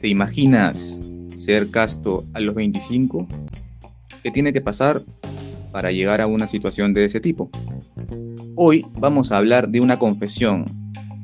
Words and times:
¿Te 0.00 0.08
imaginas 0.08 1.00
ser 1.32 1.70
casto 1.70 2.24
a 2.34 2.40
los 2.40 2.54
25? 2.54 3.26
¿Qué 4.22 4.30
tiene 4.30 4.52
que 4.52 4.60
pasar 4.60 5.00
para 5.72 5.92
llegar 5.92 6.20
a 6.20 6.26
una 6.26 6.46
situación 6.46 6.92
de 6.94 7.04
ese 7.04 7.20
tipo? 7.20 7.48
Hoy 8.56 8.84
vamos 8.98 9.32
a 9.32 9.38
hablar 9.38 9.68
de 9.68 9.80
una 9.80 9.98
confesión 9.98 10.64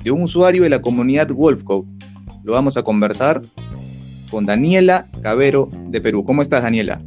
de 0.03 0.11
un 0.11 0.23
usuario 0.23 0.63
de 0.63 0.71
la 0.71 0.81
comunidad 0.81 1.31
Wolfcode. 1.31 1.93
Lo 2.43 2.53
vamos 2.53 2.77
a 2.77 2.83
conversar 2.83 3.43
con 4.31 4.47
Daniela 4.47 5.09
Cabero 5.21 5.69
de 5.89 6.01
Perú. 6.01 6.25
¿Cómo 6.25 6.41
estás, 6.41 6.63
Daniela? 6.63 7.03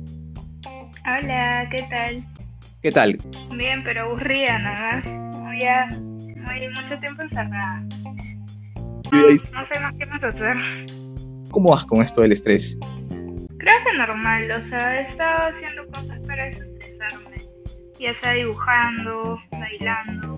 Hola, 1.05 1.67
¿qué 1.71 1.83
tal? 1.89 2.42
¿Qué 2.83 2.91
tal? 2.91 3.17
Bien, 3.55 3.81
pero 3.85 4.01
aburrida 4.01 4.59
nada 4.59 4.97
más. 4.97 5.05
Ya 5.57 5.87
muy, 5.89 6.67
mucho 6.67 6.99
tiempo 6.99 7.21
encerrada. 7.21 7.81
No, 9.09 9.21
no 9.21 9.67
sé 9.67 9.79
más 9.79 9.93
qué 9.97 10.05
más 10.07 10.21
hacer. 10.21 10.57
¿Cómo 11.49 11.69
vas 11.69 11.85
con 11.85 12.01
esto 12.01 12.21
del 12.21 12.33
estrés? 12.33 12.77
Creo 13.57 13.75
que 13.85 13.97
normal, 13.97 14.51
o 14.51 14.67
sea, 14.67 14.99
he 14.99 15.07
estado 15.07 15.55
haciendo 15.55 15.87
cosas 15.93 16.27
para 16.27 16.43
desestresarme. 16.43 17.37
Ya 18.01 18.19
sea 18.21 18.33
dibujando, 18.33 19.39
bailando. 19.51 20.35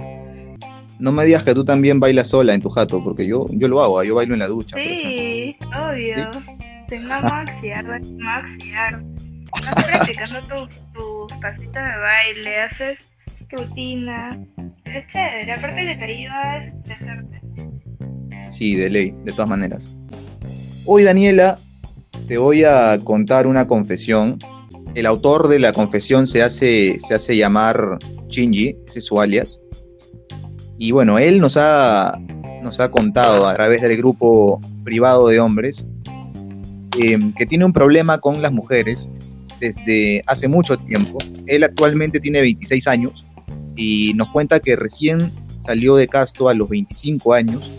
No 0.99 1.11
me 1.11 1.25
digas 1.25 1.43
que 1.43 1.55
tú 1.55 1.65
también 1.65 1.99
bailas 1.99 2.29
sola 2.29 2.53
en 2.53 2.61
tu 2.61 2.69
jato, 2.69 3.03
porque 3.03 3.27
yo, 3.27 3.47
yo 3.53 3.67
lo 3.67 3.81
hago, 3.81 4.03
yo 4.03 4.13
bailo 4.13 4.35
en 4.35 4.41
la 4.41 4.47
ducha. 4.47 4.75
Sí, 4.75 5.57
obvio. 5.75 6.29
Tengo 6.89 7.09
maxiar, 7.23 7.85
maxiar. 8.19 9.03
Estás 9.55 9.85
practicando 9.85 10.67
tus 10.93 11.33
pasitos 11.41 11.73
de 11.73 11.97
baile, 11.99 12.61
haces 12.61 12.97
rutina. 13.49 14.39
Es 14.85 15.07
chévere, 15.11 15.53
aparte 15.53 15.81
que 15.81 15.95
te 15.95 16.27
a. 16.27 16.71
Sí, 18.49 18.75
de 18.75 18.89
ley, 18.89 19.13
de 19.23 19.31
todas 19.31 19.49
maneras. 19.49 19.95
Hoy, 20.85 21.03
Daniela, 21.03 21.57
te 22.27 22.37
voy 22.37 22.63
a 22.63 22.97
contar 23.03 23.47
una 23.47 23.67
confesión. 23.67 24.37
El 24.93 25.05
autor 25.05 25.47
de 25.47 25.59
la 25.59 25.73
confesión 25.73 26.27
se 26.27 26.41
hace, 26.41 26.99
se 26.99 27.15
hace 27.15 27.35
llamar 27.35 27.97
Shinji, 28.27 28.77
ese 28.87 28.99
es 28.99 29.05
su 29.05 29.19
alias. 29.19 29.59
Y 30.77 30.91
bueno, 30.91 31.19
él 31.19 31.39
nos 31.39 31.57
ha, 31.57 32.17
nos 32.61 32.79
ha 32.79 32.89
contado 32.89 33.47
a 33.47 33.53
través 33.53 33.81
del 33.81 33.97
grupo 33.97 34.61
privado 34.83 35.27
de 35.27 35.39
hombres 35.39 35.85
eh, 36.99 37.19
que 37.37 37.45
tiene 37.45 37.65
un 37.65 37.73
problema 37.73 38.19
con 38.19 38.41
las 38.41 38.53
mujeres 38.53 39.07
desde 39.59 40.23
hace 40.27 40.47
mucho 40.47 40.77
tiempo. 40.77 41.17
Él 41.47 41.63
actualmente 41.63 42.19
tiene 42.19 42.41
26 42.41 42.87
años 42.87 43.25
y 43.75 44.13
nos 44.13 44.29
cuenta 44.29 44.59
que 44.59 44.75
recién 44.75 45.31
salió 45.59 45.95
de 45.95 46.07
Casto 46.07 46.49
a 46.49 46.53
los 46.53 46.69
25 46.69 47.33
años 47.33 47.71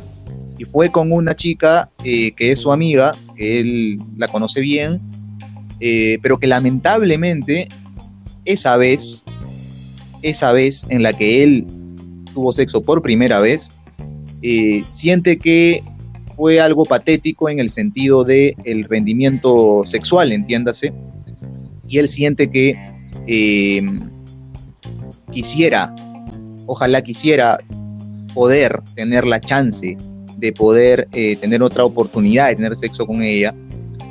y 0.58 0.64
fue 0.64 0.88
con 0.88 1.12
una 1.12 1.34
chica 1.36 1.90
eh, 2.02 2.32
que 2.32 2.52
es 2.52 2.60
su 2.60 2.72
amiga, 2.72 3.12
que 3.36 3.60
él 3.60 3.96
la 4.16 4.28
conoce 4.28 4.60
bien, 4.60 5.00
eh, 5.80 6.18
pero 6.22 6.38
que 6.38 6.46
lamentablemente 6.46 7.68
esa 8.44 8.76
vez, 8.76 9.24
esa 10.22 10.52
vez 10.52 10.86
en 10.88 11.02
la 11.02 11.12
que 11.12 11.42
él 11.42 11.66
tuvo 12.32 12.52
sexo 12.52 12.82
por 12.82 13.02
primera 13.02 13.40
vez, 13.40 13.68
eh, 14.42 14.82
siente 14.90 15.38
que 15.38 15.82
fue 16.36 16.60
algo 16.60 16.84
patético 16.84 17.48
en 17.48 17.58
el 17.58 17.70
sentido 17.70 18.24
de 18.24 18.54
el 18.64 18.84
rendimiento 18.84 19.82
sexual, 19.84 20.32
entiéndase, 20.32 20.92
y 21.88 21.98
él 21.98 22.08
siente 22.08 22.50
que 22.50 22.74
quisiera, 25.30 25.94
ojalá 26.66 27.02
quisiera 27.02 27.58
poder 28.34 28.82
tener 28.94 29.26
la 29.26 29.40
chance 29.40 29.96
de 30.36 30.52
poder 30.52 31.08
eh, 31.12 31.36
tener 31.36 31.62
otra 31.62 31.84
oportunidad 31.84 32.48
de 32.48 32.56
tener 32.56 32.76
sexo 32.76 33.06
con 33.06 33.22
ella 33.22 33.54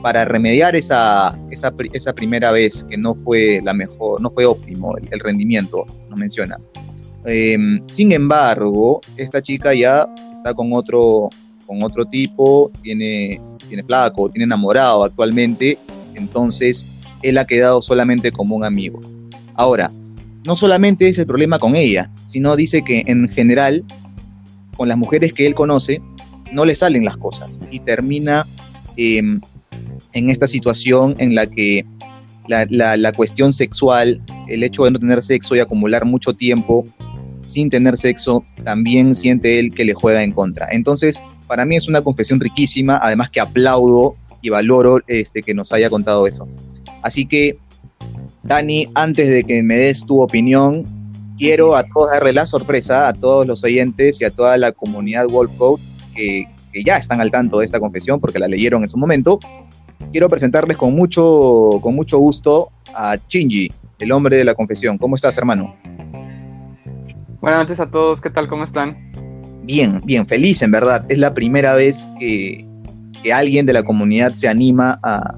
para 0.02 0.26
remediar 0.26 0.76
esa, 0.76 1.36
esa, 1.50 1.74
esa, 1.94 2.14
primera 2.14 2.52
vez 2.52 2.86
que 2.90 2.98
no 2.98 3.16
fue 3.24 3.60
la 3.64 3.74
mejor, 3.74 4.22
no 4.22 4.30
fue 4.32 4.46
óptimo 4.46 4.96
el, 4.98 5.20
rendimiento, 5.20 5.84
nos 6.10 6.20
menciona. 6.20 6.60
Em, 7.26 7.82
sin 7.88 8.12
embargo, 8.12 9.02
esta 9.18 9.42
chica 9.42 9.74
ya 9.74 10.08
está 10.36 10.54
con 10.54 10.74
otro, 10.74 11.30
con 11.66 11.82
otro 11.82 12.06
tipo, 12.06 12.72
tiene, 12.84 13.42
tiene 13.68 13.84
flaco, 13.84 14.30
tiene 14.30 14.46
enamorado 14.46 15.04
actualmente, 15.04 15.78
entonces 16.14 16.86
él 17.26 17.38
ha 17.40 17.46
quedado 17.46 17.82
solamente 17.82 18.32
como 18.32 18.56
un 18.56 18.64
amigo. 18.64 19.02
Ahora, 19.56 19.90
no 20.46 20.56
solamente 20.56 21.10
es 21.10 21.18
el 21.18 21.26
problema 21.26 21.58
con 21.58 21.76
ella, 21.76 22.10
sino 22.28 22.56
dice 22.56 22.84
que 22.84 23.02
en 23.08 23.28
general, 23.30 23.84
con 24.78 24.88
las 24.88 24.98
mujeres 24.98 25.34
que 25.34 25.48
él 25.48 25.56
conoce, 25.56 26.02
no 26.52 26.66
le 26.66 26.76
salen 26.76 27.04
las 27.04 27.18
cosas 27.18 27.58
y 27.72 27.80
termina 27.80 28.46
em, 28.96 29.42
en 30.14 30.30
esta 30.30 30.48
situación 30.48 31.16
en 31.18 31.34
la 31.34 31.48
que 31.48 31.84
la, 32.48 33.12
cuestión 33.14 33.54
sexual, 33.54 34.22
el 34.48 34.64
hecho 34.64 34.84
de 34.84 34.92
no 34.92 35.00
tener 35.00 35.24
sexo 35.24 35.56
y 35.56 35.60
acumular 35.60 36.06
mucho 36.06 36.34
tiempo 36.34 36.86
sin 37.42 37.72
tener 37.72 37.98
sexo, 37.98 38.46
también 38.64 39.16
siente 39.16 39.58
él 39.58 39.74
que 39.74 39.84
le 39.84 39.96
juega 39.96 40.22
en 40.22 40.32
contra. 40.32 40.68
Entonces, 40.72 41.22
para 41.48 41.66
mí 41.66 41.76
es 41.76 41.88
una 41.88 42.02
confesión 42.02 42.40
riquísima, 42.40 43.00
además 43.02 43.32
que 43.32 43.40
aplaudo 43.40 44.16
y 44.42 44.50
valoro 44.50 45.00
este, 45.08 45.42
que 45.42 45.56
nos 45.56 45.72
haya 45.72 45.90
contado 45.90 46.28
eso. 46.28 46.48
Así 47.06 47.28
que, 47.28 47.60
Dani, 48.42 48.88
antes 48.96 49.30
de 49.30 49.44
que 49.44 49.62
me 49.62 49.78
des 49.78 50.04
tu 50.04 50.20
opinión, 50.20 50.84
quiero 51.38 51.76
a 51.76 51.84
todos 51.84 52.10
darle 52.10 52.34
la 52.34 52.48
sorpresa 52.48 53.08
a 53.08 53.14
todos 53.14 53.46
los 53.46 53.64
oyentes 53.64 54.20
y 54.22 54.26
a 54.26 54.32
toda 54.32 54.58
la 54.58 54.72
comunidad 54.72 55.28
Wolf 55.28 55.56
Code 55.56 55.84
que, 56.16 56.46
ya 56.84 56.98
están 56.98 57.22
al 57.22 57.30
tanto 57.30 57.60
de 57.60 57.66
esta 57.66 57.80
confesión 57.80 58.20
porque 58.20 58.40
la 58.40 58.48
leyeron 58.48 58.82
en 58.82 58.90
su 58.90 58.98
momento, 58.98 59.40
quiero 60.12 60.28
presentarles 60.30 60.78
con 60.78 60.96
mucho, 60.96 61.80
con 61.80 61.94
mucho 61.94 62.18
gusto 62.18 62.72
a 62.96 63.18
Chinji, 63.28 63.72
el 64.00 64.12
hombre 64.12 64.38
de 64.38 64.44
la 64.44 64.56
confesión. 64.56 64.98
¿Cómo 64.98 65.16
estás, 65.16 65.38
hermano? 65.38 65.76
Buenas 67.40 67.60
noches 67.60 67.80
a 67.80 67.92
todos, 67.92 68.20
¿qué 68.20 68.32
tal? 68.32 68.48
¿Cómo 68.48 68.64
están? 68.64 68.98
Bien, 69.62 70.02
bien, 70.06 70.26
feliz 70.26 70.64
en 70.64 70.72
verdad. 70.72 71.06
Es 71.08 71.20
la 71.20 71.36
primera 71.36 71.76
vez 71.76 72.08
que, 72.20 72.68
alguien 73.32 73.68
de 73.68 73.74
la 73.74 73.84
comunidad 73.84 74.34
se 74.34 74.48
anima 74.48 75.00
a, 75.04 75.36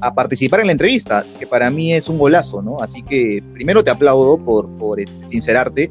a, 0.00 0.14
participar 0.14 0.60
en 0.60 0.66
la 0.66 0.72
entrevista, 0.72 1.24
que 1.38 1.46
para 1.46 1.70
mí 1.70 1.92
es 1.92 2.08
un 2.08 2.18
golazo, 2.18 2.62
¿no? 2.62 2.78
Así 2.80 3.02
que 3.02 3.42
primero 3.54 3.82
te 3.82 3.90
aplaudo 3.90 4.38
por, 4.38 4.68
por 4.76 5.00
este, 5.00 5.26
sincerarte 5.26 5.90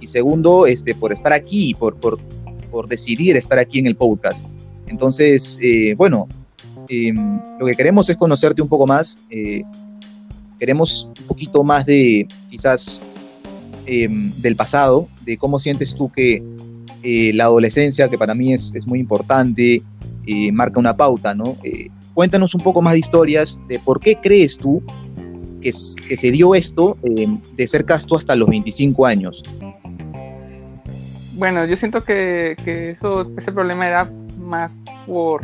y 0.00 0.06
segundo, 0.06 0.66
este, 0.66 0.94
por 0.94 1.12
estar 1.12 1.32
aquí, 1.32 1.74
por, 1.74 1.96
por 1.96 2.18
por 2.70 2.88
decidir 2.88 3.36
estar 3.36 3.58
aquí 3.58 3.78
en 3.78 3.86
el 3.86 3.96
podcast. 3.96 4.44
Entonces, 4.86 5.58
eh, 5.60 5.94
bueno, 5.96 6.28
em, 6.88 7.40
lo 7.58 7.66
que 7.66 7.74
queremos 7.74 8.08
es 8.08 8.16
conocerte 8.16 8.62
un 8.62 8.68
poco 8.68 8.86
más. 8.86 9.18
Eh, 9.30 9.62
queremos 10.58 11.08
un 11.20 11.26
poquito 11.26 11.62
más 11.62 11.84
de, 11.86 12.26
quizás, 12.50 13.02
em, 13.86 14.32
del 14.40 14.56
pasado, 14.56 15.08
de 15.24 15.36
cómo 15.36 15.58
sientes 15.58 15.94
tú 15.94 16.10
que 16.10 16.42
eh, 17.02 17.32
la 17.34 17.44
adolescencia, 17.44 18.08
que 18.08 18.18
para 18.18 18.34
mí 18.34 18.54
es, 18.54 18.70
es 18.74 18.86
muy 18.86 18.98
importante, 18.98 19.82
marca 20.52 20.78
una 20.78 20.96
pauta, 20.96 21.34
¿no? 21.34 21.56
Cuéntanos 22.14 22.54
un 22.54 22.60
poco 22.60 22.82
más 22.82 22.94
de 22.94 23.00
historias 23.00 23.58
de 23.68 23.78
por 23.78 24.00
qué 24.00 24.16
crees 24.16 24.56
tú 24.56 24.82
que, 25.60 25.72
se 25.72 26.30
dio 26.30 26.54
esto 26.54 26.96
em, 27.02 27.40
de 27.56 27.68
ser 27.68 27.84
casto 27.84 28.16
hasta 28.16 28.34
los 28.34 28.48
25 28.48 29.06
años. 29.06 29.42
Bueno, 31.34 31.64
yo 31.64 31.76
siento 31.76 32.02
que, 32.02 32.54
eso, 32.90 33.30
ese 33.36 33.52
problema 33.52 33.86
era 33.86 34.10
más 34.38 34.78
por, 35.06 35.42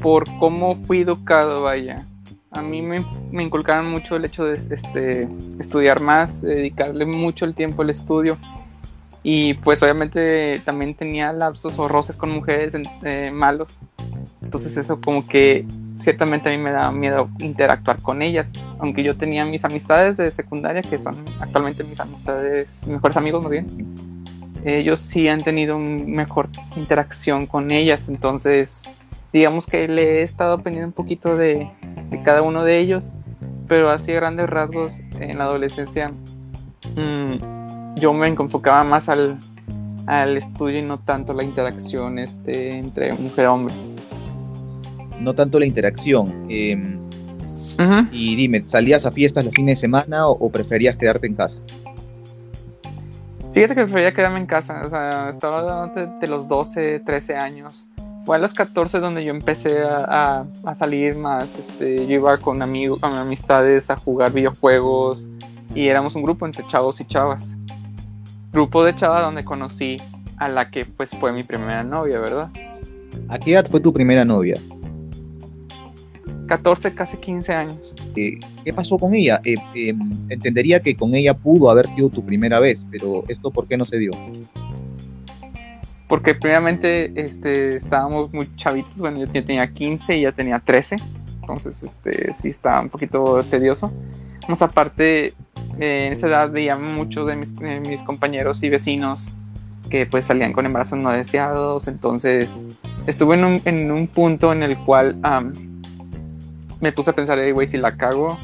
por 0.00 0.24
cómo 0.38 0.76
fui 0.84 1.00
educado, 1.00 1.62
vaya. 1.62 2.06
A 2.50 2.60
mí 2.60 2.82
me, 2.82 3.04
me 3.30 3.42
inculcaron 3.42 3.90
mucho 3.90 4.16
el 4.16 4.26
hecho 4.26 4.44
de 4.44 4.54
este, 4.54 5.28
estudiar 5.58 6.00
más, 6.00 6.42
dedicarle 6.42 7.06
mucho 7.06 7.46
el 7.46 7.54
tiempo 7.54 7.82
al 7.82 7.90
estudio. 7.90 8.36
Y 9.22 9.54
pues 9.54 9.82
obviamente 9.82 10.60
también 10.64 10.94
tenía 10.94 11.32
lapsos 11.32 11.78
o 11.78 11.86
roces 11.88 12.16
con 12.16 12.30
mujeres 12.30 12.76
eh, 13.04 13.30
malos. 13.32 13.80
Entonces 14.52 14.76
eso 14.76 15.00
como 15.00 15.26
que 15.26 15.64
ciertamente 15.98 16.50
a 16.50 16.52
mí 16.52 16.58
me 16.58 16.72
daba 16.72 16.92
miedo 16.92 17.30
interactuar 17.38 18.02
con 18.02 18.20
ellas. 18.20 18.52
Aunque 18.78 19.02
yo 19.02 19.16
tenía 19.16 19.46
mis 19.46 19.64
amistades 19.64 20.18
de 20.18 20.30
secundaria, 20.30 20.82
que 20.82 20.98
son 20.98 21.14
actualmente 21.40 21.84
mis 21.84 21.98
amistades, 22.00 22.86
mejores 22.86 23.16
amigos 23.16 23.42
más 23.42 23.50
bien 23.50 23.66
ellos 24.64 25.00
sí 25.00 25.28
han 25.28 25.42
tenido 25.42 25.76
una 25.76 26.04
mejor 26.04 26.48
interacción 26.76 27.46
con 27.46 27.70
ellas, 27.70 28.08
entonces 28.08 28.82
digamos 29.32 29.66
que 29.66 29.88
le 29.88 30.20
he 30.20 30.22
estado 30.22 30.54
aprendiendo 30.54 30.88
un 30.88 30.92
poquito 30.92 31.36
de, 31.36 31.68
cada 32.24 32.42
uno 32.42 32.64
de 32.64 32.78
ellos, 32.78 33.12
pero 33.66 33.90
así 33.90 34.12
a 34.12 34.16
grandes 34.16 34.48
rasgos 34.48 35.00
en 35.18 35.38
la 35.38 35.44
adolescencia 35.44 36.12
mm, 36.94 37.96
yo 37.98 38.12
me 38.12 38.28
enfocaba 38.28 38.84
más 38.84 39.08
al, 39.08 39.38
estudio 40.36 40.80
y 40.80 40.82
no 40.82 40.98
tanto 40.98 41.32
la 41.32 41.44
interacción 41.44 42.18
este, 42.18 42.78
entre 42.78 43.12
mujer 43.14 43.44
y 43.44 43.46
hombre. 43.46 43.74
No 45.20 45.34
tanto 45.34 45.58
la 45.58 45.66
interacción. 45.66 46.46
Em. 46.48 46.98
Y 48.12 48.36
dime, 48.36 48.64
¿salías 48.66 49.06
a 49.06 49.10
fiestas 49.10 49.44
los 49.44 49.54
fines 49.54 49.78
de 49.80 49.80
semana 49.88 50.26
o, 50.26 50.32
o 50.32 50.50
preferías 50.50 50.96
quedarte 50.96 51.26
en 51.26 51.34
casa? 51.34 51.56
Fíjate 53.54 53.74
que 53.74 53.84
prefería 53.84 54.12
quedarme 54.12 54.38
en 54.38 54.46
casa, 54.46 54.82
o 54.84 54.88
sea, 54.88 55.30
estaba 55.30 55.86
de, 55.88 56.06
de 56.20 56.26
los 56.26 56.48
12, 56.48 57.00
13 57.00 57.36
años. 57.36 57.86
Fue 58.24 58.36
a 58.36 58.38
los 58.38 58.54
14 58.54 58.98
donde 59.00 59.24
yo 59.24 59.30
empecé 59.30 59.82
a, 59.82 60.04
a- 60.44 60.46
a 60.64 60.74
salir 60.74 61.16
más, 61.16 61.58
este, 61.58 62.06
yo 62.06 62.14
iba 62.14 62.38
con 62.38 62.62
amigos, 62.62 63.00
con 63.00 63.12
amistades 63.14 63.90
a 63.90 63.96
jugar 63.96 64.32
videojuegos 64.32 65.28
y 65.74 65.88
éramos 65.88 66.14
un 66.14 66.22
grupo 66.22 66.46
entre 66.46 66.66
chavos 66.66 67.00
y 67.00 67.04
chavas. 67.04 67.56
Grupo 68.52 68.84
de 68.84 68.94
chavas 68.94 69.22
donde 69.24 69.44
conocí 69.44 69.96
a 70.38 70.48
la 70.48 70.68
que 70.68 70.84
pues 70.84 71.10
fue 71.10 71.32
mi 71.32 71.42
primera 71.42 71.82
novia, 71.84 72.20
¿verdad? 72.20 72.48
¿A 73.28 73.38
qué 73.38 73.52
edad 73.52 73.66
fue 73.70 73.80
tu 73.80 73.92
primera 73.92 74.24
novia? 74.24 74.56
14, 76.46 76.94
casi 76.94 77.16
15 77.16 77.52
años. 77.52 77.78
Eh, 78.16 78.38
¿Qué 78.64 78.72
pasó 78.72 78.98
con 78.98 79.14
ella? 79.14 79.40
Eh, 79.44 79.54
eh, 79.74 79.94
entendería 80.28 80.80
que 80.80 80.94
con 80.94 81.14
ella 81.14 81.34
pudo 81.34 81.70
haber 81.70 81.88
sido 81.88 82.08
tu 82.10 82.24
primera 82.24 82.60
vez, 82.60 82.78
pero 82.90 83.24
¿esto 83.28 83.50
por 83.50 83.66
qué 83.66 83.76
no 83.76 83.84
se 83.84 83.98
dio? 83.98 84.10
Porque 86.08 86.34
primeramente 86.34 87.10
este, 87.16 87.76
estábamos 87.76 88.32
muy 88.34 88.46
chavitos, 88.56 88.98
bueno, 88.98 89.24
yo 89.24 89.44
tenía 89.44 89.66
15 89.72 90.16
y 90.16 90.20
ella 90.20 90.32
tenía 90.32 90.58
13, 90.58 90.96
entonces 91.40 91.82
este, 91.82 92.34
sí 92.34 92.48
estaba 92.48 92.80
un 92.80 92.90
poquito 92.90 93.42
tedioso. 93.44 93.90
Más 94.46 94.60
aparte, 94.60 95.32
eh, 95.78 96.06
en 96.06 96.12
esa 96.12 96.26
edad 96.26 96.50
veía 96.50 96.76
muchos 96.76 97.26
de 97.26 97.36
mis, 97.36 97.54
de 97.54 97.80
mis 97.80 98.02
compañeros 98.02 98.62
y 98.62 98.68
vecinos 98.68 99.32
que 99.88 100.04
pues 100.06 100.26
salían 100.26 100.52
con 100.52 100.66
embarazos 100.66 100.98
no 100.98 101.10
deseados, 101.10 101.88
entonces 101.88 102.64
estuve 103.06 103.36
en 103.36 103.44
un, 103.44 103.62
en 103.64 103.90
un 103.90 104.06
punto 104.06 104.52
en 104.52 104.62
el 104.62 104.76
cual 104.78 105.18
am, 105.22 105.71
me 106.82 106.92
puse 106.92 107.10
a 107.10 107.14
pensar, 107.14 107.38
"Ey, 107.38 107.52
güey, 107.52 107.66
si 107.66 107.78
la 107.78 107.96
cago, 107.96 108.36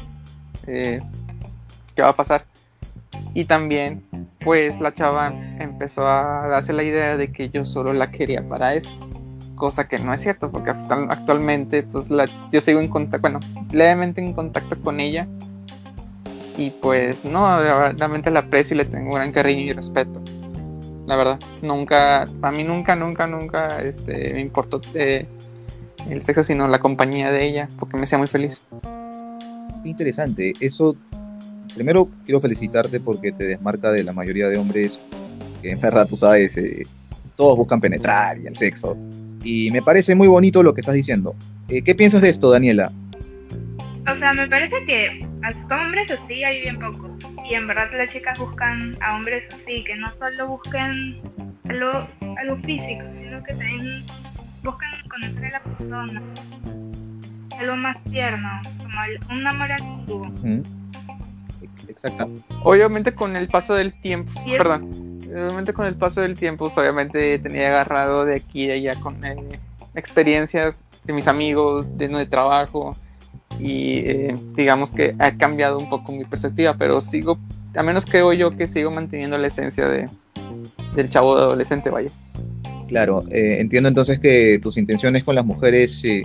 eh, 0.65 1.01
¿qué 1.95 2.01
va 2.01 2.09
a 2.09 2.15
pasar? 2.15 2.45
Y 3.35 3.45
también 3.45 4.01
pues 4.43 4.79
la 4.79 4.93
chava 4.93 5.31
empezó 5.59 6.07
a 6.07 6.47
darse 6.47 6.73
la 6.73 6.81
idea 6.83 7.17
de 7.17 7.31
que 7.31 7.49
yo 7.49 7.65
solo 7.65 7.93
la 7.93 8.09
quería 8.09 8.47
para 8.47 8.73
eso. 8.73 8.95
Cosa 9.55 9.87
que 9.89 9.99
no 9.99 10.13
es 10.13 10.21
cierto, 10.21 10.49
porque 10.49 10.69
actual- 10.71 11.07
actualmente 11.09 11.83
pues 11.83 12.07
yo 12.51 12.61
sigo 12.61 12.79
en 12.79 12.87
contacto, 12.87 13.21
bueno, 13.21 13.39
levemente 13.71 14.21
en 14.21 14.33
contacto 14.33 14.79
con 14.81 14.99
ella. 15.01 15.27
Y 16.57 16.71
pues 16.71 17.25
no, 17.25 17.59
realmente 17.59 18.31
la 18.31 18.39
aprecio 18.39 18.75
y 18.75 18.77
le 18.79 18.85
tengo 18.85 19.13
gran 19.15 19.31
cariño 19.31 19.61
y 19.61 19.73
respeto. 19.73 20.21
La 21.05 21.15
verdad, 21.15 21.39
nunca, 21.61 22.23
a 22.41 22.51
mí 22.51 22.63
nunca, 22.63 22.95
nunca, 22.95 23.27
nunca 23.27 23.81
este, 23.81 24.33
me 24.33 24.41
importó 24.41 24.79
eh, 24.93 25.25
el 26.09 26.21
sexo, 26.21 26.43
sino 26.43 26.67
la 26.67 26.79
compañía 26.79 27.31
de 27.31 27.45
ella, 27.45 27.67
porque 27.77 27.97
me 27.97 28.03
hacía 28.03 28.17
muy 28.17 28.27
feliz. 28.27 28.61
Qué 29.83 29.89
interesante. 29.89 30.53
Eso, 30.59 30.95
primero 31.73 32.09
quiero 32.25 32.39
felicitarte 32.39 32.99
porque 32.99 33.31
te 33.31 33.45
desmarca 33.45 33.91
de 33.91 34.03
la 34.03 34.13
mayoría 34.13 34.47
de 34.47 34.57
hombres 34.57 34.99
que 35.61 35.71
en 35.71 35.81
verdad 35.81 36.07
tú 36.07 36.15
sabes, 36.15 36.55
eh, 36.57 36.83
todos 37.35 37.57
buscan 37.57 37.79
penetrar 37.79 38.37
y 38.39 38.47
el 38.47 38.55
sexo. 38.55 38.97
Y 39.43 39.69
me 39.71 39.81
parece 39.81 40.15
muy 40.15 40.27
bonito 40.27 40.61
lo 40.63 40.73
que 40.73 40.81
estás 40.81 40.95
diciendo. 40.95 41.35
Eh, 41.69 41.81
¿Qué 41.81 41.95
piensas 41.95 42.21
de 42.21 42.29
esto, 42.29 42.51
Daniela? 42.51 42.91
O 44.01 44.17
sea, 44.17 44.33
me 44.33 44.47
parece 44.47 44.75
que 44.85 45.25
a 45.43 45.81
hombres 45.81 46.11
así 46.11 46.43
hay 46.43 46.61
bien 46.61 46.79
pocos. 46.79 47.11
Y 47.49 47.53
en 47.53 47.67
verdad 47.67 47.89
las 47.95 48.11
chicas 48.11 48.37
buscan 48.39 48.95
a 49.01 49.15
hombres 49.15 49.43
así, 49.53 49.83
que 49.83 49.95
no 49.95 50.09
solo 50.09 50.47
busquen 50.47 51.21
algo, 51.69 52.07
algo 52.37 52.57
físico, 52.63 53.03
sino 53.21 53.43
que 53.43 53.53
también 53.53 54.03
buscan 54.63 54.89
conocer 55.09 55.45
a 55.45 55.49
la 55.51 55.59
persona. 55.63 56.21
Algo 57.59 57.75
más 57.77 58.03
tierno, 58.05 58.49
como 58.77 59.03
el- 59.03 59.19
un 59.37 59.47
amor 59.47 59.71
antiguo. 59.71 60.31
Exacto. 61.87 62.29
Obviamente 62.63 63.13
con 63.13 63.35
el 63.35 63.47
paso 63.47 63.73
del 63.73 63.91
tiempo, 63.99 64.31
perdón, 64.57 65.19
obviamente 65.29 65.73
con 65.73 65.85
el 65.85 65.95
paso 65.95 66.21
del 66.21 66.37
tiempo, 66.37 66.65
pues, 66.65 66.77
obviamente 66.77 67.37
tenía 67.39 67.67
agarrado 67.67 68.25
de 68.25 68.35
aquí 68.37 68.65
y 68.65 68.71
allá 68.71 68.99
con 68.99 69.23
eh, 69.25 69.35
experiencias 69.95 70.83
de 71.03 71.13
mis 71.13 71.27
amigos, 71.27 71.97
de, 71.97 72.07
de 72.07 72.25
trabajo 72.25 72.95
y 73.59 73.97
eh, 74.09 74.33
digamos 74.55 74.91
que 74.91 75.15
ha 75.19 75.31
cambiado 75.31 75.77
un 75.79 75.89
poco 75.89 76.11
mi 76.13 76.23
perspectiva, 76.23 76.75
pero 76.77 77.01
sigo, 77.01 77.37
a 77.75 77.83
menos 77.83 78.05
creo 78.05 78.31
yo 78.33 78.55
que 78.55 78.67
sigo 78.67 78.91
manteniendo 78.91 79.37
la 79.37 79.47
esencia 79.47 79.87
de, 79.87 80.07
del 80.95 81.09
chavo 81.09 81.35
de 81.35 81.41
adolescente, 81.43 81.89
vaya. 81.89 82.09
Claro, 82.89 83.23
eh, 83.31 83.57
entiendo 83.59 83.87
entonces 83.89 84.19
que 84.19 84.59
tus 84.61 84.77
intenciones 84.77 85.23
con 85.23 85.35
las 85.35 85.45
mujeres 85.45 86.03
eh, 86.03 86.23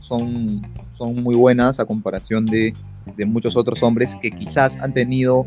son, 0.00 0.62
son 0.98 1.22
muy 1.22 1.34
buenas 1.36 1.78
a 1.80 1.84
comparación 1.84 2.44
de, 2.44 2.72
de 3.16 3.24
muchos 3.24 3.56
otros 3.56 3.82
hombres 3.82 4.14
que 4.20 4.30
quizás 4.30 4.76
han 4.76 4.92
tenido 4.92 5.46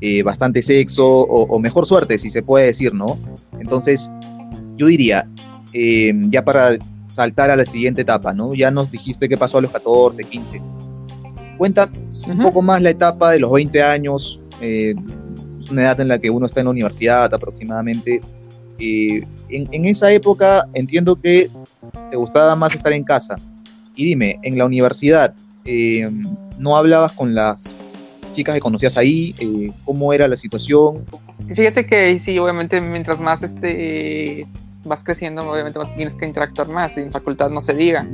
eh, 0.00 0.22
bastante 0.24 0.62
sexo 0.62 1.06
o, 1.06 1.46
o 1.46 1.58
mejor 1.60 1.86
suerte, 1.86 2.18
si 2.18 2.30
se 2.30 2.42
puede 2.42 2.66
decir, 2.66 2.92
¿no? 2.92 3.18
Entonces, 3.60 4.10
yo 4.76 4.86
diría, 4.86 5.28
eh, 5.72 6.12
ya 6.28 6.44
para 6.44 6.72
saltar 7.06 7.50
a 7.52 7.56
la 7.56 7.64
siguiente 7.64 8.02
etapa, 8.02 8.32
¿no? 8.32 8.52
Ya 8.52 8.70
nos 8.72 8.90
dijiste 8.90 9.28
qué 9.28 9.36
pasó 9.36 9.58
a 9.58 9.60
los 9.60 9.70
14, 9.70 10.24
15. 10.24 10.60
Cuenta 11.56 11.88
un 12.28 12.42
poco 12.42 12.62
más 12.62 12.82
la 12.82 12.90
etapa 12.90 13.30
de 13.30 13.38
los 13.38 13.52
20 13.52 13.80
años, 13.80 14.40
es 14.60 14.96
una 15.70 15.82
edad 15.82 16.00
en 16.00 16.08
la 16.08 16.18
que 16.18 16.30
uno 16.30 16.46
está 16.46 16.60
en 16.60 16.66
la 16.66 16.70
universidad 16.70 17.32
aproximadamente. 17.32 18.20
Eh, 18.78 19.24
en, 19.48 19.68
en 19.72 19.86
esa 19.86 20.10
época 20.10 20.66
entiendo 20.74 21.20
que 21.20 21.50
te 22.10 22.16
gustaba 22.16 22.54
más 22.56 22.74
estar 22.74 22.92
en 22.92 23.04
casa. 23.04 23.36
Y 23.94 24.06
dime, 24.06 24.38
en 24.42 24.56
la 24.56 24.64
universidad, 24.64 25.34
eh, 25.64 26.10
¿no 26.58 26.76
hablabas 26.76 27.12
con 27.12 27.34
las 27.34 27.74
chicas 28.32 28.54
que 28.54 28.60
conocías 28.60 28.96
ahí? 28.96 29.34
Eh, 29.38 29.70
¿Cómo 29.84 30.12
era 30.12 30.26
la 30.26 30.36
situación? 30.36 31.04
Fíjate 31.54 31.86
que 31.86 32.18
sí, 32.18 32.38
obviamente 32.38 32.80
mientras 32.80 33.20
más 33.20 33.42
este 33.42 34.46
vas 34.84 35.04
creciendo, 35.04 35.48
obviamente 35.48 35.78
tienes 35.94 36.14
que 36.14 36.26
interactuar 36.26 36.68
más 36.68 36.96
y 36.96 37.00
en 37.00 37.12
facultad 37.12 37.50
no 37.50 37.60
se 37.60 37.74
diga. 37.74 38.06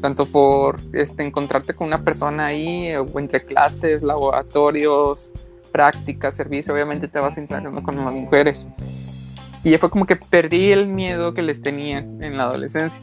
tanto 0.00 0.26
por 0.26 0.80
este, 0.94 1.22
encontrarte 1.22 1.74
con 1.74 1.86
una 1.86 2.02
persona 2.02 2.46
ahí, 2.46 2.94
o 2.94 3.18
entre 3.18 3.44
clases, 3.44 4.02
laboratorios, 4.02 5.30
prácticas, 5.72 6.34
servicio, 6.34 6.72
obviamente 6.72 7.06
te 7.06 7.18
vas 7.18 7.36
interactuando 7.36 7.82
con 7.82 7.96
las 7.96 8.14
mujeres. 8.14 8.66
Y 9.62 9.70
ya 9.70 9.78
fue 9.78 9.90
como 9.90 10.06
que 10.06 10.16
perdí 10.16 10.72
el 10.72 10.86
miedo 10.86 11.34
que 11.34 11.42
les 11.42 11.60
tenía 11.60 11.98
en 11.98 12.36
la 12.36 12.44
adolescencia. 12.44 13.02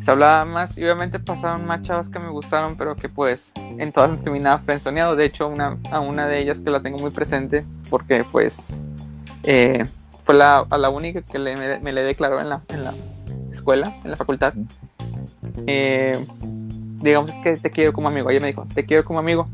Se 0.00 0.10
hablaba 0.10 0.44
más 0.44 0.76
y 0.78 0.82
obviamente 0.84 1.18
pasaron 1.18 1.66
más 1.66 1.82
chavas 1.82 2.08
que 2.08 2.18
me 2.18 2.28
gustaron, 2.30 2.76
pero 2.76 2.96
que 2.96 3.08
pues 3.08 3.52
en 3.56 3.92
todas 3.92 4.20
terminaba 4.22 4.58
frenzoneado. 4.58 5.14
De 5.16 5.26
hecho, 5.26 5.46
una, 5.48 5.78
a 5.90 6.00
una 6.00 6.26
de 6.26 6.38
ellas 6.40 6.60
que 6.60 6.70
la 6.70 6.80
tengo 6.80 6.98
muy 6.98 7.10
presente, 7.10 7.64
porque 7.90 8.24
pues 8.24 8.82
eh, 9.42 9.84
fue 10.24 10.34
la, 10.34 10.66
a 10.70 10.78
la 10.78 10.88
única 10.88 11.20
que 11.22 11.38
le- 11.38 11.56
me, 11.56 11.78
me 11.80 11.92
le 11.92 12.02
declaró 12.02 12.40
en 12.40 12.48
la, 12.48 12.62
en 12.68 12.84
la 12.84 12.94
escuela, 13.50 13.94
en 14.04 14.10
la 14.10 14.16
facultad 14.16 14.54
eh, 15.66 16.26
digamos 17.02 17.30
es 17.30 17.36
que 17.42 17.56
te 17.56 17.70
quiero 17.70 17.92
como 17.92 18.08
amigo. 18.08 18.30
Ella 18.30 18.40
me 18.40 18.48
dijo, 18.48 18.66
te 18.74 18.84
quiero 18.84 19.04
como 19.04 19.18
amigo. 19.18 19.48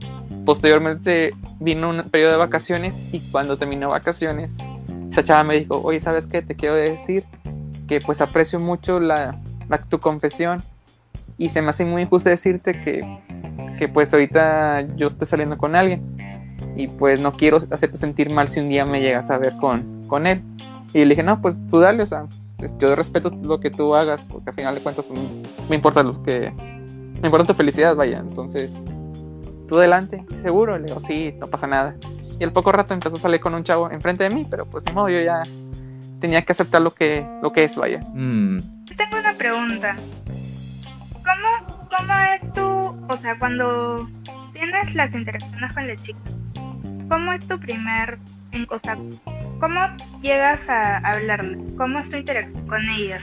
Posteriormente 0.44 1.32
vino 1.58 1.90
un 1.90 2.02
periodo 2.10 2.32
de 2.32 2.38
vacaciones 2.38 2.96
y 3.12 3.20
cuando 3.30 3.56
terminó 3.56 3.90
vacaciones, 3.90 4.56
esa 5.16 5.24
chava 5.24 5.44
me 5.44 5.58
dijo, 5.58 5.80
oye, 5.82 5.98
¿sabes 5.98 6.26
qué? 6.26 6.42
Te 6.42 6.54
quiero 6.54 6.74
decir 6.74 7.24
que 7.88 8.00
pues 8.02 8.20
aprecio 8.20 8.60
mucho 8.60 9.00
la, 9.00 9.40
la- 9.68 9.78
tu 9.78 9.98
confesión 9.98 10.62
y 11.38 11.48
se 11.48 11.62
me 11.62 11.70
hace 11.70 11.84
muy 11.86 12.02
injusto 12.02 12.28
decirte 12.28 12.72
que, 12.82 13.02
que 13.78 13.88
pues 13.88 14.12
ahorita 14.12 14.82
yo 14.96 15.06
estoy 15.06 15.26
saliendo 15.26 15.56
con 15.56 15.74
alguien 15.74 16.02
y 16.76 16.88
pues 16.88 17.18
no 17.18 17.32
quiero 17.36 17.56
hacerte 17.70 17.96
sentir 17.96 18.30
mal 18.30 18.48
si 18.48 18.60
un 18.60 18.68
día 18.68 18.84
me 18.84 19.00
llegas 19.00 19.30
a 19.30 19.38
ver 19.38 19.56
con, 19.56 20.02
con 20.06 20.26
él. 20.26 20.42
Y 20.92 21.00
le 21.00 21.10
dije, 21.10 21.22
no, 21.22 21.40
pues 21.40 21.56
tú 21.68 21.80
dale, 21.80 22.02
o 22.02 22.06
sea, 22.06 22.26
pues, 22.58 22.74
yo 22.78 22.94
respeto 22.94 23.30
lo 23.42 23.58
que 23.60 23.70
tú 23.70 23.94
hagas, 23.94 24.26
porque 24.30 24.50
al 24.50 24.56
final 24.56 24.74
de 24.74 24.80
cuentas 24.82 25.04
pues, 25.06 25.18
me 25.70 25.76
importa 25.76 26.02
lo 26.02 26.22
que 26.22 26.52
me 27.22 27.28
importa 27.28 27.46
tu 27.46 27.54
felicidad, 27.54 27.96
vaya. 27.96 28.18
Entonces, 28.18 28.84
tú 29.68 29.78
adelante, 29.78 30.24
seguro. 30.42 30.78
Le 30.78 30.86
digo, 30.86 31.00
sí, 31.00 31.34
no 31.38 31.46
pasa 31.48 31.66
nada. 31.66 31.94
Y 32.38 32.44
al 32.44 32.52
poco 32.52 32.72
rato 32.72 32.94
empezó 32.94 33.16
a 33.16 33.20
salir 33.20 33.40
con 33.40 33.54
un 33.54 33.64
chavo 33.64 33.90
enfrente 33.90 34.24
de 34.24 34.30
mí, 34.30 34.42
pero 34.50 34.66
pues 34.66 34.84
ni 34.84 34.92
modo, 34.92 35.08
yo 35.08 35.20
ya 35.20 35.42
tenía 36.20 36.42
que 36.42 36.52
aceptar 36.52 36.80
lo 36.82 36.90
que, 36.92 37.26
lo 37.42 37.52
que 37.52 37.64
es, 37.64 37.76
vaya. 37.76 38.00
Mm, 38.14 38.58
Yo 38.84 38.96
tengo 38.96 39.18
una 39.18 39.32
pregunta. 39.34 39.96
¿Cómo, 41.12 41.88
¿Cómo 41.96 42.12
es 42.20 42.52
tu, 42.52 42.62
o 43.12 43.16
sea, 43.20 43.38
cuando 43.38 44.08
tienes 44.52 44.94
las 44.94 45.14
interacciones 45.14 45.72
con 45.72 45.88
las 45.88 46.02
chicas, 46.02 46.36
cómo 47.08 47.32
es 47.32 47.46
tu 47.48 47.58
primer, 47.58 48.18
en- 48.52 48.66
o 48.70 48.78
sea, 48.78 48.96
cómo 49.60 49.80
llegas 50.22 50.60
a 50.68 50.98
hablarles? 50.98 51.74
¿Cómo 51.76 51.98
es 51.98 52.08
tu 52.08 52.16
interacción 52.16 52.66
con 52.68 52.80
ellas? 52.88 53.20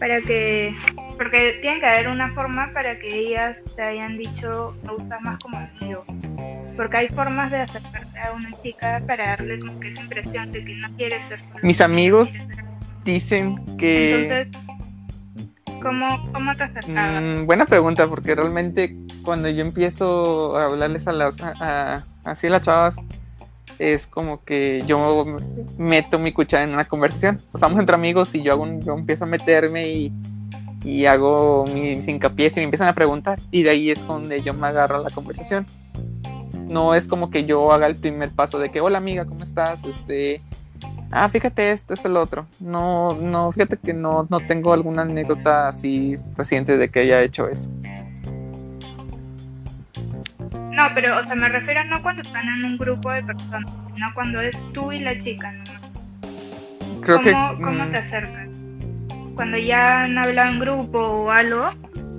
Para 0.00 0.20
que, 0.22 0.74
porque 1.16 1.58
tiene 1.60 1.80
que 1.80 1.86
haber 1.86 2.08
una 2.08 2.32
forma 2.32 2.70
para 2.72 2.98
que 2.98 3.08
ellas 3.08 3.56
te 3.76 3.82
hayan 3.82 4.18
dicho, 4.18 4.76
me 4.82 4.94
gustas 4.94 5.20
más 5.22 5.38
como 5.42 5.58
amigo. 5.58 6.04
Porque 6.76 6.96
hay 6.96 7.08
formas 7.08 7.50
de 7.50 7.58
acercarte 7.58 8.18
a 8.18 8.32
una 8.32 8.50
chica 8.62 9.02
para 9.06 9.28
darle 9.28 9.58
como 9.58 9.78
que 9.78 9.88
esa 9.88 10.02
impresión 10.02 10.52
de 10.52 10.64
que 10.64 10.74
no 10.74 10.88
quieres 10.96 11.20
ser 11.28 11.38
solo 11.38 11.60
Mis 11.62 11.80
amigo, 11.80 12.22
amigos 12.22 12.54
ser 12.56 12.64
Dicen 13.04 13.76
que... 13.76 14.22
entonces, 14.22 14.62
¿cómo, 15.82 16.22
cómo 16.32 16.52
te 16.52 16.62
acercabas? 16.62 17.22
Mm, 17.22 17.46
buena 17.46 17.66
pregunta, 17.66 18.08
porque 18.08 18.34
realmente 18.34 18.96
cuando 19.24 19.48
yo 19.48 19.62
empiezo 19.62 20.56
a 20.56 20.66
hablarles 20.66 21.08
a 21.08 21.12
las, 21.12 21.40
a, 21.42 22.04
así 22.24 22.46
a 22.46 22.50
las 22.50 22.62
chavas, 22.62 22.96
es 23.78 24.06
como 24.06 24.44
que 24.44 24.82
yo 24.86 25.36
meto 25.78 26.18
mi 26.18 26.32
cuchara 26.32 26.64
en 26.64 26.72
una 26.72 26.84
conversación. 26.84 27.36
Estamos 27.36 27.80
entre 27.80 27.96
amigos 27.96 28.34
y 28.34 28.42
yo, 28.42 28.52
hago 28.52 28.66
yo 28.80 28.94
empiezo 28.94 29.24
a 29.24 29.28
meterme 29.28 29.88
y, 29.88 30.12
y 30.84 31.06
hago 31.06 31.64
mis 31.66 32.06
hincapiés 32.08 32.56
y 32.56 32.60
me 32.60 32.64
empiezan 32.64 32.88
a 32.88 32.94
preguntar. 32.94 33.38
Y 33.50 33.62
de 33.62 33.70
ahí 33.70 33.90
es 33.90 34.06
donde 34.06 34.42
yo 34.42 34.54
me 34.54 34.66
agarro 34.66 34.96
a 34.96 35.00
la 35.00 35.10
conversación. 35.10 35.66
No 36.68 36.94
es 36.94 37.06
como 37.06 37.30
que 37.30 37.44
yo 37.44 37.72
haga 37.72 37.86
el 37.86 37.96
primer 37.96 38.30
paso 38.30 38.58
de 38.58 38.70
que, 38.70 38.80
hola 38.80 38.98
amiga, 38.98 39.24
¿cómo 39.24 39.44
estás? 39.44 39.84
Este, 39.84 40.40
ah, 41.10 41.28
fíjate 41.28 41.70
esto, 41.70 41.94
esto, 41.94 42.08
lo 42.08 42.20
otro. 42.20 42.46
No, 42.60 43.14
no, 43.14 43.52
fíjate 43.52 43.76
que 43.76 43.92
no, 43.92 44.26
no 44.30 44.40
tengo 44.40 44.72
alguna 44.72 45.02
anécdota 45.02 45.68
así 45.68 46.14
reciente 46.36 46.76
de 46.76 46.88
que 46.88 47.00
haya 47.00 47.20
hecho 47.22 47.48
eso. 47.48 47.70
No, 50.72 50.88
pero, 50.94 51.20
o 51.20 51.24
sea, 51.24 51.34
me 51.34 51.48
refiero 51.50 51.84
no 51.84 52.00
cuando 52.02 52.22
están 52.22 52.48
en 52.48 52.64
un 52.64 52.78
grupo 52.78 53.12
de 53.12 53.22
personas, 53.22 53.70
sino 53.94 54.06
cuando 54.14 54.40
es 54.40 54.56
tú 54.72 54.90
y 54.90 55.00
la 55.00 55.22
chica, 55.22 55.52
¿no? 55.52 55.64
Creo 57.02 57.18
¿Cómo, 57.18 57.24
que. 57.24 57.62
¿Cómo 57.62 57.84
mm, 57.84 57.92
te 57.92 57.98
acercas? 57.98 58.41
Cuando 59.34 59.58
ya 59.58 60.02
han 60.04 60.18
hablado 60.18 60.52
en 60.52 60.60
grupo 60.60 60.98
o 60.98 61.30
algo 61.30 61.64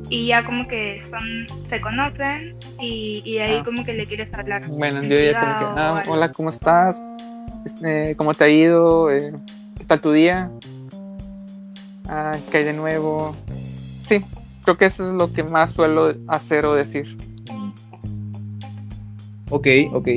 y 0.10 0.28
ya 0.28 0.44
como 0.44 0.68
que 0.68 1.02
son 1.10 1.48
se 1.70 1.80
conocen 1.82 2.56
y, 2.80 3.22
y 3.24 3.34
de 3.36 3.44
ahí 3.44 3.58
Ah. 3.60 3.64
como 3.64 3.84
que 3.86 3.94
le 3.94 4.06
quieres 4.06 4.34
hablar. 4.34 4.68
Bueno, 4.68 5.00
en 5.00 5.10
yo 5.10 5.16
diría 5.18 5.40
como 5.40 5.58
que, 5.76 5.80
ah, 5.82 5.96
algo. 5.98 6.12
hola, 6.14 6.32
¿cómo 6.32 6.50
estás? 6.50 7.02
Este, 7.66 8.16
¿Cómo 8.16 8.34
te 8.34 8.44
ha 8.44 8.50
ido? 8.50 9.12
Eh, 9.12 9.32
¿Qué 9.78 9.86
tal 9.86 10.02
tu 10.02 10.12
día? 10.12 10.52
Ah, 12.10 12.36
¿Qué 12.52 12.58
hay 12.60 12.64
de 12.66 12.74
nuevo? 12.74 13.36
Sí, 14.08 14.22
creo 14.64 14.78
que 14.78 14.86
eso 14.86 15.08
es 15.08 15.14
lo 15.14 15.32
que 15.32 15.44
más 15.44 15.72
suelo 15.72 16.14
hacer 16.28 16.66
o 16.66 16.74
decir. 16.74 17.16
Ok, 19.50 19.68
ok. 19.94 20.08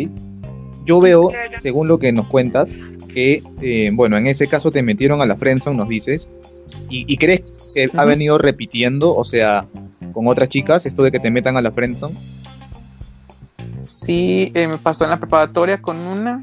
Yo 0.84 1.00
veo, 1.00 1.28
según 1.60 1.88
lo 1.88 1.98
que 1.98 2.12
nos 2.12 2.26
cuentas, 2.28 2.74
que, 3.12 3.42
eh, 3.60 3.90
bueno, 3.92 4.16
en 4.16 4.26
ese 4.26 4.46
caso 4.46 4.70
te 4.70 4.82
metieron 4.82 5.20
a 5.20 5.26
la 5.26 5.34
friendzone, 5.36 5.76
nos 5.76 5.88
dices, 5.88 6.28
y, 6.88 7.12
y 7.12 7.16
crees 7.16 7.40
que 7.40 7.64
se 7.64 7.90
ha 7.96 8.04
venido 8.04 8.38
repitiendo, 8.38 9.14
o 9.14 9.24
sea, 9.24 9.66
con 10.12 10.26
otras 10.28 10.48
chicas, 10.48 10.86
esto 10.86 11.02
de 11.02 11.12
que 11.12 11.20
te 11.20 11.30
metan 11.30 11.56
a 11.56 11.62
la 11.62 11.70
friendzone. 11.70 12.16
Sí, 13.82 14.50
eh, 14.54 14.66
me 14.66 14.78
pasó 14.78 15.04
en 15.04 15.10
la 15.10 15.20
preparatoria 15.20 15.80
con 15.80 15.98
una. 15.98 16.40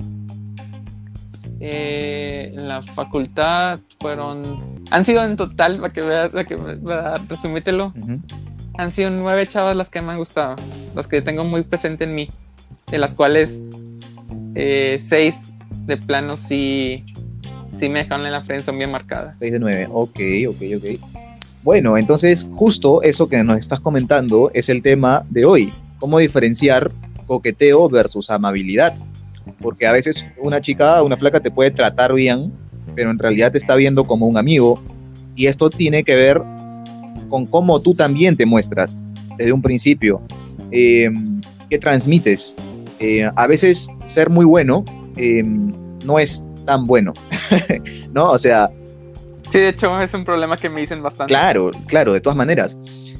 Eh, 1.60 2.52
en 2.54 2.68
la 2.68 2.82
facultad 2.82 3.80
fueron. 4.00 4.84
Han 4.92 5.06
sido 5.06 5.24
en 5.24 5.36
total, 5.36 5.78
para 5.78 5.94
que 5.94 6.02
veas, 6.02 6.30
para 6.30 6.46
que 6.46 6.58
para 6.58 7.22
Ujú. 7.22 8.20
han 8.78 8.92
sido 8.92 9.10
nueve 9.10 9.48
chavas 9.48 9.76
las 9.76 9.90
que 9.90 10.02
me 10.02 10.14
han 10.14 10.18
gustado, 10.18 10.56
las 10.96 11.08
que 11.08 11.22
tengo 11.22 11.44
muy 11.44 11.64
presente 11.64 12.06
en 12.06 12.16
mí, 12.16 12.30
de 12.92 12.98
las 12.98 13.14
cuales 13.14 13.64
eh, 14.56 14.98
seis 15.00 15.54
de 15.86 15.98
plano 15.98 16.38
sí, 16.38 17.04
sí 17.74 17.89
me 17.89 18.00
dejaron 18.00 18.25
en 18.25 18.32
la 18.32 18.42
frente, 18.42 18.65
son 18.65 18.77
bien 18.77 18.92
marcadas. 18.92 19.36
6 19.39 19.51
de 19.51 19.60
9, 19.60 19.88
ok, 19.92 20.20
ok, 20.50 20.62
ok. 20.77 21.24
Bueno, 21.63 21.98
entonces 21.98 22.50
justo 22.56 23.01
eso 23.01 23.30
que 23.30 23.42
nos 23.44 23.60
estás 23.60 23.80
comentando 23.80 24.51
es 24.53 24.70
el 24.70 24.82
tema 24.82 25.24
de 25.30 25.46
hoy, 25.46 25.72
cómo 25.98 26.20
diferenciar 26.20 26.92
coqueteo 27.25 27.89
versus 27.89 28.30
amabilidad. 28.30 28.94
Porque 29.62 29.88
a 29.88 29.92
veces 29.92 30.25
una 30.38 30.62
chica, 30.62 31.01
una 31.03 31.18
flaca 31.18 31.39
te 31.39 31.51
puede 31.51 31.72
tratar 31.72 32.13
bien, 32.13 32.51
pero 32.96 33.12
en 33.12 33.20
realidad 33.20 33.51
te 33.51 33.58
está 33.60 33.75
viendo 33.75 34.06
como 34.06 34.25
un 34.27 34.38
amigo. 34.38 34.82
Y 35.36 35.48
esto 35.48 35.70
tiene 35.70 36.03
que 36.03 36.15
ver 36.15 36.42
con 37.30 37.46
cómo 37.46 37.82
tú 37.82 37.96
también 37.96 38.38
te 38.38 38.46
muestras 38.46 38.98
desde 39.38 39.51
un 39.51 39.62
principio. 39.62 40.22
Eh, 40.72 41.10
¿Qué 41.70 41.80
transmites? 41.80 42.56
Eh, 43.00 43.30
a 43.36 43.48
veces 43.48 43.88
ser 44.08 44.30
muy 44.30 44.46
bueno 44.46 44.86
eh, 45.18 45.44
no 46.06 46.20
es 46.20 46.42
tan 46.65 46.86
bueno, 46.86 47.13
¿no? 48.13 48.25
O 48.25 48.38
sea, 48.39 48.70
Sí, 49.51 49.60
de 49.60 49.70
hecho 49.70 50.00
es 50.01 50.12
un 50.15 50.25
problema 50.25 50.58
que 50.58 50.67
me 50.67 50.82
dicen 50.82 51.03
bastante. 51.03 51.32
Claro, 51.32 51.70
claro, 51.86 52.13
de 52.13 52.22
todas 52.22 52.36
maneras. 52.36 52.75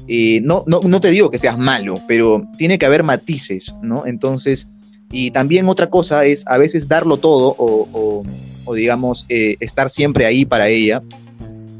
Eh, 0.08 0.40
no, 0.42 0.64
no, 0.66 0.80
no 0.82 1.00
te 1.00 1.10
digo 1.10 1.30
que 1.30 1.38
seas 1.38 1.56
malo, 1.56 2.00
pero 2.08 2.42
tiene 2.58 2.76
que 2.76 2.86
haber 2.86 3.04
matices, 3.04 3.72
¿no? 3.82 4.04
Entonces, 4.04 4.66
y 5.12 5.30
también 5.30 5.68
otra 5.68 5.88
cosa 5.90 6.24
es 6.24 6.44
a 6.48 6.58
veces 6.58 6.88
darlo 6.88 7.18
todo 7.18 7.50
o, 7.56 7.88
o- 7.92 8.22
o, 8.64 8.74
digamos, 8.74 9.26
eh, 9.28 9.54
estar 9.60 9.90
siempre 9.90 10.26
ahí 10.26 10.44
para 10.44 10.66
ella, 10.68 11.02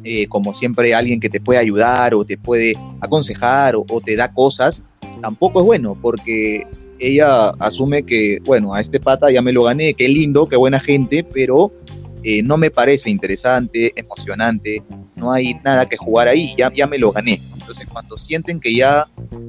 eh, 0.04 0.26
como 0.28 0.54
siempre 0.54 0.94
alguien 0.94 1.18
que 1.18 1.30
te 1.30 1.40
puede 1.40 1.58
ayudar 1.58 2.14
o 2.14 2.24
te 2.24 2.36
puede 2.38 2.74
aconsejar 3.00 3.74
o, 3.74 3.84
o 3.90 4.00
te 4.00 4.14
da 4.14 4.30
cosas, 4.32 4.82
tampoco 5.20 5.60
es 5.60 5.66
bueno, 5.66 5.98
porque 6.00 6.64
ella 6.98 7.50
asume 7.58 8.04
que, 8.04 8.38
bueno, 8.44 8.74
a 8.74 8.80
este 8.80 9.00
pata 9.00 9.30
ya 9.30 9.42
me 9.42 9.52
lo 9.52 9.64
gané, 9.64 9.94
qué 9.94 10.08
lindo, 10.08 10.46
qué 10.46 10.56
buena 10.56 10.80
gente, 10.80 11.24
pero 11.24 11.72
eh, 12.22 12.42
no 12.42 12.56
me 12.56 12.70
parece 12.70 13.10
interesante, 13.10 13.92
emocionante, 13.96 14.82
no 15.14 15.32
hay 15.32 15.54
nada 15.64 15.86
que 15.86 15.96
jugar 15.96 16.28
ahí, 16.28 16.54
ya, 16.56 16.72
ya 16.74 16.86
me 16.86 16.98
lo 16.98 17.12
gané. 17.12 17.40
Entonces, 17.52 17.86
cuando 17.86 18.16
sienten 18.16 18.60
que 18.60 18.74
ya 18.74 19.06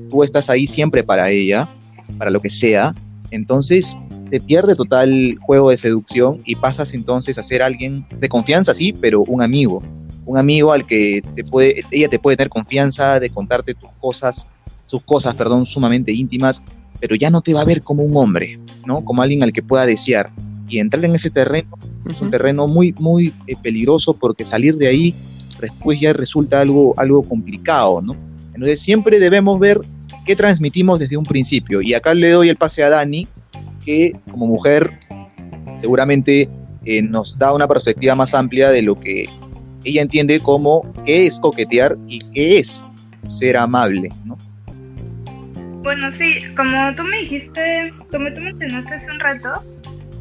tú 0.10 0.24
estás 0.24 0.50
ahí 0.50 0.68
siempre 0.68 1.04
para 1.04 1.30
ella, 1.30 1.70
para 2.18 2.32
lo 2.32 2.40
que 2.40 2.50
sea, 2.50 2.94
entonces 3.32 3.96
te 4.30 4.40
pierde 4.40 4.76
total 4.76 5.38
juego 5.42 5.70
de 5.70 5.78
seducción 5.78 6.38
y 6.46 6.56
pasas 6.56 6.94
entonces 6.94 7.38
a 7.38 7.44
ser 7.44 7.62
alguien 7.62 8.06
de 8.20 8.28
confianza, 8.28 8.74
sí, 8.74 8.94
pero 8.94 9.22
un 9.22 9.42
amigo. 9.42 9.82
Un 10.26 10.38
amigo 10.38 10.74
al 10.74 10.88
que 10.88 11.22
te 11.36 11.44
puede, 11.44 11.82
ella 11.92 12.10
te 12.10 12.20
puede 12.20 12.36
tener 12.36 12.50
confianza 12.50 13.20
de 13.20 13.30
contarte 13.30 13.76
tus 13.76 13.92
cosas, 14.00 14.48
sus 14.84 15.04
cosas, 15.04 15.36
perdón, 15.36 15.66
sumamente 15.66 16.12
íntimas, 16.12 16.62
pero 17.00 17.16
ya 17.16 17.30
no 17.30 17.42
te 17.42 17.54
va 17.54 17.62
a 17.62 17.66
ver 17.66 17.82
como 17.82 18.04
un 18.04 18.16
hombre, 18.18 18.60
¿no? 18.86 19.04
Como 19.04 19.22
alguien 19.22 19.44
al 19.44 19.52
que 19.52 19.64
pueda 19.64 19.86
desear. 19.86 20.32
Y 20.68 20.80
entrar 20.80 21.06
en 21.06 21.16
ese 21.16 21.30
terreno 21.30 21.70
es 22.10 22.20
un 22.22 22.32
terreno 22.32 22.68
muy, 22.68 22.94
muy 23.00 23.34
eh, 23.48 23.56
peligroso 23.62 24.18
porque 24.18 24.46
salir 24.46 24.76
de 24.78 24.88
ahí 24.88 25.16
después 25.60 26.00
ya 26.00 26.14
resulta 26.14 26.60
algo, 26.60 26.94
algo 26.98 27.24
complicado, 27.24 28.02
¿no? 28.02 28.16
Entonces 28.54 28.82
siempre 28.82 29.20
debemos 29.20 29.60
ver 29.60 29.80
qué 30.26 30.36
transmitimos 30.36 31.00
desde 31.00 31.18
un 31.18 31.24
principio. 31.24 31.82
Y 31.82 31.94
acá 31.94 32.14
le 32.14 32.32
doy 32.32 32.50
el 32.50 32.56
pase 32.56 32.84
a 32.84 32.90
Dani, 32.90 33.28
que 33.84 34.14
como 34.32 34.48
mujer 34.48 34.98
seguramente 35.78 36.50
eh, 36.86 37.02
nos 37.02 37.38
da 37.38 37.54
una 37.54 37.68
perspectiva 37.68 38.16
más 38.16 38.34
amplia 38.34 38.72
de 38.72 38.82
lo 38.82 38.96
que 38.96 39.24
ella 39.84 40.02
entiende 40.02 40.40
como 40.40 40.92
qué 41.06 41.28
es 41.28 41.40
coquetear 41.40 41.98
y 42.08 42.20
qué 42.34 42.60
es 42.60 42.84
ser 43.22 43.58
amable, 43.58 44.10
¿no? 44.24 44.38
Bueno, 45.86 46.12
sí, 46.14 46.40
como 46.58 46.96
tú 46.96 47.04
me 47.04 47.20
dijiste, 47.20 47.94
como 48.10 48.34
tú 48.34 48.42
mencionaste 48.42 48.96
hace 48.96 49.06
un 49.06 49.20
rato, 49.20 49.54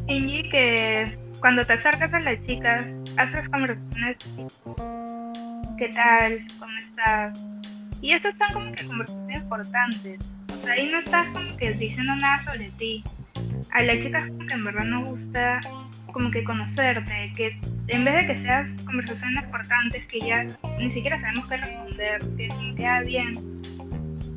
Ingi, 0.07 0.43
que 0.43 1.17
cuando 1.39 1.65
te 1.65 1.73
acercas 1.73 2.13
a 2.13 2.19
la 2.19 2.39
chica, 2.45 2.75
haces 3.17 3.49
conversaciones 3.49 4.17
¿qué 5.79 5.89
tal? 5.89 6.45
¿Cómo 6.59 6.77
estás? 6.77 7.43
Y 7.99 8.11
estas 8.11 8.37
son 8.37 8.53
como 8.53 8.75
que 8.75 8.85
conversaciones 8.85 9.41
importantes. 9.41 10.31
O 10.53 10.63
sea, 10.63 10.73
ahí 10.73 10.87
no 10.91 10.99
estás 10.99 11.25
como 11.29 11.57
que 11.57 11.71
diciendo 11.71 12.15
nada 12.15 12.43
sobre 12.43 12.69
ti. 12.77 13.03
A 13.71 13.81
la 13.81 13.93
chica 13.93 14.19
es 14.19 14.27
como 14.27 14.45
que 14.45 14.53
en 14.53 14.65
verdad 14.65 14.83
nos 14.83 15.09
gusta 15.09 15.61
como 16.11 16.29
que 16.29 16.43
conocerte, 16.43 17.33
que 17.35 17.59
en 17.87 18.05
vez 18.05 18.27
de 18.27 18.33
que 18.35 18.41
seas 18.43 18.67
conversaciones 18.83 19.43
importantes 19.43 20.05
que 20.05 20.19
ya 20.19 20.43
ni 20.77 20.93
siquiera 20.93 21.19
sabemos 21.19 21.47
qué 21.47 21.57
responder, 21.57 22.19
que 22.77 22.85
ah, 22.85 23.01
bien, 23.01 23.33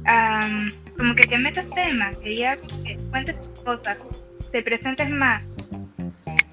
am, 0.09 0.71
como 0.97 1.15
que 1.15 1.27
te 1.27 1.39
metas 1.39 1.69
temas, 1.75 2.17
que 2.19 2.37
ya 2.37 2.57
cuentes 3.11 3.37
tus 3.41 3.65
cosas, 3.65 3.99
te 4.51 4.63
presentes 4.63 5.11
más 5.11 5.43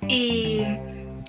y, 0.08 0.62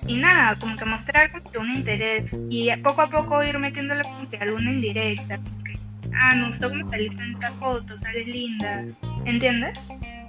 y 0.07 0.17
nada, 0.17 0.55
como 0.59 0.77
que 0.77 0.85
mostrar 0.85 1.31
como 1.31 1.51
que 1.51 1.57
un 1.57 1.75
interés 1.75 2.25
y 2.49 2.69
poco 2.77 3.01
a 3.01 3.09
poco 3.09 3.43
ir 3.43 3.57
metiéndole 3.57 4.03
como 4.03 4.27
que 4.29 4.37
alguna 4.37 4.71
indirecta, 4.71 5.37
como 5.37 5.63
que, 5.63 5.73
ah, 6.15 6.35
me 6.35 6.49
gustó 6.49 6.69
cómo 6.69 6.89
saliste 6.89 7.23
en 7.23 7.33
esta 7.33 7.51
foto, 7.53 7.97
sales 8.01 8.27
linda, 8.27 8.85
¿entiendes? 9.25 9.79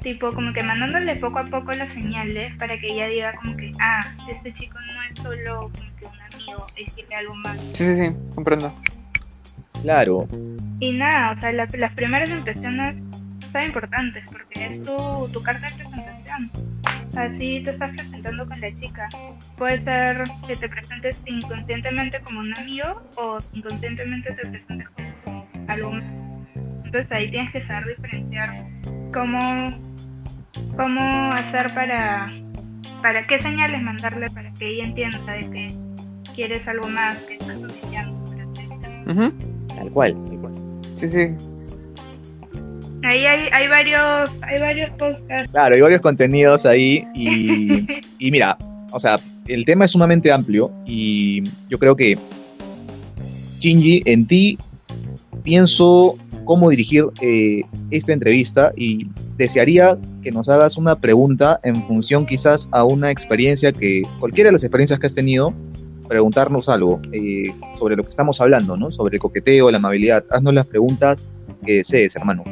Tipo, 0.00 0.32
como 0.32 0.52
que 0.52 0.62
mandándole 0.62 1.16
poco 1.16 1.40
a 1.40 1.44
poco 1.44 1.72
las 1.72 1.92
señales 1.92 2.56
para 2.56 2.78
que 2.78 2.86
ella 2.92 3.08
diga 3.08 3.34
como 3.34 3.56
que, 3.56 3.72
ah, 3.80 4.00
este 4.28 4.54
chico 4.54 4.78
no 4.80 5.02
es 5.02 5.18
solo 5.18 5.70
como 5.74 5.96
que 5.96 6.06
un 6.06 6.20
amigo, 6.34 6.66
es 6.76 6.92
que 6.94 7.14
algo 7.14 7.34
más. 7.34 7.58
Sí, 7.72 7.84
sí, 7.84 7.96
sí, 7.96 8.12
comprendo. 8.34 8.72
Claro, 9.82 10.26
Y 10.80 10.92
nada, 10.92 11.32
o 11.36 11.40
sea, 11.40 11.50
la- 11.52 11.66
las 11.76 11.92
primeras 11.94 12.30
impresiones 12.30 12.96
son 13.52 13.62
importantes 13.64 14.24
porque 14.30 14.66
es 14.66 14.82
tu, 14.82 15.28
tu 15.32 15.42
carta 15.42 15.66
de 15.68 15.74
presentación. 15.74 16.50
Así 17.16 17.62
te 17.64 17.70
estás 17.70 17.90
presentando 17.96 18.46
con 18.46 18.60
la 18.60 18.68
chica. 18.80 19.08
Puede 19.56 19.82
ser 19.82 20.22
que 20.46 20.54
te 20.54 20.68
presentes 20.68 21.20
inconscientemente 21.26 22.20
como 22.20 22.40
un 22.40 22.56
amigo 22.56 23.02
o 23.16 23.38
inconscientemente 23.54 24.32
te 24.34 24.46
presentes 24.46 24.88
como 24.90 25.48
algo 25.66 25.90
más. 25.92 26.04
Entonces 26.84 27.10
ahí 27.10 27.30
tienes 27.30 27.50
que 27.52 27.66
saber 27.66 27.96
diferenciar 27.96 28.50
cómo, 29.12 29.70
cómo 30.76 31.32
hacer 31.32 31.74
para, 31.74 32.26
para 33.02 33.26
qué 33.26 33.42
señales 33.42 33.82
mandarle 33.82 34.26
para 34.30 34.52
que 34.52 34.68
ella 34.68 34.84
entienda 34.84 35.32
de 35.32 35.50
que 35.50 35.66
quieres 36.36 36.66
algo 36.68 36.86
más, 36.88 37.18
que 37.24 37.34
estás 37.34 37.56
así 37.64 37.80
decirlo. 37.80 38.18
Ujú. 39.10 39.57
Tal 39.78 39.90
cual, 39.92 40.14
tal 40.24 40.38
cual. 40.38 40.52
Sí, 40.96 41.08
sí. 41.08 41.28
Ahí 43.04 43.24
hay, 43.24 43.48
hay 43.52 43.68
varios, 43.68 44.30
hay 44.42 44.60
varios 44.60 44.90
podcasts. 44.98 45.48
Claro, 45.48 45.74
hay 45.74 45.80
varios 45.80 46.00
contenidos 46.00 46.66
ahí 46.66 47.06
y, 47.14 47.86
y 48.18 48.30
mira, 48.30 48.58
o 48.92 48.98
sea, 48.98 49.18
el 49.46 49.64
tema 49.64 49.84
es 49.84 49.92
sumamente 49.92 50.32
amplio 50.32 50.70
y 50.84 51.42
yo 51.68 51.78
creo 51.78 51.96
que 51.96 52.18
Shinji, 53.60 54.02
en 54.04 54.26
ti 54.26 54.58
pienso 55.42 56.16
cómo 56.44 56.70
dirigir 56.70 57.04
eh, 57.20 57.62
esta 57.90 58.12
entrevista 58.12 58.72
y 58.76 59.06
desearía 59.36 59.98
que 60.22 60.30
nos 60.30 60.48
hagas 60.48 60.76
una 60.76 60.94
pregunta 60.96 61.60
en 61.62 61.86
función 61.86 62.26
quizás 62.26 62.68
a 62.72 62.84
una 62.84 63.10
experiencia 63.10 63.72
que, 63.72 64.02
cualquiera 64.18 64.48
de 64.48 64.52
las 64.52 64.64
experiencias 64.64 64.98
que 64.98 65.06
has 65.06 65.14
tenido, 65.14 65.52
preguntarnos 66.08 66.68
algo 66.68 67.00
eh, 67.12 67.54
sobre 67.78 67.96
lo 67.96 68.02
que 68.02 68.10
estamos 68.10 68.40
hablando, 68.40 68.76
¿no? 68.76 68.90
Sobre 68.90 69.16
el 69.16 69.20
coqueteo, 69.20 69.70
la 69.70 69.78
amabilidad. 69.78 70.24
Haznos 70.30 70.54
las 70.54 70.66
preguntas 70.66 71.28
que 71.64 71.78
desees, 71.78 72.16
hermano. 72.16 72.42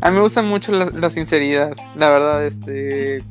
A 0.00 0.10
mí 0.10 0.16
me 0.16 0.22
gusta 0.22 0.42
mucho 0.42 0.72
la, 0.72 1.10
sinceridad, 1.10 1.72
la 1.96 2.10
verdad, 2.10 2.46
este... 2.46 3.22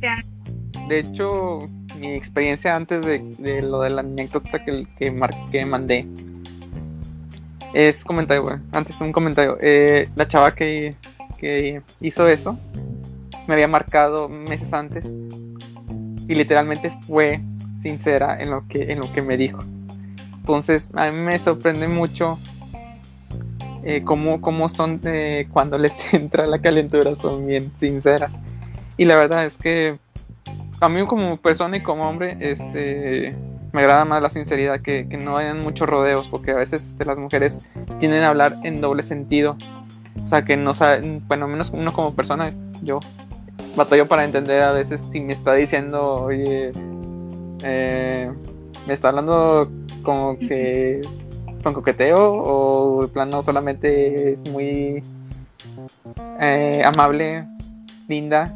De 0.88 1.00
hecho, 1.00 1.70
mi 2.00 2.14
experiencia 2.14 2.76
antes 2.76 3.06
de, 3.06 3.62
lo 3.62 3.82
de 3.82 3.92
la 3.92 4.02
anécdota 4.02 4.64
que, 4.64 4.86
que, 4.98 5.14
que 5.52 5.66
mandé, 5.66 6.08
es 7.74 8.04
comentario, 8.04 8.44
güey. 8.44 8.58
Antes 8.72 9.00
un 9.02 9.12
comentario. 9.12 9.58
Eh, 9.62 10.10
la 10.16 10.28
chava 10.28 10.56
que, 10.56 10.96
que 11.38 11.82
hizo 12.02 12.28
eso 12.28 12.58
me 13.48 13.54
había 13.54 13.68
marcado 13.68 14.30
meses 14.30 14.74
antes 14.74 15.12
y 16.28 16.36
literalmente 16.36 16.92
fue 17.08 17.42
sincera 17.80 18.40
en 18.40 18.52
lo 18.52 18.68
que, 18.68 18.92
en 18.92 19.00
lo 19.00 19.12
que 19.12 19.22
me 19.22 19.38
dijo. 19.38 19.64
Entonces 20.38 20.92
a 20.96 21.12
mí 21.12 21.18
me 21.18 21.40
sorprende 21.40 21.88
mucho 21.88 22.38
eh, 23.84 24.04
cómo, 24.04 24.42
cómo, 24.42 24.68
son 24.68 25.00
eh, 25.04 25.48
cuando 25.52 25.78
les 25.78 26.14
entra 26.14 26.46
la 26.46 26.60
calentura, 26.60 27.16
son 27.16 27.48
bien 27.48 27.72
sinceras. 27.76 28.42
Y 28.98 29.06
la 29.06 29.16
verdad 29.16 29.46
es 29.46 29.58
que 29.58 29.98
a 30.82 30.90
mí 30.90 31.06
como 31.08 31.38
persona 31.38 31.78
y 31.78 31.84
como 31.84 32.10
hombre, 32.10 32.38
este, 32.40 33.36
me 33.72 33.82
agrada 33.82 34.06
más 34.06 34.22
la 34.22 34.30
sinceridad, 34.30 34.82
que, 34.82 35.04
no 35.06 35.38
hayan 35.38 35.62
muchos 35.62 35.88
rodeos, 35.88 36.30
porque 36.30 36.52
a 36.52 36.56
veces 36.56 36.86
este, 36.88 37.06
las 37.06 37.18
mujeres 37.18 37.62
tienden 38.00 38.24
a 38.24 38.30
hablar 38.30 38.58
en 38.64 38.82
doble 38.82 39.04
sentido. 39.04 39.56
O 40.24 40.28
sea, 40.28 40.44
que 40.44 40.58
no 40.58 40.74
saben, 40.74 41.24
bueno, 41.28 41.48
menos 41.48 41.72
uno 41.72 41.94
como 41.94 42.14
persona, 42.14 42.52
yo 42.82 43.00
batallo 43.76 44.08
para 44.08 44.26
entender 44.26 44.64
a 44.64 44.72
veces 44.72 45.02
si 45.02 45.22
me 45.22 45.34
está 45.34 45.54
diciendo, 45.54 46.16
oye, 46.16 46.72
eh, 47.64 48.32
me 48.88 48.94
está 48.94 49.10
hablando 49.10 49.70
como 50.04 50.38
que 50.38 51.02
con 51.64 51.74
coqueteo 51.74 52.34
o 52.34 53.04
el 53.04 53.10
plano 53.10 53.44
solamente 53.44 54.32
es 54.32 54.50
muy 54.50 55.04
eh, 56.40 56.84
amable, 56.86 57.46
linda, 58.08 58.54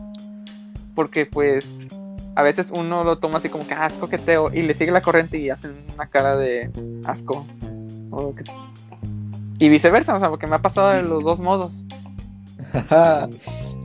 porque 0.96 1.26
pues 1.26 1.78
a 2.36 2.42
veces 2.42 2.72
uno 2.74 3.04
lo 3.04 3.18
toma 3.20 3.38
así 3.38 3.50
como 3.50 3.68
que 3.68 3.74
ah, 3.74 3.88
es 3.88 3.94
coqueteo 3.94 4.52
y 4.54 4.64
le 4.64 4.74
sigue 4.74 4.92
la 4.92 5.02
corriente 5.02 5.38
y 5.38 5.50
hacen 5.50 5.76
una 5.94 6.08
cara 6.08 6.36
de 6.36 6.70
asco. 7.06 7.46
Y 9.60 9.70
viceversa, 9.70 10.16
o 10.16 10.20
sea, 10.20 10.30
porque 10.30 10.48
me 10.48 10.56
ha 10.56 10.62
pasado 10.62 10.90
de 10.90 11.04
los 11.04 11.24
dos 11.24 11.40
modos. 11.40 11.86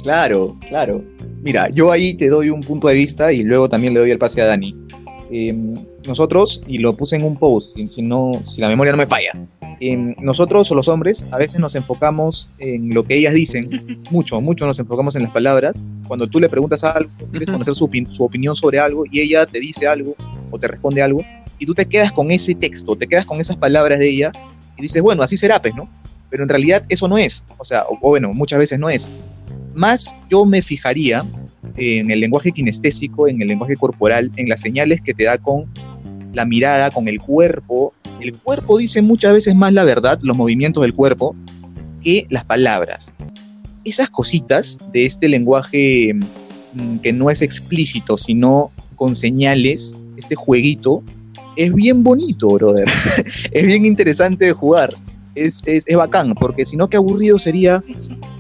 claro, 0.03 0.57
claro. 0.69 1.05
Mira, 1.43 1.69
yo 1.71 1.93
ahí 1.93 2.15
te 2.15 2.29
doy 2.29 2.51
un 2.51 2.61
punto 2.61 2.89
de 2.89 2.95
vista 2.95 3.33
y 3.33 3.43
luego 3.43 3.69
también 3.69 3.95
le 3.95 4.01
doy 4.01 4.11
el 4.11 4.19
pase 4.19 4.43
a 4.43 4.47
Dani. 4.47 4.88
Em, 5.31 5.75
nosotros, 6.07 6.61
y 6.67 6.79
lo 6.79 6.95
puse 6.95 7.17
en 7.17 7.25
un 7.25 7.37
post, 7.37 7.77
si, 7.77 8.03
no, 8.03 8.33
si 8.55 8.61
la 8.61 8.69
memoria 8.69 8.93
no 8.93 8.99
me 8.99 9.07
falla, 9.07 9.33
em, 9.81 10.15
nosotros 10.21 10.71
o 10.71 10.75
los 10.75 10.89
hombres 10.89 11.23
a 11.31 11.39
veces 11.39 11.61
nos 11.61 11.75
enfocamos 11.75 12.49
en 12.59 12.95
lo 12.95 13.03
que 13.05 13.19
ellas 13.19 13.35
dicen, 13.35 13.69
mucho, 14.11 14.41
mucho 14.41 14.67
nos 14.67 14.79
enfocamos 14.79 15.17
en 15.17 15.25
las 15.25 15.33
palabras. 15.33 15.77
Cuando 16.07 16.27
tú 16.27 16.41
le 16.41 16.49
preguntas 16.49 16.83
algo, 16.83 17.11
quieres 17.31 17.51
conocer 17.51 17.75
su, 17.75 17.91
su 18.17 18.25
opinión 18.25 18.57
sobre 18.57 18.79
algo 18.79 19.05
y 19.11 19.21
ella 19.21 19.45
te 19.45 19.61
dice 19.61 19.87
algo 19.87 20.15
o 20.51 20.59
te 20.59 20.67
responde 20.67 21.03
algo, 21.03 21.23
y 21.59 21.67
tú 21.67 21.75
te 21.75 21.85
quedas 21.85 22.13
con 22.13 22.31
ese 22.31 22.55
texto, 22.55 22.97
te 22.97 23.07
quedas 23.07 23.27
con 23.27 23.41
esas 23.41 23.57
palabras 23.57 23.99
de 23.99 24.09
ella 24.09 24.33
y 24.79 24.83
dices, 24.83 25.03
bueno, 25.03 25.23
así 25.23 25.37
será, 25.37 25.61
pues, 25.61 25.75
¿no? 25.75 25.89
Pero 26.31 26.45
en 26.45 26.49
realidad 26.49 26.85
eso 26.89 27.09
no 27.09 27.19
es, 27.19 27.43
o 27.59 27.65
sea, 27.65 27.85
o 27.89 27.99
bueno, 28.09 28.33
muchas 28.33 28.59
veces 28.59 28.79
no 28.79 28.89
es. 28.89 29.09
Más 29.79 30.13
yo 30.29 30.45
me 30.45 30.61
fijaría 30.61 31.25
en 31.77 32.11
el 32.11 32.19
lenguaje 32.19 32.51
kinestésico, 32.51 33.29
en 33.29 33.41
el 33.41 33.47
lenguaje 33.47 33.77
corporal, 33.77 34.29
en 34.35 34.49
las 34.49 34.61
señales 34.61 35.01
que 35.01 35.15
te 35.15 35.23
da 35.23 35.39
con 35.39 35.67
la 36.35 36.45
mirada, 36.45 36.91
con 36.91 37.07
el 37.07 37.21
cuerpo. 37.21 37.95
El 38.21 38.33
cuerpo 38.33 38.77
dice 38.77 39.03
muchas 39.03 39.33
veces 39.33 39.55
más 39.55 39.73
la 39.73 39.85
verdad, 39.85 40.19
los 40.21 40.37
movimientos 40.37 40.83
del 40.83 40.95
cuerpo, 40.95 41.37
que 42.03 42.27
las 42.29 42.45
palabras. 42.45 43.13
Esas 43.85 44.11
cositas 44.11 44.77
de 44.93 45.07
este 45.07 45.29
lenguaje 45.29 46.13
mm, 46.73 46.99
que 46.99 47.13
no 47.13 47.31
es 47.31 47.41
explícito, 47.41 48.19
sino 48.19 48.73
con 48.97 49.15
señales, 49.15 49.93
este 50.17 50.35
jueguito, 50.35 51.05
es 51.55 51.73
bien 51.73 52.03
bonito, 52.03 52.49
brother. 52.49 52.89
es 53.53 53.67
bien 53.67 53.87
interesante 53.87 54.47
de 54.47 54.53
jugar. 54.53 54.97
Es, 55.47 55.63
es, 55.67 55.85
es, 55.87 55.97
bacán, 55.97 56.35
porque 56.35 56.65
si 56.65 56.77
no, 56.77 56.89
qué 56.89 56.97
aburrido 56.97 57.39
sería 57.39 57.83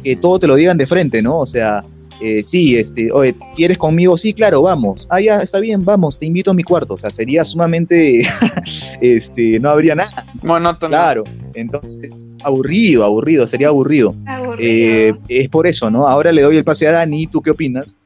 que 0.02 0.16
todo 0.16 0.38
te 0.38 0.46
lo 0.46 0.56
digan 0.56 0.78
de 0.78 0.86
frente, 0.86 1.22
¿no? 1.22 1.38
O 1.38 1.46
sea, 1.46 1.80
eh, 2.20 2.42
sí, 2.42 2.74
este, 2.76 3.12
oye, 3.12 3.34
¿quieres 3.54 3.78
conmigo? 3.78 4.18
Sí, 4.18 4.32
claro, 4.32 4.62
vamos. 4.62 5.06
Ah, 5.08 5.20
ya, 5.20 5.38
está 5.38 5.60
bien, 5.60 5.84
vamos, 5.84 6.18
te 6.18 6.26
invito 6.26 6.50
a 6.50 6.54
mi 6.54 6.64
cuarto. 6.64 6.94
O 6.94 6.96
sea, 6.96 7.10
sería 7.10 7.44
sumamente, 7.44 8.26
este, 9.00 9.60
no 9.60 9.70
habría 9.70 9.94
nada. 9.94 10.24
Monótono. 10.42 10.90
Claro, 10.90 11.24
entonces, 11.54 12.26
aburrido, 12.42 13.04
aburrido, 13.04 13.46
sería 13.46 13.68
aburrido. 13.68 14.14
Eh, 14.58 15.12
es 15.28 15.48
por 15.48 15.66
eso, 15.66 15.90
¿no? 15.90 16.08
Ahora 16.08 16.32
le 16.32 16.42
doy 16.42 16.56
el 16.56 16.64
pase 16.64 16.88
a 16.88 16.92
Dani, 16.92 17.26
¿tú 17.28 17.40
qué 17.40 17.50
opinas? 17.50 17.96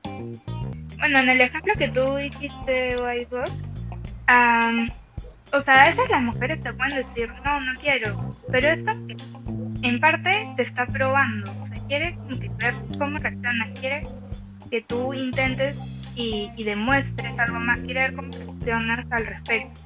Bueno, 0.99 1.21
en 1.21 1.29
el 1.31 1.41
ejemplo 1.41 1.73
que 1.79 1.89
tú 1.89 2.17
dijiste, 2.17 2.97
Whitebox, 3.03 3.51
o 5.53 5.63
sea, 5.63 5.83
a 5.83 5.89
veces 5.89 6.11
las 6.11 6.23
mujeres 6.23 6.61
te 6.61 6.73
pueden 6.73 6.97
decir, 6.97 7.33
no, 7.45 7.61
no 7.61 7.73
quiero, 7.81 8.31
pero 8.51 8.69
esto 8.71 8.93
en 9.83 10.01
parte 10.01 10.49
te 10.57 10.63
está 10.63 10.87
probando 10.87 11.63
quiere 11.93 12.17
ver 12.59 12.75
cómo 12.99 13.19
reaccionas, 13.19 13.79
quiere 13.79 14.03
que 14.71 14.81
tú 14.81 15.13
intentes 15.13 15.79
y, 16.15 16.51
demuestres 16.65 17.39
algo 17.39 17.61
más, 17.61 17.79
quiere 17.81 18.01
ver 18.01 18.15
cómo 18.15 18.31
reaccionas 18.33 19.07
al 19.13 19.27
respecto. 19.27 19.81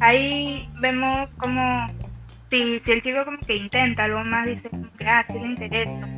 Ahí 0.00 0.68
vemos 0.80 1.28
como 1.36 1.86
si, 2.48 2.80
si 2.80 2.92
el 2.92 3.02
chico 3.02 3.26
como 3.26 3.38
que 3.38 3.56
intenta 3.56 4.04
algo 4.04 4.24
más, 4.24 4.46
dice 4.46 4.70
como 4.70 4.90
que, 4.92 5.06
ah, 5.06 5.24
sí 5.26 5.34
le 5.34 5.46
interesa, 5.46 6.08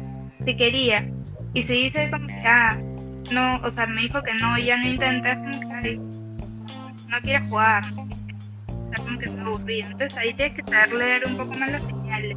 si 0.44 0.56
quería. 0.56 1.10
Y 1.54 1.64
si 1.64 1.72
dice 1.72 2.08
como 2.10 2.28
que, 2.28 2.46
ah, 2.46 2.78
no, 3.32 3.54
o 3.56 3.72
sea, 3.72 3.86
me 3.86 4.02
dijo 4.02 4.22
que 4.22 4.34
no, 4.34 4.58
ya 4.58 4.76
no 4.76 4.88
intenta, 4.88 5.34
como 5.36 5.82
que, 5.82 5.96
no 7.08 7.20
quiere 7.20 7.40
jugar, 7.48 7.82
está 8.92 9.02
como 9.02 9.18
que 9.18 9.30
aburrido. 9.30 9.90
Entonces 9.90 10.18
ahí 10.18 10.34
tienes 10.34 10.56
que 10.56 10.70
saber 10.70 10.92
leer 10.92 11.26
un 11.26 11.36
poco 11.36 11.54
más 11.54 11.70
las 11.70 11.82
señales 11.82 12.36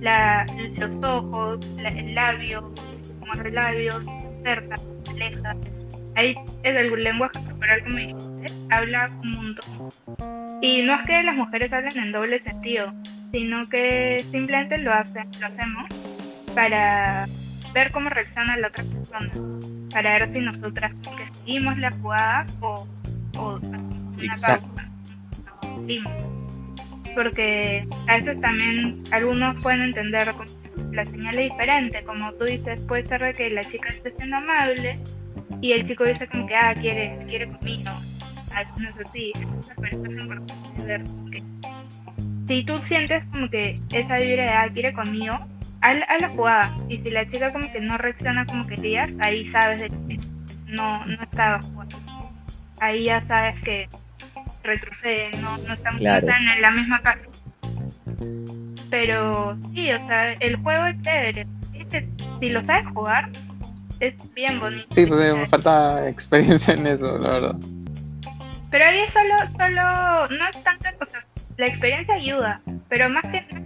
la, 0.00 0.46
los 0.76 0.96
ojos, 1.02 1.66
el 1.78 2.14
labio, 2.14 2.72
como 3.20 3.32
el 3.42 3.54
labio, 3.54 3.92
cerca, 4.42 4.76
lejos. 5.14 5.56
Ahí 6.14 6.34
es 6.62 6.78
el 6.78 7.02
lenguaje 7.02 7.38
corporal, 7.44 7.82
como 7.82 7.96
dijiste, 7.96 8.52
habla 8.70 9.10
un 9.28 9.34
montón. 9.34 10.58
Y 10.62 10.82
no 10.82 10.94
es 10.94 11.06
que 11.06 11.22
las 11.22 11.36
mujeres 11.36 11.72
hablen 11.72 11.98
en 11.98 12.12
doble 12.12 12.42
sentido, 12.42 12.92
sino 13.32 13.68
que 13.68 14.24
simplemente 14.30 14.78
lo, 14.78 14.92
hacen, 14.92 15.28
lo 15.40 15.46
hacemos 15.46 15.88
para 16.54 17.26
ver 17.74 17.90
cómo 17.90 18.08
reacciona 18.08 18.56
la 18.56 18.68
otra 18.68 18.84
persona, 18.84 19.30
para 19.90 20.12
ver 20.18 20.32
si 20.32 20.38
nosotras 20.38 20.92
seguimos 21.32 21.76
la 21.78 21.90
jugada 21.90 22.46
o, 22.60 22.88
o 23.36 23.58
una 23.58 24.34
pausa 24.36 24.88
porque 27.14 27.88
a 28.06 28.16
veces 28.16 28.40
también 28.40 29.02
algunos 29.10 29.62
pueden 29.62 29.82
entender 29.82 30.34
la 30.92 31.04
señal 31.04 31.38
es 31.38 31.50
diferente, 31.50 32.04
como 32.04 32.32
tú 32.34 32.44
dices, 32.44 32.80
puede 32.82 33.06
ser 33.06 33.34
que 33.34 33.50
la 33.50 33.62
chica 33.62 33.88
esté 33.88 34.12
siendo 34.16 34.36
amable 34.36 34.98
y 35.60 35.72
el 35.72 35.86
chico 35.86 36.04
dice 36.04 36.26
como 36.28 36.46
que, 36.46 36.54
ah, 36.54 36.74
quiere, 36.74 37.18
quiere 37.26 37.48
conmigo, 37.48 37.90
a 38.54 38.64
no 38.78 38.88
es 38.88 39.06
así, 39.06 39.32
pero 39.76 39.86
es 39.86 40.22
importante 40.22 40.82
ver 40.84 41.02
si 42.46 42.64
tú 42.64 42.76
sientes 42.88 43.24
como 43.32 43.48
que 43.50 43.74
esa 43.92 44.16
vibra 44.18 44.44
de, 44.44 44.50
ah, 44.50 44.68
quiere 44.72 44.92
conmigo, 44.92 45.34
haz, 45.80 45.96
la 46.20 46.28
jugada, 46.28 46.74
y 46.88 46.98
si 46.98 47.10
la 47.10 47.28
chica 47.30 47.52
como 47.52 47.70
que 47.72 47.80
no 47.80 47.98
reacciona 47.98 48.46
como 48.46 48.66
querías, 48.66 49.10
ahí 49.24 49.50
sabes 49.50 49.80
de 49.80 49.88
que 49.88 50.18
no, 50.66 51.04
no 51.04 51.22
estaba 51.22 51.60
jugando, 51.62 51.96
ahí 52.80 53.04
ya 53.04 53.26
sabes 53.26 53.60
que 53.62 53.88
retroceden, 54.66 55.42
no, 55.42 55.56
no 55.58 55.74
estamos 55.74 56.00
en 56.00 56.62
la 56.62 56.70
misma 56.70 57.00
casa. 57.00 57.26
Pero 58.90 59.56
sí, 59.72 59.90
o 59.90 60.06
sea, 60.06 60.32
el 60.34 60.56
juego 60.56 60.86
es 60.86 61.02
chévere. 61.02 61.46
si 62.40 62.48
lo 62.48 62.64
sabes 62.64 62.86
jugar, 62.94 63.30
es 64.00 64.34
bien 64.34 64.60
bonito. 64.60 64.86
Sí, 64.90 65.06
pues 65.06 65.34
me 65.34 65.46
falta 65.46 66.08
experiencia 66.08 66.74
en 66.74 66.86
eso, 66.86 67.18
la 67.18 67.30
verdad. 67.30 67.56
Pero 68.70 68.84
ahí 68.84 69.00
solo, 69.10 69.36
solo, 69.56 70.38
no 70.38 70.48
es 70.48 70.62
tanta 70.62 70.92
cosa. 70.92 71.24
La 71.56 71.66
experiencia 71.66 72.14
ayuda, 72.14 72.60
pero 72.88 73.08
más 73.08 73.22
que 73.24 73.44
la 73.50 73.58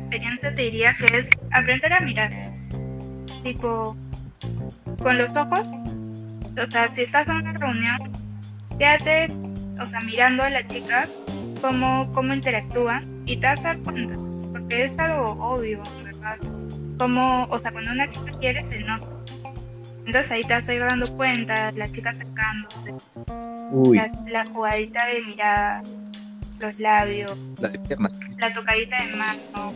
experiencia 0.00 0.54
te 0.54 0.62
diría 0.62 0.96
que 0.98 1.18
es 1.18 1.26
aprender 1.52 1.92
a 1.92 2.00
mirar. 2.00 2.32
tipo, 3.42 3.96
con 5.02 5.18
los 5.18 5.30
ojos, 5.36 5.68
o 5.68 6.70
sea, 6.70 6.92
si 6.94 7.02
estás 7.02 7.28
en 7.28 7.36
una 7.36 7.52
reunión, 7.52 8.12
quédate, 8.78 9.28
o 9.80 9.86
sea, 9.86 9.98
mirando 10.06 10.42
a 10.44 10.50
la 10.50 10.66
chica, 10.68 11.06
cómo, 11.60 12.10
cómo 12.12 12.32
interactúan 12.34 13.22
y 13.26 13.36
te 13.36 13.46
vas 13.46 13.60
a 13.60 13.62
dar 13.62 13.78
cuenta, 13.80 14.16
porque 14.52 14.84
es 14.86 14.98
algo 14.98 15.32
obvio, 15.32 15.82
¿verdad? 16.04 16.36
Como, 16.98 17.44
o 17.44 17.58
sea, 17.58 17.72
cuando 17.72 17.90
una 17.92 18.10
chica 18.10 18.30
quiere, 18.40 18.68
se 18.70 18.78
nota. 18.80 19.06
Entonces 20.06 20.32
ahí 20.32 20.40
te 20.42 20.54
vas 20.54 20.68
a 20.68 20.74
ir 20.74 20.80
dando 20.88 21.16
cuenta, 21.16 21.72
la 21.72 21.88
chica 21.88 22.10
acercándose, 22.10 22.94
Uy, 23.72 23.96
la, 23.98 24.10
la 24.30 24.44
jugadita 24.44 25.04
de 25.06 25.22
mirada, 25.22 25.82
los 26.60 26.78
labios, 26.78 27.36
la 27.60 27.68
la 28.38 28.54
tocadita 28.54 28.96
de 29.04 29.16
mano, 29.16 29.72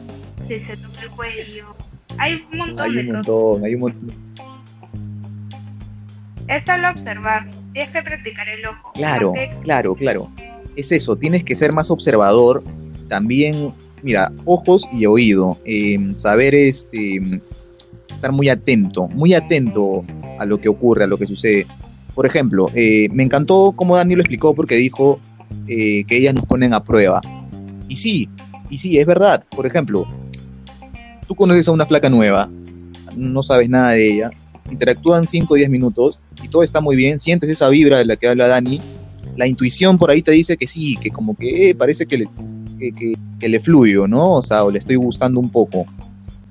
si 0.47 0.61
se 0.61 0.77
toca 0.77 1.03
el 1.03 1.11
cuello. 1.11 1.75
Hay 2.19 2.35
un 2.53 2.59
montón 2.59 2.81
Hay 2.87 2.93
de 2.93 3.01
un 3.01 3.07
cosas. 3.07 3.27
montón, 3.29 3.65
hay 3.65 3.75
un 3.75 3.81
montón. 3.81 4.11
Es 6.51 6.65
solo 6.67 6.91
observar, 6.91 7.49
tienes 7.73 7.93
que 7.93 8.03
practicar 8.03 8.49
el 8.49 8.67
ojo. 8.67 8.91
Claro, 8.95 9.33
claro, 9.63 9.95
claro. 9.95 10.29
Es 10.75 10.91
eso, 10.91 11.15
tienes 11.15 11.45
que 11.45 11.55
ser 11.55 11.73
más 11.73 11.93
observador. 11.93 12.65
También, 13.09 13.73
mira, 14.03 14.33
ojos 14.45 14.89
y 14.93 15.07
oído. 15.07 15.59
eh, 15.65 15.97
saber 16.17 16.57
este, 16.57 17.21
estar 18.11 18.33
muy 18.33 18.49
atento, 18.49 19.07
muy 19.09 19.33
atento 19.33 20.05
a 20.41 20.45
lo 20.45 20.61
que 20.61 20.69
ocurre, 20.69 21.05
a 21.05 21.07
lo 21.07 21.17
que 21.17 21.27
sucede. 21.27 21.67
Por 22.17 22.27
ejemplo, 22.27 22.67
eh, 22.75 23.09
me 23.13 23.23
encantó 23.23 23.73
cómo 23.77 23.97
Dani 23.97 24.17
lo 24.17 24.23
explicó 24.23 24.53
porque 24.53 24.75
dijo 24.75 25.21
eh, 25.69 26.03
que 26.05 26.17
ellas 26.17 26.35
nos 26.35 26.47
ponen 26.47 26.75
a 26.75 26.83
prueba. 26.83 27.21
Y 27.89 27.95
sí, 27.97 28.29
y 28.69 28.79
sí, 28.79 28.99
es 28.99 29.07
verdad. 29.07 29.45
Por 29.55 29.67
ejemplo, 29.67 30.05
tú 31.29 31.37
conoces 31.37 31.69
a 31.69 31.73
una 31.73 31.87
flaca 31.87 32.09
nueva, 32.09 32.49
no 33.15 33.45
sabes 33.45 33.69
nada 33.69 33.91
de 33.91 34.09
ella, 34.09 34.31
interactúan 34.71 35.27
5 35.29 35.55
o 35.55 35.57
10 35.57 35.69
minutos 35.71 36.19
y 36.43 36.49
todo 36.49 36.63
está 36.63 36.81
muy 36.81 36.97
bien, 36.97 37.19
sientes 37.21 37.51
esa 37.51 37.69
vibra 37.69 37.99
de 37.99 38.05
la 38.07 38.17
que 38.17 38.29
habla 38.29 38.47
Dani, 38.49 38.81
la 39.37 39.47
intuición 39.47 39.99
por 39.99 40.11
ahí 40.11 40.23
te 40.23 40.33
dice 40.33 40.57
que 40.57 40.67
sí, 40.67 40.97
que 40.97 41.11
como 41.11 41.35
que 41.37 41.71
eh, 41.71 41.75
parece 41.75 42.07
que 42.07 42.19
le, 42.19 42.29
que, 42.79 42.93
que- 42.93 43.13
que 43.39 43.49
le 43.49 43.61
fluyo, 43.61 44.07
¿no? 44.07 44.35
O 44.35 44.43
sea, 44.43 44.65
o 44.65 44.71
le 44.71 44.79
estoy 44.79 44.97
gustando 44.97 45.41
un 45.41 45.51
poco. 45.51 45.87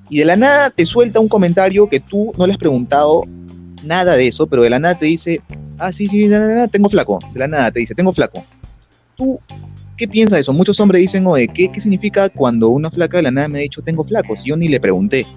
Y 0.10 0.18
de 0.20 0.26
la 0.26 0.36
nada 0.36 0.70
te 0.72 0.86
suelta 0.86 1.20
un 1.20 1.28
comentario 1.28 1.88
que 1.88 2.00
tú 2.00 2.32
no 2.38 2.48
le 2.48 2.54
has 2.54 2.58
preguntado 2.60 3.24
nada 3.84 4.16
de 4.16 4.28
eso, 4.28 4.48
pero 4.48 4.64
de 4.64 4.70
la 4.72 4.80
nada 4.80 4.98
te 4.98 5.06
dice, 5.06 5.42
ah, 5.78 5.92
sí, 5.94 6.08
sí, 6.08 6.28
tengo 6.72 6.90
flaco. 6.90 7.20
De 7.34 7.40
la 7.40 7.48
nada 7.48 7.72
te 7.72 7.80
dice, 7.80 7.94
tengo 7.94 8.12
flaco. 8.12 8.44
¿Tú 9.16 9.40
qué 9.98 10.08
piensas 10.08 10.38
de 10.38 10.42
eso? 10.42 10.54
Muchos 10.54 10.80
hombres 10.80 11.02
dicen, 11.02 11.28
oye, 11.28 11.48
¿qué, 11.54 11.70
¿qué 11.72 11.80
significa 11.80 12.28
cuando 12.30 12.70
una 12.70 12.90
flaca 12.90 13.18
de 13.18 13.24
la 13.24 13.32
nada 13.32 13.48
me 13.50 13.60
ha 13.60 13.62
dicho, 13.62 13.82
tengo 13.84 14.04
flaco? 14.04 14.36
Si 14.36 14.50
yo 14.50 14.56
ni 14.58 14.68
le 14.68 14.80
pregunté. 14.80 15.28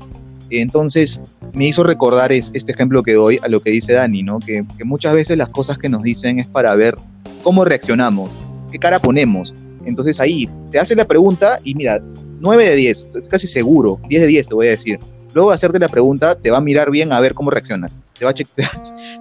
Entonces, 0.60 1.18
me 1.54 1.66
hizo 1.66 1.82
recordar 1.82 2.32
es, 2.32 2.50
este 2.54 2.72
ejemplo 2.72 3.02
que 3.02 3.14
doy 3.14 3.38
a 3.42 3.48
lo 3.48 3.60
que 3.60 3.70
dice 3.70 3.94
Dani, 3.94 4.22
¿no? 4.22 4.38
Que, 4.38 4.64
muchas 4.84 5.12
veces 5.14 5.38
las 5.38 5.48
cosas 5.48 5.78
que 5.78 5.88
nos 5.88 6.02
dicen 6.02 6.38
es 6.38 6.46
para 6.46 6.74
ver 6.74 6.94
cómo 7.42 7.64
reaccionamos, 7.64 8.36
qué 8.70 8.78
cara 8.78 8.98
ponemos. 8.98 9.54
Entonces 9.84 10.20
ahí 10.20 10.48
te 10.70 10.78
hace 10.78 10.94
la 10.94 11.04
pregunta 11.06 11.58
y 11.64 11.74
mira, 11.74 12.00
9 12.40 12.64
de 12.70 12.76
10, 12.76 13.02
estoy 13.02 13.22
casi 13.22 13.46
seguro, 13.46 14.00
10 14.08 14.22
de 14.22 14.28
10 14.28 14.48
te 14.48 14.54
voy 14.54 14.66
a 14.68 14.70
decir. 14.70 14.98
Luego 15.34 15.50
de 15.50 15.56
hacerte 15.56 15.78
la 15.78 15.88
pregunta, 15.88 16.34
te 16.34 16.50
va 16.50 16.58
a 16.58 16.60
mirar 16.60 16.90
bien 16.90 17.12
a 17.12 17.18
ver 17.20 17.32
cómo 17.34 17.50
reacciona. 17.50 17.88
Te 18.18 18.24
va 18.24 18.32
a, 18.32 18.34
che- 18.34 18.44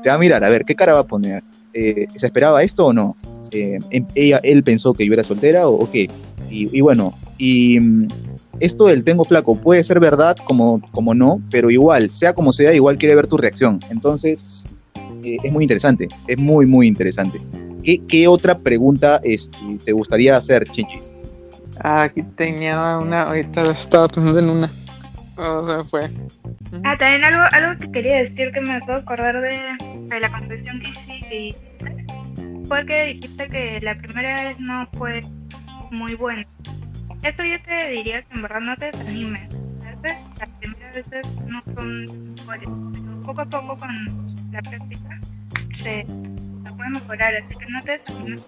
te 0.04 0.10
va 0.10 0.16
a 0.16 0.18
mirar 0.18 0.44
a 0.44 0.50
ver 0.50 0.66
qué 0.66 0.76
cara 0.76 0.94
va 0.94 1.00
a 1.02 1.08
poner. 1.08 1.42
Eh, 1.74 2.06
¿Se 2.16 2.26
esperaba 2.28 2.62
esto 2.64 2.88
o 2.88 2.94
no? 2.94 3.16
Eh, 3.54 3.80
em- 3.92 4.06
ella, 4.16 4.40
él 4.44 4.62
pensó 4.64 4.94
que 4.94 5.06
yo 5.06 5.14
era 5.14 5.24
soltera 5.24 5.68
o, 5.70 5.76
o 5.84 5.90
qué. 5.90 6.10
Y, 6.50 6.76
y 6.78 6.82
bueno, 6.82 7.14
y 7.38 7.80
mm, 7.80 8.08
esto 8.62 8.86
del 8.86 9.04
tengo 9.04 9.24
flaco 9.26 9.56
puede 9.56 9.84
ser 9.84 10.00
verdad 10.00 10.36
como, 10.46 10.82
como 10.92 11.14
no, 11.14 11.42
pero 11.50 11.70
igual, 11.70 12.10
sea 12.12 12.34
como 12.34 12.54
sea, 12.54 12.74
igual 12.74 12.98
quiere 12.98 13.16
ver 13.16 13.28
tu 13.28 13.38
reacción. 13.38 13.80
Entonces, 13.90 14.66
eh, 15.24 15.38
es 15.44 15.52
muy 15.52 15.64
interesante, 15.64 16.08
es 16.28 16.40
muy, 16.40 16.66
muy 16.66 16.88
interesante. 16.88 17.42
¿Qué, 17.84 18.02
qué 18.08 18.28
otra 18.28 18.58
pregunta 18.58 19.20
este, 19.24 19.58
te 19.84 19.92
gustaría 19.92 20.38
hacer, 20.38 20.64
Chichi? 20.66 21.00
Ah, 21.84 22.04
aquí 22.04 22.22
tenía 22.36 23.00
una, 23.00 23.24
ahorita 23.24 23.72
estaba 23.72 24.08
pensando 24.08 24.40
en 24.40 24.50
una. 24.50 24.72
Oh, 25.38 25.64
se 25.64 25.78
me 25.78 25.84
fue. 25.84 26.10
Ah, 26.84 26.96
también 26.98 27.24
algo, 27.24 27.44
algo 27.52 27.80
que 27.80 27.92
quería 27.92 28.18
decir 28.18 28.52
que 28.52 28.62
me 28.62 28.74
acabo 28.74 28.94
de 28.94 29.00
acordar 29.00 29.42
de, 29.42 29.60
de 30.08 30.20
la 30.20 30.30
confesión 30.30 30.80
que 30.80 30.90
hiciste 30.90 31.58
fue 32.68 32.86
que 32.86 33.06
dijiste 33.06 33.48
que 33.48 33.80
la 33.82 33.96
primera 33.98 34.50
vez 34.50 34.60
no 34.60 34.88
fue 34.94 35.20
muy 35.90 36.16
buena. 36.16 36.46
Eso 37.24 37.44
yo 37.44 37.62
te 37.64 37.90
diría 37.92 38.22
que 38.24 38.34
en 38.36 38.42
verdad 38.42 38.60
no 38.62 38.76
te 38.78 38.86
desanimes. 38.86 39.54
A 39.86 39.92
veces 40.02 40.18
las 40.40 40.50
primeras 40.60 40.96
veces 40.96 41.28
no 41.48 41.60
son 41.62 42.34
mejores, 42.36 42.70
pero 42.94 43.22
poco 43.22 43.42
a 43.42 43.46
poco 43.46 43.78
con 43.78 44.28
la 44.52 44.62
práctica 44.62 45.20
se, 45.78 46.06
se 46.06 46.74
puede 46.76 46.90
mejorar, 46.90 47.34
así 47.36 47.58
que 47.58 47.66
no 47.68 47.84
te 47.84 47.92
desanimes. 47.92 48.48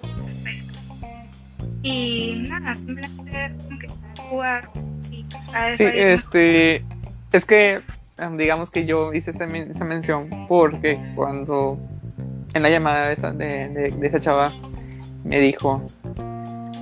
Y 1.84 2.36
nada, 2.48 2.74
simplemente 2.76 3.52
como 3.68 3.80
que 3.80 3.88
jugar 4.30 4.70
y 5.12 5.26
a 5.54 5.72
Sí, 5.76 5.84
este. 5.94 6.84
Es 7.32 7.46
que, 7.46 7.82
em, 8.20 8.38
digamos 8.38 8.72
que 8.72 8.86
yo 8.86 9.14
hice 9.14 9.32
esa, 9.32 9.46
men- 9.48 9.72
esa 9.72 9.84
mención 9.86 10.24
porque 10.48 11.00
cuando 11.16 11.78
en 12.54 12.62
la 12.64 12.70
llamada 12.70 13.08
de 13.08 13.14
esa, 13.14 13.32
de, 13.32 13.70
de- 13.70 13.92
de 13.92 14.08
esa 14.08 14.20
chava 14.22 14.52
me 15.24 15.40
dijo: 15.40 15.84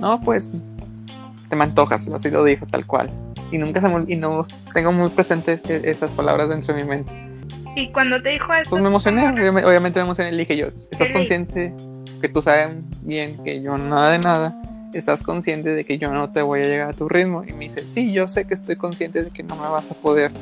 No, 0.00 0.20
pues 0.20 0.62
te 1.52 1.56
me 1.56 1.64
antojas, 1.64 2.08
así 2.08 2.30
lo 2.30 2.44
dijo 2.44 2.64
tal 2.64 2.86
cual. 2.86 3.10
Y 3.50 3.58
nunca 3.58 3.78
se 3.82 3.86
me, 3.86 4.10
y 4.10 4.16
no 4.16 4.46
tengo 4.72 4.90
muy 4.90 5.10
presentes 5.10 5.60
e- 5.68 5.82
esas 5.84 6.10
palabras 6.12 6.48
dentro 6.48 6.74
de 6.74 6.82
mi 6.82 6.88
mente. 6.88 7.12
Y 7.76 7.92
cuando 7.92 8.22
te 8.22 8.30
dijo 8.30 8.54
eso, 8.54 8.70
Pues 8.70 8.80
me 8.80 8.88
emocioné, 8.88 9.20
¿cómo 9.22 9.58
obviamente, 9.68 10.00
me 10.00 10.06
emocioné. 10.06 10.32
Le 10.32 10.38
dije 10.38 10.56
yo, 10.56 10.68
¿estás 10.90 11.10
consciente 11.10 11.74
que 12.22 12.28
tú 12.30 12.40
sabes 12.40 12.70
bien 13.02 13.44
que 13.44 13.60
yo 13.60 13.76
nada 13.76 14.12
de 14.12 14.18
nada? 14.20 14.62
¿Estás 14.94 15.22
consciente 15.22 15.74
de 15.74 15.84
que 15.84 15.98
yo 15.98 16.10
no 16.10 16.30
te 16.30 16.40
voy 16.40 16.62
a 16.62 16.68
llegar 16.68 16.88
a 16.88 16.92
tu 16.94 17.06
ritmo? 17.06 17.44
Y 17.46 17.52
me 17.52 17.64
dice, 17.64 17.86
sí, 17.86 18.14
yo 18.14 18.26
sé 18.28 18.46
que 18.46 18.54
estoy 18.54 18.76
consciente 18.76 19.22
de 19.22 19.30
que 19.30 19.42
no 19.42 19.54
me 19.56 19.68
vas 19.68 19.90
a 19.90 19.94
poder. 19.94 20.32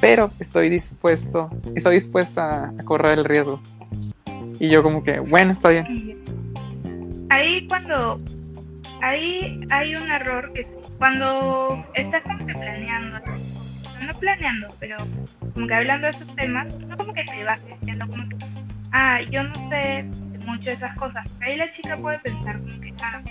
Pero 0.00 0.30
estoy 0.38 0.70
dispuesto, 0.70 1.50
estoy 1.74 1.96
dispuesta 1.96 2.72
a 2.78 2.84
correr 2.84 3.18
el 3.18 3.26
riesgo. 3.26 3.60
Y 4.58 4.70
yo 4.70 4.82
como 4.82 5.04
que, 5.04 5.20
bueno, 5.20 5.52
está 5.52 5.68
bien. 5.68 6.16
Ahí 7.28 7.66
cuando 7.68 8.16
ahí 9.04 9.60
hay 9.70 9.94
un 9.94 10.10
error 10.10 10.52
que 10.54 10.66
cuando 10.98 11.84
estás 11.94 12.22
como 12.22 12.38
que 12.46 12.54
planeando, 12.54 13.18
no 13.20 14.14
planeando, 14.18 14.68
pero 14.80 14.96
como 15.52 15.66
que 15.66 15.74
hablando 15.74 16.06
de 16.06 16.10
esos 16.10 16.36
temas, 16.36 16.78
no 16.80 16.96
como 16.96 17.12
que 17.12 17.24
te 17.24 17.44
vas 17.44 17.62
diciendo 17.66 18.06
como 18.08 18.28
que, 18.28 18.36
ah, 18.92 19.20
yo 19.30 19.42
no 19.44 19.68
sé 19.68 20.04
mucho 20.46 20.64
de 20.64 20.74
esas 20.74 20.96
cosas. 20.96 21.24
Ahí 21.42 21.56
la 21.56 21.70
chica 21.74 21.96
puede 21.96 22.18
pensar 22.20 22.58
como 22.58 22.80
que, 22.80 22.94
ah, 23.02 23.22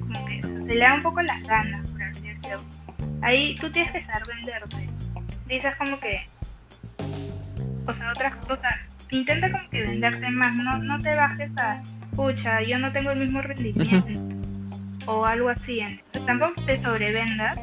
como 0.00 0.26
que 0.26 0.42
se 0.42 0.74
le 0.74 0.78
da 0.78 0.94
un 0.94 1.02
poco 1.02 1.22
las 1.22 1.42
ganas, 1.44 1.88
por 1.90 2.02
así 2.02 2.28
decirlo. 2.28 2.64
Ahí 3.22 3.54
tú 3.54 3.70
tienes 3.70 3.92
que 3.92 4.04
saber 4.04 4.22
venderte. 4.34 4.88
Dices 5.46 5.74
como 5.76 6.00
que, 6.00 6.26
o 7.86 7.94
sea, 7.94 8.10
otras 8.10 8.34
cosas. 8.46 8.74
Intenta 9.10 9.52
como 9.52 9.70
que 9.70 9.82
venderte 9.82 10.28
más, 10.30 10.52
no, 10.56 10.78
no 10.78 10.98
te 10.98 11.14
bajes 11.14 11.50
a, 11.58 11.80
pucha, 12.16 12.60
yo 12.62 12.76
no 12.80 12.90
tengo 12.90 13.12
el 13.12 13.20
mismo 13.20 13.40
rendimiento 13.40 14.34
o 15.06 15.24
algo 15.24 15.48
así. 15.48 15.80
Entonces, 15.80 16.26
tampoco 16.26 16.64
te 16.66 16.80
sobrevendas 16.82 17.58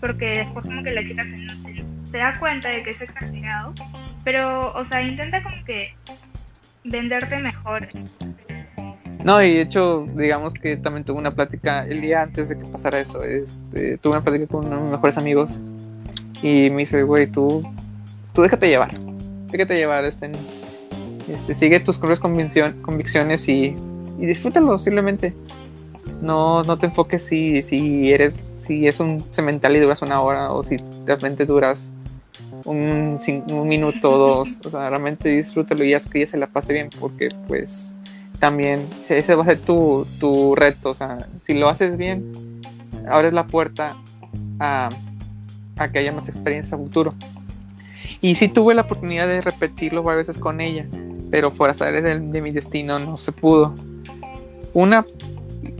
porque 0.00 0.38
después 0.44 0.66
como 0.66 0.82
que 0.82 0.90
la 0.92 1.02
chica 1.02 1.24
se, 1.24 1.30
se- 1.76 1.84
se 2.10 2.18
da 2.18 2.32
cuenta 2.38 2.68
de 2.68 2.82
que 2.82 2.90
es 2.90 3.00
exagerado. 3.00 3.72
Pero, 4.24 4.72
o 4.74 4.84
sea, 4.88 5.02
intenta 5.02 5.42
como 5.42 5.56
que 5.64 5.94
venderte 6.84 7.36
mejor. 7.42 7.88
No, 9.24 9.42
y 9.42 9.54
de 9.54 9.60
hecho, 9.62 10.06
digamos 10.14 10.54
que 10.54 10.76
también 10.76 11.04
tuve 11.04 11.18
una 11.18 11.32
plática 11.34 11.84
el 11.84 12.00
día 12.00 12.22
antes 12.22 12.48
de 12.48 12.58
que 12.58 12.64
pasara 12.66 13.00
eso. 13.00 13.22
Este, 13.24 13.98
tuve 13.98 14.12
una 14.14 14.22
plática 14.24 14.46
con 14.46 14.66
uno 14.66 14.76
de 14.76 14.82
mis 14.82 14.92
mejores 14.92 15.18
amigos 15.18 15.60
y 16.42 16.70
me 16.70 16.78
dice, 16.78 17.02
güey, 17.02 17.26
tú, 17.26 17.62
tú 18.32 18.42
déjate 18.42 18.68
llevar. 18.68 18.92
Déjate 19.50 19.76
llevar, 19.76 20.04
este, 20.04 20.30
este, 21.28 21.52
sigue 21.54 21.80
tus 21.80 21.98
propias 21.98 22.20
convicciones 22.20 23.48
y, 23.48 23.74
y 24.18 24.26
disfrútalo 24.26 24.78
simplemente. 24.78 25.34
No, 26.20 26.62
no 26.64 26.78
te 26.78 26.86
enfoques 26.86 27.22
si, 27.22 27.62
si 27.62 28.12
eres, 28.12 28.44
si 28.58 28.86
es 28.88 29.00
un 29.00 29.20
cemental 29.30 29.76
y 29.76 29.80
duras 29.80 30.02
una 30.02 30.20
hora 30.20 30.52
o 30.52 30.62
si 30.62 30.76
de 30.76 31.14
repente 31.14 31.46
duras 31.46 31.92
un, 32.64 33.18
un 33.50 33.68
minuto 33.68 34.12
o 34.12 34.18
dos. 34.18 34.60
O 34.64 34.70
sea, 34.70 34.90
realmente 34.90 35.28
disfrútalo 35.28 35.84
y 35.84 35.94
haz 35.94 36.08
que 36.08 36.18
ella 36.18 36.26
se 36.26 36.38
la 36.38 36.48
pase 36.48 36.72
bien 36.72 36.90
porque 36.98 37.28
pues 37.46 37.92
también 38.38 38.86
ese 39.08 39.34
va 39.34 39.42
a 39.42 39.46
ser 39.46 39.60
tu, 39.60 40.06
tu 40.18 40.54
reto. 40.54 40.90
O 40.90 40.94
sea, 40.94 41.18
si 41.36 41.54
lo 41.54 41.68
haces 41.68 41.96
bien, 41.96 42.60
abres 43.08 43.32
la 43.32 43.44
puerta 43.44 43.96
a, 44.58 44.88
a 45.76 45.90
que 45.90 45.98
haya 45.98 46.12
más 46.12 46.28
experiencia 46.28 46.76
a 46.76 46.80
futuro. 46.80 47.12
Y 48.20 48.34
sí 48.34 48.48
tuve 48.48 48.74
la 48.74 48.82
oportunidad 48.82 49.28
de 49.28 49.40
repetirlo 49.40 50.02
varias 50.02 50.26
veces 50.26 50.42
con 50.42 50.60
ella, 50.60 50.86
pero 51.30 51.52
por 51.52 51.70
azar 51.70 51.92
de, 51.92 52.18
de 52.18 52.42
mi 52.42 52.50
destino 52.50 52.98
no 52.98 53.16
se 53.16 53.32
pudo. 53.32 53.74
Una, 54.74 55.06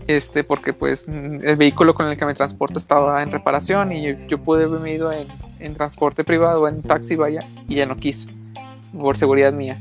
este, 0.09 0.42
porque 0.42 0.73
pues 0.73 1.07
el 1.07 1.57
vehículo 1.57 1.94
con 1.94 2.09
el 2.09 2.16
que 2.16 2.25
me 2.25 2.35
transporto 2.35 2.79
estaba 2.79 3.23
en 3.23 3.31
reparación 3.31 3.92
y 3.92 4.03
yo, 4.03 4.18
yo 4.27 4.38
pude 4.38 4.64
haberme 4.64 4.94
ido 4.94 5.12
en, 5.12 5.29
en 5.61 5.75
transporte 5.75 6.25
privado, 6.25 6.66
en 6.66 6.81
taxi, 6.81 7.14
vaya, 7.14 7.40
y 7.68 7.75
ya 7.75 7.85
no 7.85 7.94
quiso, 7.97 8.31
por 8.99 9.18
seguridad 9.18 9.53
mía. 9.53 9.79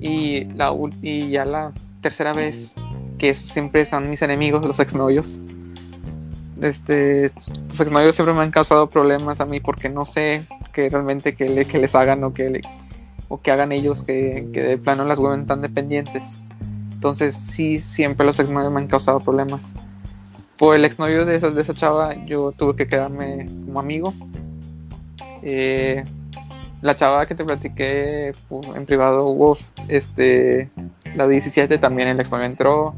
Y, 0.00 0.46
la, 0.56 0.74
y 1.00 1.30
ya 1.30 1.44
la 1.44 1.72
tercera 2.00 2.32
vez, 2.32 2.74
que 3.18 3.32
siempre 3.34 3.86
son 3.86 4.10
mis 4.10 4.20
enemigos, 4.22 4.66
los 4.66 4.80
exnovios. 4.80 5.42
Este, 6.60 7.30
los 7.68 7.80
exnovios 7.80 8.16
siempre 8.16 8.34
me 8.34 8.42
han 8.42 8.50
causado 8.50 8.88
problemas 8.88 9.40
a 9.40 9.46
mí 9.46 9.60
porque 9.60 9.88
no 9.88 10.04
sé 10.04 10.44
que 10.72 10.90
realmente 10.90 11.36
que, 11.36 11.48
les 11.48 11.94
hagan 11.94 12.24
o 12.24 12.32
que, 12.32 12.60
o 13.28 13.40
que 13.40 13.52
hagan 13.52 13.70
ellos 13.70 14.02
que, 14.02 14.48
que 14.52 14.60
de 14.60 14.76
plano 14.76 15.04
las 15.04 15.20
vuelven 15.20 15.46
tan 15.46 15.62
dependientes. 15.62 16.40
Entonces 17.00 17.34
sí, 17.34 17.78
siempre 17.78 18.26
los 18.26 18.38
exnovios 18.38 18.70
me 18.70 18.78
han 18.78 18.86
causado 18.86 19.20
problemas. 19.20 19.72
Por 20.58 20.76
el 20.76 20.84
exnovio 20.84 21.24
de 21.24 21.36
esa, 21.36 21.48
de 21.48 21.62
esa 21.62 21.72
chava 21.72 22.12
yo 22.26 22.52
tuve 22.52 22.76
que 22.76 22.86
quedarme 22.86 23.46
como 23.64 23.80
amigo. 23.80 24.12
Eh, 25.42 26.04
la 26.82 26.94
chava 26.94 27.24
que 27.24 27.34
te 27.34 27.42
platiqué 27.42 28.34
en 28.74 28.84
privado, 28.84 29.24
hubo 29.24 29.56
este, 29.88 30.68
la 31.16 31.26
17 31.26 31.78
también 31.78 32.08
el 32.08 32.20
exnovio 32.20 32.44
entró, 32.44 32.94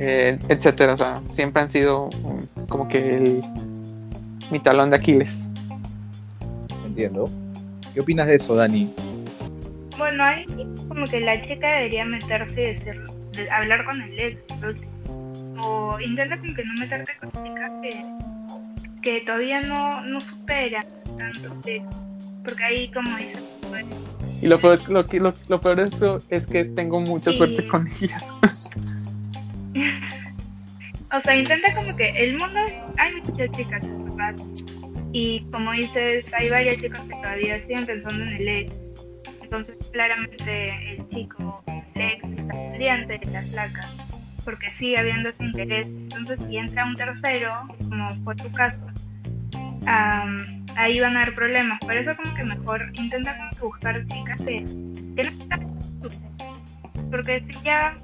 eh, 0.00 0.36
etcétera. 0.48 0.94
O 0.94 0.96
sea, 0.96 1.22
siempre 1.30 1.62
han 1.62 1.70
sido 1.70 2.10
como 2.68 2.88
que 2.88 3.14
el, 3.14 3.44
mi 4.50 4.58
talón 4.58 4.90
de 4.90 4.96
Aquiles. 4.96 5.48
Entiendo. 6.84 7.30
¿Qué 7.94 8.00
opinas 8.00 8.26
de 8.26 8.34
eso, 8.34 8.56
Dani? 8.56 8.92
Bueno, 10.00 10.24
ahí 10.24 10.46
como 10.88 11.04
que 11.04 11.20
la 11.20 11.38
chica 11.46 11.68
debería 11.72 12.06
meterse 12.06 12.62
y 12.62 12.74
decir, 12.74 13.02
hablar 13.52 13.84
con 13.84 14.00
el 14.00 14.18
ex, 14.18 14.40
o 15.62 16.00
intenta 16.00 16.38
como 16.38 16.54
que 16.54 16.64
no 16.64 16.72
meterte 16.80 17.12
con 17.18 17.30
chicas 17.30 17.70
que, 17.82 18.02
que 19.02 19.20
todavía 19.26 19.60
no, 19.60 20.00
no 20.00 20.18
superan 20.22 20.86
tanto 21.18 21.54
porque 22.42 22.64
ahí 22.64 22.90
como 22.92 23.14
dices, 23.18 23.44
y 24.40 24.46
lo 24.46 24.58
peor, 24.58 24.80
lo, 24.88 25.02
lo, 25.02 25.34
lo 25.50 25.60
peor 25.60 25.80
es, 25.80 25.90
es 26.30 26.46
que 26.46 26.64
tengo 26.64 26.98
mucha 27.00 27.30
suerte 27.30 27.68
con 27.68 27.86
ellas. 27.86 28.38
o 31.12 31.20
sea, 31.22 31.36
intenta 31.36 31.74
como 31.74 31.94
que 31.94 32.08
el 32.16 32.38
mundo, 32.38 32.58
hay 32.96 33.16
muchas 33.16 33.50
chicas, 33.54 33.82
¿verdad? 33.82 34.34
Y 35.12 35.44
como 35.52 35.72
dices, 35.72 36.24
hay 36.32 36.48
varias 36.48 36.78
chicas 36.78 37.00
que 37.00 37.16
todavía 37.16 37.58
siguen 37.66 37.84
pensando 37.84 38.22
en 38.22 38.30
el 38.30 38.48
ex 38.48 38.79
entonces, 39.50 39.90
claramente, 39.90 40.94
el 40.94 41.08
chico, 41.08 41.64
el 41.66 42.00
ex, 42.00 42.24
está 42.24 42.54
pendiente 42.54 43.18
de 43.18 43.26
la 43.32 43.42
flaca, 43.42 43.88
porque 44.44 44.68
sigue 44.70 44.96
habiendo 44.96 45.30
ese 45.30 45.44
interés. 45.44 45.86
Entonces, 45.86 46.38
si 46.46 46.56
entra 46.56 46.84
un 46.84 46.94
tercero, 46.94 47.50
como 47.88 48.08
fue 48.22 48.36
tu 48.36 48.52
caso, 48.52 48.78
ahí 50.76 51.00
van 51.00 51.16
a 51.16 51.22
haber 51.22 51.34
problemas. 51.34 51.80
Por 51.80 51.96
eso, 51.96 52.16
como 52.16 52.32
que 52.34 52.44
mejor 52.44 52.92
intenta 52.94 53.50
buscar 53.60 54.06
chicas 54.06 54.40
que, 54.42 54.64
que 55.16 55.24
no 55.24 55.42
están 55.42 55.80
porque 57.10 57.44
si 57.50 57.60
ya 57.64 57.98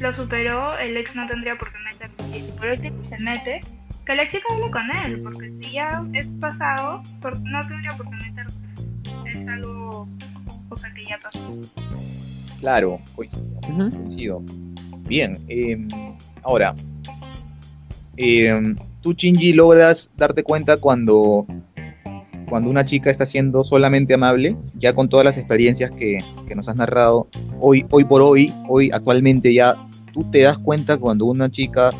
lo 0.00 0.12
superó, 0.16 0.76
el 0.78 0.96
ex 0.96 1.14
no 1.14 1.24
tendría 1.28 1.56
por 1.56 1.72
qué 1.72 1.78
meterse. 1.78 2.36
Y 2.36 2.40
si 2.40 2.50
por 2.50 2.66
último 2.66 3.04
se 3.04 3.18
mete, 3.18 3.60
que 4.04 4.14
la 4.16 4.28
chica 4.28 4.44
hable 4.50 4.70
con 4.72 4.90
él, 4.90 5.22
porque 5.22 5.52
si 5.60 5.70
ya 5.70 6.02
es 6.14 6.26
pasado, 6.40 7.00
no 7.44 7.68
tendría 7.68 7.96
por 7.96 8.10
qué 8.10 8.16
meterse. 8.16 8.63
Es 10.76 10.84
algo 10.84 10.96
que 10.96 11.04
ya 11.04 11.18
pasó. 11.22 11.60
Claro, 12.60 12.98
coincido. 13.14 14.42
Bien, 15.06 15.38
em, 15.48 15.86
ahora, 16.42 16.74
eh, 18.16 18.74
tú, 19.02 19.12
Shinji, 19.12 19.52
logras 19.52 20.10
darte 20.16 20.42
cuenta 20.42 20.76
cuando, 20.78 21.46
cuando 22.48 22.70
una 22.70 22.84
chica 22.84 23.10
está 23.10 23.26
siendo 23.26 23.64
solamente 23.64 24.14
amable, 24.14 24.56
ya 24.76 24.94
con 24.94 25.08
todas 25.08 25.24
las 25.26 25.36
experiencias 25.36 25.94
que, 25.94 26.18
que 26.48 26.54
nos 26.54 26.68
has 26.68 26.76
narrado, 26.76 27.28
hoy, 27.60 27.84
hoy 27.90 28.04
por 28.04 28.22
hoy, 28.22 28.52
hoy 28.68 28.90
actualmente 28.92 29.52
ya, 29.52 29.76
tú 30.12 30.22
te 30.30 30.42
das 30.42 30.58
cuenta 30.58 30.96
cuando 30.96 31.26
una 31.26 31.50
chica 31.50 31.90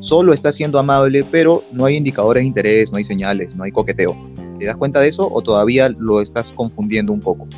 solo 0.00 0.32
está 0.32 0.52
siendo 0.52 0.78
amable, 0.78 1.24
pero 1.30 1.64
no 1.72 1.84
hay 1.84 1.96
indicadores 1.96 2.42
de 2.42 2.46
interés, 2.46 2.90
no 2.90 2.98
hay 2.98 3.04
señales, 3.04 3.56
no 3.56 3.64
hay 3.64 3.72
coqueteo. 3.72 4.16
¿Te 4.58 4.66
das 4.66 4.76
cuenta 4.76 5.00
de 5.00 5.08
eso 5.08 5.28
o 5.30 5.42
todavía 5.42 5.88
lo 5.88 6.20
estás 6.20 6.52
confundiendo 6.52 7.12
un 7.12 7.20
poco? 7.20 7.48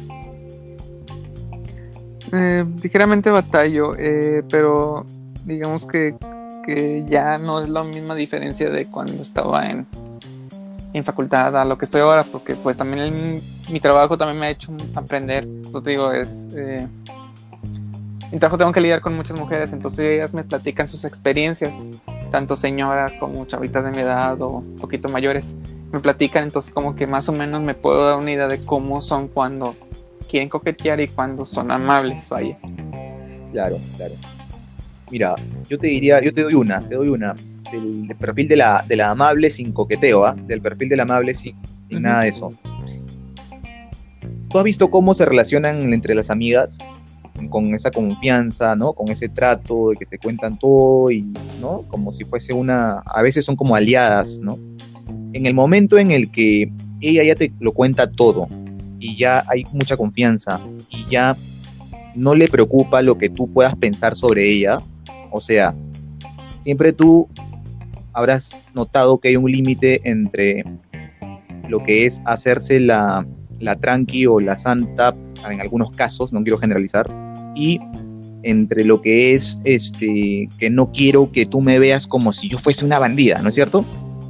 Eh, 2.33 2.65
ligeramente 2.83 3.31
batallo, 3.31 3.95
eh, 3.97 4.43
pero 4.49 5.05
digamos 5.45 5.87
que, 5.87 6.15
ya 7.07 7.39
no 7.39 7.61
es 7.61 7.69
la 7.69 7.85
misma 7.85 8.17
diferencia 8.17 8.69
de 8.71 8.87
cuando 8.87 9.23
estaba 9.23 9.71
en, 9.71 9.87
en 10.93 11.05
facultad 11.05 11.57
a 11.57 11.65
lo 11.65 11.79
que 11.79 11.85
estoy 11.85 12.01
ahora, 12.01 12.25
porque 12.25 12.57
pues 12.57 12.77
también 12.77 13.41
mi 13.71 13.79
trabajo 13.79 14.19
también 14.19 14.41
me 14.41 14.47
ha 14.47 14.51
hecho 14.51 14.73
aprender, 14.95 15.47
lo 15.73 15.81
digo, 15.81 16.11
es... 16.11 16.49
Eh, 16.57 16.89
en 18.33 18.41
trabajo 18.41 18.59
tengo 18.59 18.73
que 18.73 18.81
lidiar 18.81 19.01
con 19.01 19.15
muchas 19.15 19.39
mujeres, 19.39 19.73
entonces 19.73 20.09
ellas 20.09 20.35
me 20.35 20.43
platican 20.43 20.89
sus 20.89 21.05
experiencias, 21.05 21.89
tanto 22.33 22.57
señoras 22.57 23.15
como 23.21 23.45
chavitas 23.47 23.85
de 23.85 23.93
mi 23.93 23.99
edad 23.99 24.43
o 24.43 24.65
poquito 24.81 25.09
mayores, 25.09 25.55
me 25.93 26.01
platican, 26.01 26.43
entonces 26.43 26.75
como 26.75 26.97
que 26.97 27.07
más 27.07 27.29
o 27.29 27.33
menos 27.33 27.63
me 27.63 27.75
puedo 27.75 28.05
dar 28.05 28.17
una 28.17 28.33
idea 28.33 28.49
de 28.49 28.59
cómo 28.59 29.01
son 29.01 29.29
cuando 29.29 29.77
quieren 30.27 30.49
coquetear 30.49 31.01
y 31.01 31.09
cuando 31.09 31.45
son 31.45 31.73
amables, 31.73 32.29
vaya. 32.29 32.59
Claro, 33.53 33.79
claro. 33.97 34.15
Mira, 35.11 35.35
yo 35.69 35.79
te 35.79 35.87
diría, 35.87 36.21
yo 36.21 36.33
te 36.33 36.43
doy 36.43 36.55
una, 36.55 36.81
te 36.81 36.97
doy 36.97 37.09
una. 37.09 37.35
Del, 37.71 38.15
perfil 38.19 38.49
de 38.49 38.57
la, 38.57 38.85
de 38.87 38.97
la 38.97 39.11
amable 39.11 39.51
sin 39.51 39.73
coqueteo, 39.73 40.25
¿ah? 40.25 40.37
Del 40.47 40.61
perfil 40.61 40.89
de 40.89 40.97
la 40.97 41.03
amable 41.03 41.35
sin, 41.35 41.57
nada 41.91 42.23
de 42.23 42.29
eso. 42.29 42.49
¿Tú 44.49 44.59
has 44.59 44.65
visto 44.65 44.89
cómo 44.89 45.15
se 45.15 45.25
relacionan 45.25 45.93
entre 45.93 46.15
las 46.15 46.31
amigas? 46.31 46.71
Con 47.51 47.75
esa 47.75 47.91
confianza, 47.91 48.77
¿no? 48.77 48.93
Con 48.93 49.11
ese 49.11 49.29
trato 49.29 49.91
de 49.91 49.97
que 49.97 50.07
te 50.07 50.19
cuentan 50.19 50.59
todo 50.59 51.11
y, 51.11 51.23
¿no? 51.61 51.83
Como 51.89 52.13
si 52.13 52.25
fuese 52.25 52.53
una, 52.53 53.03
a 53.05 53.23
veces 53.23 53.45
son 53.45 53.57
como 53.57 53.75
aliadas, 53.75 54.39
¿no? 54.39 54.59
En 55.33 55.47
el 55.47 55.55
momento 55.55 55.99
en 55.99 56.13
el 56.13 56.31
que 56.31 56.71
ella 57.01 57.25
ya 57.25 57.35
te 57.35 57.53
lo 57.61 57.73
cuenta 57.73 58.11
todo, 58.11 58.49
y 59.07 59.17
ya 59.17 59.45
hay 59.49 59.65
mucha 59.73 59.97
confianza 59.97 60.61
y 60.91 61.09
ya 61.11 61.37
no 62.15 62.35
le 62.35 62.49
preocupa 62.49 63.03
lo 63.03 63.17
que 63.17 63.29
tú 63.29 63.47
puedas 63.53 63.77
pensar 63.77 64.17
sobre 64.17 64.51
ella. 64.51 64.79
O 65.31 65.41
sea, 65.41 65.75
siempre 66.65 66.93
tú 66.93 67.29
habrás 68.13 68.57
notado 68.75 69.19
que 69.19 69.29
hay 69.29 69.37
un 69.37 69.51
límite 69.51 70.01
entre 70.05 70.65
lo 71.69 71.83
que 71.85 72.07
es 72.07 72.21
hacerse 72.25 72.81
la, 72.81 73.27
la 73.61 73.77
tranqui 73.77 74.27
o 74.27 74.41
la 74.41 74.59
santa, 74.59 75.15
en 75.49 75.61
algunos 75.61 75.95
casos, 75.95 76.33
no 76.33 76.43
quiero 76.43 76.59
generalizar, 76.59 77.07
y 77.55 77.79
entre 78.43 78.85
lo 78.85 79.03
que 79.03 79.35
es 79.35 79.59
este 79.65 80.49
que 80.59 80.71
no 80.71 80.93
quiero 80.93 81.31
que 81.33 81.47
tú 81.47 81.61
me 81.61 81.79
veas 81.79 82.07
como 82.07 82.33
si 82.33 82.49
yo 82.49 82.59
fuese 82.59 82.85
una 82.85 82.99
bandida, 82.99 83.41
¿no 83.43 83.49
es 83.51 83.55
cierto? 83.55 83.85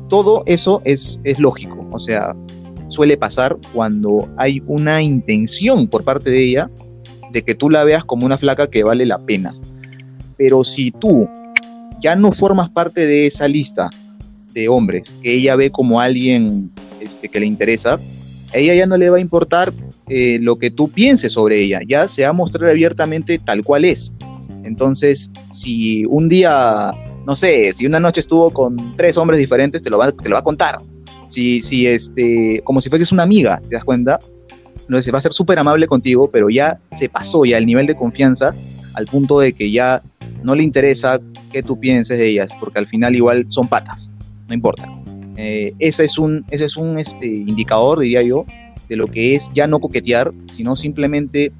Todo 0.09 0.43
eso 0.47 0.81
es, 0.85 1.21
es 1.25 1.39
lógico, 1.39 1.87
o 1.91 1.99
sea, 1.99 2.35
suele 2.89 3.17
pasar 3.17 3.57
cuando 3.73 4.29
hay 4.37 4.63
una 4.67 5.03
intención 5.03 5.89
por 5.89 6.05
parte 6.05 6.31
de 6.31 6.45
ella 6.45 6.71
de 7.33 7.43
que 7.43 7.55
tú 7.55 7.71
la 7.71 7.85
veas 7.85 8.05
como 8.05 8.27
una 8.27 8.39
flaca 8.39 8.69
que 8.69 8.85
vale 8.85 9.07
la 9.07 9.19
pena. 9.19 9.55
Pero 10.37 10.65
si 10.65 10.91
tú 10.91 11.29
ya 12.01 12.15
no 12.15 12.33
formas 12.33 12.71
parte 12.71 13.07
de 13.07 13.27
esa 13.27 13.49
lista 13.49 13.91
de 14.53 14.69
hombres 14.69 15.09
que 15.23 15.35
ella 15.35 15.57
ve 15.57 15.71
como 15.71 16.01
alguien 16.01 16.71
este, 17.01 17.29
que 17.29 17.41
le 17.41 17.47
interesa, 17.47 17.99
a 18.55 18.59
ella 18.59 18.75
ya 18.75 18.87
no 18.87 18.97
le 18.97 19.11
va 19.11 19.17
a 19.17 19.21
importar 19.21 19.73
eh, 20.09 20.39
lo 20.41 20.57
que 20.57 20.71
tú 20.71 20.89
pienses 20.89 21.33
sobre 21.33 21.61
ella, 21.61 21.81
ya 21.87 22.09
se 22.09 22.23
va 22.23 22.29
a 22.29 22.33
mostrar 22.33 22.71
abiertamente 22.71 23.39
tal 23.39 23.63
cual 23.65 23.85
es. 23.85 24.13
Entonces, 24.65 25.31
si 25.51 26.05
un 26.07 26.29
día, 26.29 26.93
no 27.25 27.37
sé, 27.37 27.73
si 27.77 27.87
una 27.87 28.01
noche 28.01 28.21
estuvo 28.21 28.51
con 28.51 28.97
tres 28.97 29.17
hombres 29.17 29.39
diferentes, 29.39 29.83
te 29.83 29.91
lo 29.91 29.99
va, 29.99 30.11
te 30.11 30.29
lo 30.29 30.35
va 30.35 30.41
a 30.41 30.45
contar 30.45 30.77
si, 31.29 31.63
si 31.63 31.87
este, 31.87 32.61
como 32.65 32.81
si 32.81 32.89
fueses 32.89 33.13
una 33.13 33.23
amiga, 33.23 33.61
¿te 33.69 33.77
das 33.77 33.85
cuenta? 33.85 34.19
No 34.89 35.01
se 35.03 35.11
va 35.11 35.19
a 35.19 35.21
ser 35.21 35.33
súper 35.33 35.59
amable 35.59 35.87
contigo, 35.87 36.31
pero 36.31 36.49
ya 36.49 36.79
se 36.99 37.09
pasó 37.09 37.45
ya 37.45 37.59
el 37.59 37.67
nivel 37.67 37.87
de 37.87 37.97
confianza 37.97 38.55
al 38.95 39.07
punto 39.07 39.41
de 39.41 39.53
que 39.53 39.71
ya 39.71 40.03
no 40.43 40.55
le 40.55 40.63
interesa 40.63 41.21
que 41.53 41.63
tú 41.63 41.79
pienses 41.79 42.19
de 42.19 42.29
ellas, 42.29 42.51
porque 42.61 42.79
al 42.79 42.87
final 42.87 43.15
igual 43.15 43.47
son 43.49 43.69
patas, 43.69 44.09
no 44.49 44.55
importa. 44.55 44.89
Eh, 45.37 45.75
ese 45.79 46.05
es 46.05 46.19
un, 46.19 46.45
ese 46.51 46.67
es 46.67 46.77
un 46.77 46.99
este, 46.99 47.27
indicador, 47.27 48.01
diría 48.01 48.23
yo, 48.23 48.45
de 48.89 48.97
lo 48.97 49.07
que 49.07 49.35
es 49.35 49.51
ya 49.55 49.67
no 49.67 49.81
coquetear, 49.81 50.33
sino 50.47 50.77
simplemente 50.77 51.53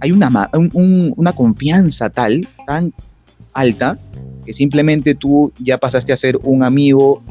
hay 0.00 0.10
una, 0.10 0.50
una 0.70 1.32
confianza 1.32 2.10
tal, 2.10 2.40
tan 2.66 2.92
alta, 3.52 3.98
que 4.44 4.52
simplemente 4.52 5.14
tú 5.14 5.52
ya 5.58 5.78
pasaste 5.78 6.12
a 6.12 6.16
ser 6.16 6.38
un 6.42 6.64
amigo 6.64 7.22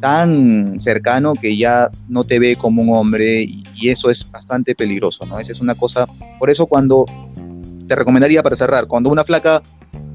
tan 0.00 0.80
cercano 0.80 1.34
que 1.34 1.56
ya 1.56 1.90
no 2.08 2.24
te 2.24 2.38
ve 2.38 2.56
como 2.56 2.82
un 2.82 2.96
hombre 2.96 3.42
y, 3.42 3.62
eso 3.82 4.10
es 4.10 4.30
bastante 4.30 4.74
peligroso, 4.74 5.24
¿no? 5.24 5.40
Esa 5.40 5.52
es 5.52 5.60
una 5.60 5.74
cosa, 5.74 6.06
por 6.38 6.50
eso 6.50 6.66
cuando 6.66 7.06
te 7.88 7.94
recomendaría 7.96 8.42
para 8.42 8.54
cerrar, 8.54 8.86
cuando 8.86 9.10
una 9.10 9.24
flaca 9.24 9.62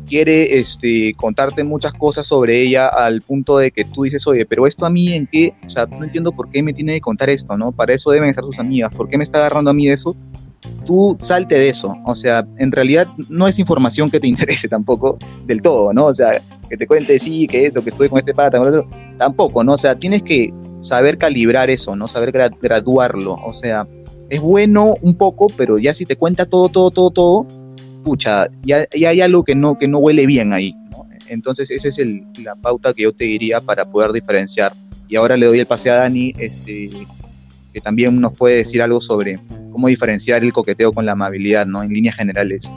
quiere 0.05 0.59
este, 0.59 1.13
contarte 1.15 1.63
muchas 1.63 1.93
cosas 1.93 2.27
sobre 2.27 2.61
ella 2.61 2.87
al 2.87 3.21
punto 3.21 3.57
de 3.57 3.71
que 3.71 3.83
tú 3.85 4.03
dices, 4.03 4.25
oye, 4.27 4.45
pero 4.45 4.67
esto 4.67 4.85
a 4.85 4.89
mí 4.89 5.11
en 5.11 5.27
qué, 5.27 5.53
o 5.65 5.69
sea, 5.69 5.85
no 5.87 6.03
entiendo 6.03 6.31
por 6.31 6.49
qué 6.51 6.61
me 6.61 6.73
tiene 6.73 6.93
que 6.93 7.01
contar 7.01 7.29
esto, 7.29 7.57
¿no? 7.57 7.71
Para 7.71 7.93
eso 7.93 8.11
deben 8.11 8.29
estar 8.29 8.43
sus 8.43 8.59
amigas, 8.59 8.93
¿por 8.95 9.09
qué 9.09 9.17
me 9.17 9.23
está 9.23 9.39
agarrando 9.39 9.71
a 9.71 9.73
mí 9.73 9.87
de 9.87 9.93
eso? 9.93 10.15
Tú 10.85 11.17
salte 11.19 11.55
de 11.55 11.69
eso, 11.69 11.95
o 12.05 12.15
sea, 12.15 12.45
en 12.57 12.71
realidad 12.71 13.07
no 13.29 13.47
es 13.47 13.57
información 13.59 14.09
que 14.09 14.19
te 14.19 14.27
interese 14.35 14.67
tampoco 14.67 15.17
del 15.45 15.61
todo, 15.61 15.91
¿no? 15.91 16.05
O 16.05 16.15
sea, 16.15 16.41
que 16.69 16.77
te 16.77 16.87
cuente, 16.87 17.19
sí, 17.19 17.47
que 17.47 17.67
esto, 17.67 17.83
que 17.83 17.89
estuve 17.89 18.09
con 18.09 18.19
este 18.19 18.33
pata, 18.33 18.57
con 18.57 18.67
otro, 18.67 18.87
tampoco, 19.17 19.63
¿no? 19.63 19.73
O 19.73 19.77
sea, 19.77 19.95
tienes 19.95 20.23
que 20.23 20.53
saber 20.81 21.17
calibrar 21.17 21.69
eso, 21.69 21.95
¿no? 21.95 22.07
Saber 22.07 22.31
graduarlo, 22.31 23.33
o 23.33 23.53
sea, 23.53 23.87
es 24.29 24.39
bueno 24.39 24.95
un 25.01 25.15
poco, 25.15 25.47
pero 25.55 25.77
ya 25.77 25.93
si 25.93 26.05
te 26.05 26.15
cuenta 26.15 26.45
todo, 26.45 26.69
todo, 26.69 26.89
todo, 26.91 27.11
todo, 27.11 27.47
pucha, 28.03 28.47
ya, 28.63 28.85
hay 28.93 29.21
algo 29.21 29.43
que 29.43 29.55
no, 29.55 29.77
que 29.77 29.87
no 29.87 29.99
huele 29.99 30.25
bien 30.25 30.53
ahí. 30.53 30.75
Entonces 31.27 31.71
esa 31.71 31.89
es 31.89 31.97
el, 31.97 32.23
la 32.43 32.55
pauta 32.55 32.93
que 32.93 33.03
yo 33.03 33.13
te 33.13 33.25
diría 33.25 33.59
para 33.59 33.85
poder 33.85 34.11
diferenciar. 34.11 34.73
Y 35.07 35.15
ahora 35.15 35.37
le 35.37 35.47
doy 35.47 35.59
el 35.59 35.65
pase 35.65 35.89
a 35.89 35.95
Dani, 35.95 36.33
este, 36.37 36.89
que 37.73 37.81
también 37.81 38.19
nos 38.21 38.37
puede 38.37 38.57
decir 38.57 38.81
algo 38.81 39.01
sobre 39.01 39.39
cómo 39.71 39.87
diferenciar 39.87 40.43
el 40.43 40.53
coqueteo 40.53 40.91
con 40.91 41.05
la 41.05 41.13
amabilidad, 41.13 41.65
¿no? 41.65 41.83
En 41.83 41.91
líneas 41.91 42.15
generales. 42.15 42.69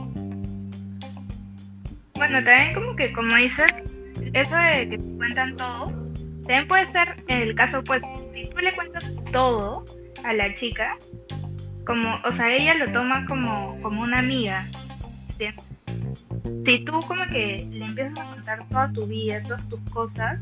Bueno, 2.19 2.43
también 2.43 2.75
como 2.75 2.97
que, 2.97 3.13
como 3.13 3.37
dices, 3.37 3.73
eso 4.33 4.57
de 4.57 4.89
que 4.91 4.99
te 4.99 5.17
cuentan 5.17 5.57
todo, 5.57 5.85
también 6.43 6.67
puede 6.67 6.91
ser 6.91 7.17
el 7.29 7.55
caso, 7.55 7.83
pues, 7.85 8.03
si 8.35 8.51
tú 8.51 8.59
le 8.59 8.73
cuentas 8.73 9.09
todo 9.31 9.85
a 10.25 10.33
la 10.33 10.53
chica, 10.59 10.97
como, 11.87 12.17
o 12.25 12.33
sea, 12.35 12.53
ella 12.53 12.75
lo 12.75 12.93
toma 12.93 13.25
como, 13.27 13.81
como 13.83 14.03
una 14.03 14.19
amiga, 14.19 14.67
si 16.67 16.85
tú 16.85 16.99
como 17.07 17.25
que 17.29 17.65
le 17.71 17.85
empiezas 17.85 18.19
a 18.19 18.31
contar 18.31 18.69
toda 18.69 18.93
tu 18.93 19.07
vida, 19.07 19.41
todas 19.45 19.69
tus 19.69 19.81
cosas, 19.93 20.41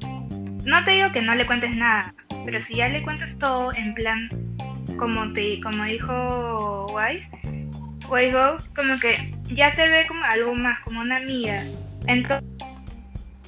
no 0.65 0.83
te 0.85 0.93
digo 0.93 1.12
que 1.12 1.21
no 1.21 1.35
le 1.35 1.45
cuentes 1.45 1.77
nada, 1.77 2.15
pero 2.47 2.59
si 2.61 2.77
ya 2.77 2.89
le 2.89 3.03
cuentas 3.03 3.29
todo 3.39 3.71
en 3.75 3.93
plan, 3.93 4.29
como 4.99 5.31
te, 5.35 5.61
como 5.61 5.85
dijo 5.85 6.87
Wise, 6.87 7.29
Wise 8.11 8.71
como 8.75 8.99
que 9.01 9.35
ya 9.45 9.73
te 9.73 9.88
ve 9.88 10.07
como 10.07 10.23
algo 10.25 10.55
más, 10.55 10.79
como 10.85 11.01
una 11.01 11.16
amiga. 11.16 11.62
Entonces 12.07 12.49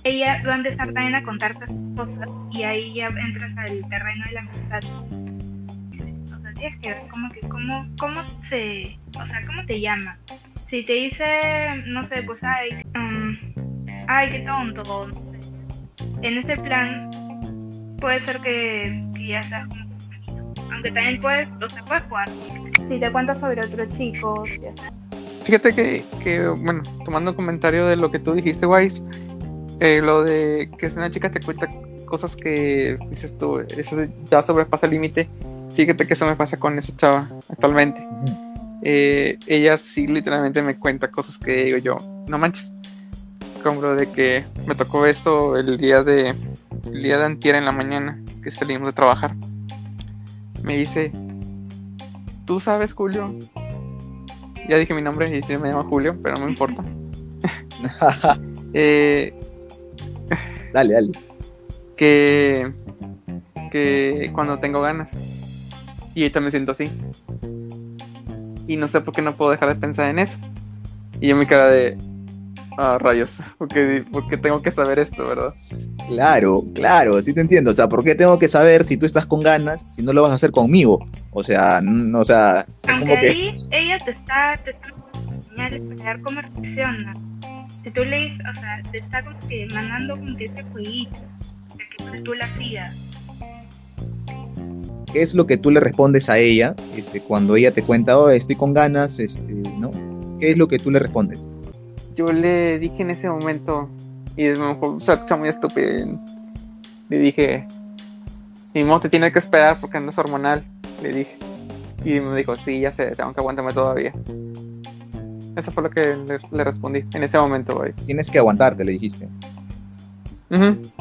ella 0.05 0.42
va 0.47 0.55
a 0.55 0.57
empezar 0.57 0.92
también 0.92 1.14
a 1.14 1.23
contarte 1.23 1.66
cosas 1.97 2.29
y 2.53 2.62
ahí 2.62 2.94
ya 2.94 3.07
entras 3.07 3.57
al 3.57 3.88
terreno 3.88 4.25
de 4.27 4.33
la 4.33 4.40
amistad. 4.40 4.81
O 6.35 6.40
sea, 6.40 6.53
tienes 6.55 6.81
que 6.81 6.88
ver 6.90 7.03
como 7.11 7.31
que 7.31 7.40
cómo, 7.40 7.87
cómo 7.99 8.25
se, 8.49 8.99
o 9.16 9.27
sea, 9.27 9.40
cómo 9.47 9.64
te 9.66 9.81
llama 9.81 10.16
si 10.71 10.83
te 10.83 10.92
dice, 10.92 11.25
no 11.87 12.07
sé, 12.09 12.23
pues 12.25 12.38
ay, 12.42 12.83
um, 12.94 13.37
ay, 14.07 14.31
qué 14.31 14.38
tonto, 14.40 15.07
no 15.07 15.14
sé. 15.14 15.38
En 16.23 16.38
ese 16.38 16.57
plan 16.61 17.11
puede 18.01 18.18
ser 18.18 18.38
que, 18.38 19.03
ya 19.18 19.42
seas 19.42 19.68
como 19.68 19.88
aunque 20.71 20.92
también 20.92 21.21
puedes, 21.21 21.49
o 21.51 21.68
sea, 21.68 21.83
puedes 21.85 22.03
jugar. 22.05 22.29
Si 22.88 23.01
te 23.01 23.12
cuentas 23.12 23.38
sobre 23.38 23.64
otro 23.64 23.87
chico, 23.97 24.45
Fíjate 25.45 25.75
que, 25.75 26.05
que, 26.23 26.47
bueno, 26.47 26.83
tomando 27.07 27.31
un 27.31 27.37
comentario 27.37 27.87
de 27.87 27.97
lo 27.97 28.11
que 28.11 28.19
tú 28.19 28.35
dijiste, 28.35 28.67
Wise, 28.67 29.03
eh, 29.81 30.03
lo 30.03 30.23
de 30.23 30.71
que 30.77 30.91
si 30.91 30.97
una 30.97 31.11
chica 31.11 31.31
te 31.31 31.41
cuenta 31.41 31.69
cosas 32.05 32.37
que 32.37 32.99
dices 33.09 33.37
tú, 33.38 33.61
eso 33.61 33.97
ya 34.31 34.43
sobrepasa 34.43 34.87
el 34.87 34.93
límite. 34.93 35.29
Fíjate 35.75 36.07
que 36.07 36.14
eso 36.14 36.27
me 36.27 36.37
pasa 36.37 36.59
con 36.59 36.77
esa 36.77 36.95
chava 36.97 37.31
actualmente. 37.49 38.07
Eh, 38.83 39.38
ella 39.47 39.79
sí 39.79 40.07
literalmente 40.07 40.61
me 40.62 40.79
cuenta 40.79 41.11
cosas 41.11 41.38
que 41.38 41.64
digo 41.64 41.79
yo, 41.79 41.97
no 42.27 42.38
manches. 42.38 42.75
Como 43.62 43.81
lo 43.81 43.97
de 43.97 44.11
que 44.11 44.45
me 44.67 44.75
tocó 44.75 45.07
esto 45.07 45.57
el 45.57 45.79
día 45.79 46.05
de 46.05 46.35
el 46.93 47.03
día 47.03 47.19
de 47.19 47.25
antier 47.25 47.55
en 47.55 47.64
la 47.64 47.73
mañana 47.73 48.23
que 48.43 48.51
salimos 48.51 48.88
de 48.88 48.93
trabajar. 48.93 49.35
Me 50.62 50.77
dice, 50.77 51.12
¿tú 52.49 52.59
sabes 52.59 52.93
Julio? 52.95 53.33
Ya 54.69 54.77
dije 54.77 54.95
mi 54.95 55.03
nombre 55.03 55.29
y 55.29 55.57
me 55.59 55.69
llama 55.69 55.85
Julio, 55.85 56.17
pero 56.21 56.37
no 56.39 56.47
me 56.47 56.51
importa. 56.51 56.83
eh, 58.73 59.33
dale, 60.73 60.95
dale. 60.95 61.11
Que, 61.97 62.73
que 63.71 64.31
cuando 64.35 64.59
tengo 64.59 64.81
ganas. 64.81 65.11
Y 66.15 66.23
ahorita 66.23 66.41
me 66.41 66.51
siento 66.51 66.73
así 66.73 66.91
y 68.69 68.77
no 68.77 68.87
sé 68.87 69.01
por 69.01 69.15
qué 69.15 69.23
no 69.23 69.35
puedo 69.37 69.51
dejar 69.51 69.75
de 69.75 69.81
pensar 69.81 70.11
en 70.11 70.19
eso. 70.19 70.37
Y 71.21 71.29
yo 71.29 71.37
me 71.37 71.47
queda 71.47 71.69
de, 71.69 71.97
ah, 72.79 72.99
rayos, 72.99 73.33
porque, 73.59 74.05
porque 74.11 74.37
tengo 74.37 74.62
que 74.62 74.71
saber 74.71 74.99
esto, 74.99 75.27
¿verdad? 75.27 75.53
Claro, 76.09 76.64
claro, 76.75 77.23
sí 77.23 77.35
te 77.35 77.41
entiendo. 77.41 77.71
O 77.73 77.75
sea, 77.75 77.88
¿por 77.88 78.03
qué 78.03 78.14
tengo 78.14 78.38
que 78.38 78.49
saber 78.49 78.85
si 78.85 78.97
tú 78.97 79.05
estás 79.05 79.27
con 79.27 79.41
ganas 79.41 79.85
si 79.88 80.03
no 80.03 80.12
lo 80.12 80.23
vas 80.23 80.33
a 80.33 80.37
hacer 80.37 80.51
conmigo? 80.51 81.05
O 81.33 81.43
sea, 81.43 81.81
no, 81.83 82.21
o 82.21 82.25
sea. 82.25 82.64
Aunque 82.88 83.12
ahí 83.12 83.55
ella 83.71 83.99
te 84.05 84.12
está, 84.12 84.55
te 84.64 84.71
está 84.71 84.95
ver 85.59 86.21
cómo 86.23 86.41
reacciona. 86.41 87.12
Si 87.83 87.91
tú 87.91 88.05
le 88.05 88.19
dices, 88.21 88.41
o 88.51 88.61
sea, 88.61 88.83
te 88.91 88.99
está 88.99 89.25
como 89.25 89.38
que 89.49 89.67
mandando 89.73 90.17
como 90.17 90.37
que 90.37 90.47
ese 90.47 90.62
jueguito 90.64 91.17
de 91.77 92.12
que 92.12 92.21
tú 92.23 92.35
la 92.35 92.47
hacías 92.47 92.95
¿Qué 95.12 95.23
es 95.23 95.35
lo 95.35 95.47
que 95.47 95.57
tú 95.57 95.71
le 95.71 95.81
respondes 95.81 96.29
a 96.29 96.38
ella 96.38 96.75
este, 96.95 97.21
cuando 97.21 97.57
ella 97.57 97.71
te 97.71 97.83
cuenta, 97.83 98.19
oh, 98.19 98.29
estoy 98.29 98.57
con 98.57 98.75
ganas, 98.75 99.19
este, 99.19 99.53
¿no? 99.79 99.91
¿Qué 100.38 100.51
es 100.51 100.59
lo 100.59 100.69
que 100.69 100.79
tú 100.79 100.91
le 100.91 100.99
respondes? 100.99 101.43
Yo 102.18 102.33
le 102.33 102.81
dije 102.81 103.02
en 103.02 103.11
ese 103.11 103.31
momento, 103.31 103.88
y 104.37 104.46
es 104.46 104.59
mejor, 104.59 104.98
o 104.98 105.37
muy 105.37 105.48
estúpido, 105.48 106.18
le 107.09 107.16
dije, 107.16 107.64
mi 108.74 108.83
modo 108.83 108.98
te 108.98 109.09
tiene 109.09 109.31
que 109.31 109.38
esperar 109.38 109.76
porque 109.81 110.00
no 110.00 110.11
es 110.11 110.18
hormonal, 110.18 110.64
le 111.00 111.12
dije. 111.12 111.37
Y 112.04 112.18
me 112.18 112.35
dijo, 112.35 112.57
sí, 112.57 112.81
ya 112.81 112.90
sé, 112.90 113.12
tengo 113.12 113.33
que 113.33 113.38
aguantarme 113.38 113.72
todavía. 113.72 114.12
Eso 115.54 115.70
fue 115.70 115.85
lo 115.85 115.90
que 115.90 116.16
le, 116.50 116.64
respondí 116.64 117.04
en 117.14 117.22
ese 117.22 117.38
momento, 117.38 117.76
güey. 117.76 117.92
Tienes 117.92 118.28
que 118.28 118.38
aguantarte, 118.38 118.85
le 118.85 118.90
dijiste. 118.90 119.28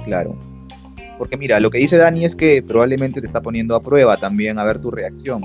Claro. 0.06 0.38
Porque 1.18 1.36
mira, 1.36 1.60
lo 1.60 1.72
que 1.72 1.80
dice 1.80 1.98
Dani 1.98 2.26
es 2.26 2.36
que 2.36 2.62
probablemente 2.62 3.22
te 3.22 3.26
está 3.26 3.42
poniendo 3.42 3.76
a 3.76 3.82
prueba 3.82 4.18
también 4.18 4.60
a 4.60 4.64
ver 4.64 4.80
tu 4.80 4.92
reacción. 4.92 5.42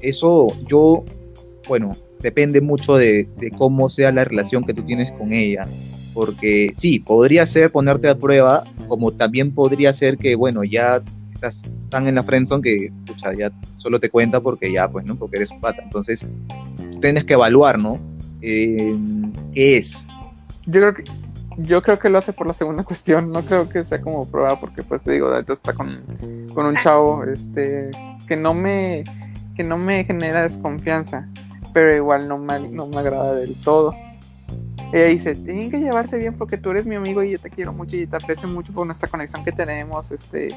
Eso 0.00 0.46
yo, 0.68 1.04
bueno, 1.68 1.92
depende 2.20 2.60
mucho 2.60 2.96
de, 2.96 3.28
cómo 3.56 3.90
sea 3.90 4.12
la 4.12 4.24
relación 4.24 4.64
que 4.64 4.74
tú 4.74 4.82
tienes 4.84 5.10
con 5.18 5.32
ella. 5.32 5.66
Porque 6.14 6.72
sí, 6.76 6.98
podría 6.98 7.46
ser 7.46 7.70
ponerte 7.70 8.08
a 8.08 8.14
prueba, 8.14 8.64
como 8.88 9.12
también 9.12 9.52
podría 9.52 9.92
ser 9.92 10.16
que, 10.16 10.34
bueno, 10.34 10.64
ya 10.64 11.02
estás 11.34 11.62
tan 11.90 12.08
en 12.08 12.14
la 12.14 12.22
friendzone 12.22 12.62
que, 12.62 12.92
ya 13.36 13.52
solo 13.78 14.00
te 14.00 14.08
cuenta 14.08 14.40
porque 14.40 14.72
ya, 14.72 14.88
pues, 14.88 15.04
¿no? 15.04 15.16
Porque 15.16 15.36
eres 15.36 15.50
un 15.50 15.60
pata. 15.60 15.82
Entonces, 15.82 16.24
tienes 17.00 17.24
que 17.24 17.34
evaluar, 17.34 17.78
¿no? 17.78 18.00
Eh, 18.40 18.96
¿Qué 19.52 19.76
es? 19.76 20.02
Yo 20.66 20.80
creo 20.80 20.94
que 20.94 21.04
yo 21.58 21.82
creo 21.82 21.98
que 21.98 22.08
lo 22.08 22.18
hace 22.18 22.32
por 22.32 22.46
la 22.46 22.52
segunda 22.52 22.82
cuestión, 22.84 23.30
no 23.30 23.42
creo 23.42 23.68
que 23.68 23.84
sea 23.84 24.00
como 24.00 24.28
prueba, 24.30 24.58
porque 24.60 24.82
pues 24.82 25.02
te 25.02 25.12
digo, 25.12 25.28
ahorita 25.28 25.52
está 25.52 25.72
con, 25.72 26.00
con 26.54 26.66
un 26.66 26.76
chavo 26.76 27.24
este 27.24 27.90
que 28.26 28.36
no 28.36 28.54
me 28.54 29.04
que 29.54 29.64
no 29.64 29.78
me 29.78 30.04
genera 30.04 30.42
desconfianza, 30.42 31.28
pero 31.76 31.94
igual 31.94 32.26
no 32.26 32.38
me, 32.38 32.58
no 32.58 32.86
me 32.86 32.96
agrada 32.96 33.34
del 33.34 33.54
todo. 33.60 33.94
Ella 34.94 35.04
dice, 35.08 35.34
tienen 35.34 35.70
que 35.70 35.78
llevarse 35.78 36.16
bien 36.16 36.32
porque 36.32 36.56
tú 36.56 36.70
eres 36.70 36.86
mi 36.86 36.94
amigo 36.94 37.22
y 37.22 37.32
yo 37.32 37.38
te 37.38 37.50
quiero 37.50 37.74
mucho 37.74 37.96
y 37.96 38.06
te 38.06 38.16
aprecio 38.16 38.48
mucho 38.48 38.72
por 38.72 38.86
nuestra 38.86 39.10
conexión 39.10 39.44
que 39.44 39.52
tenemos, 39.52 40.10
este, 40.10 40.56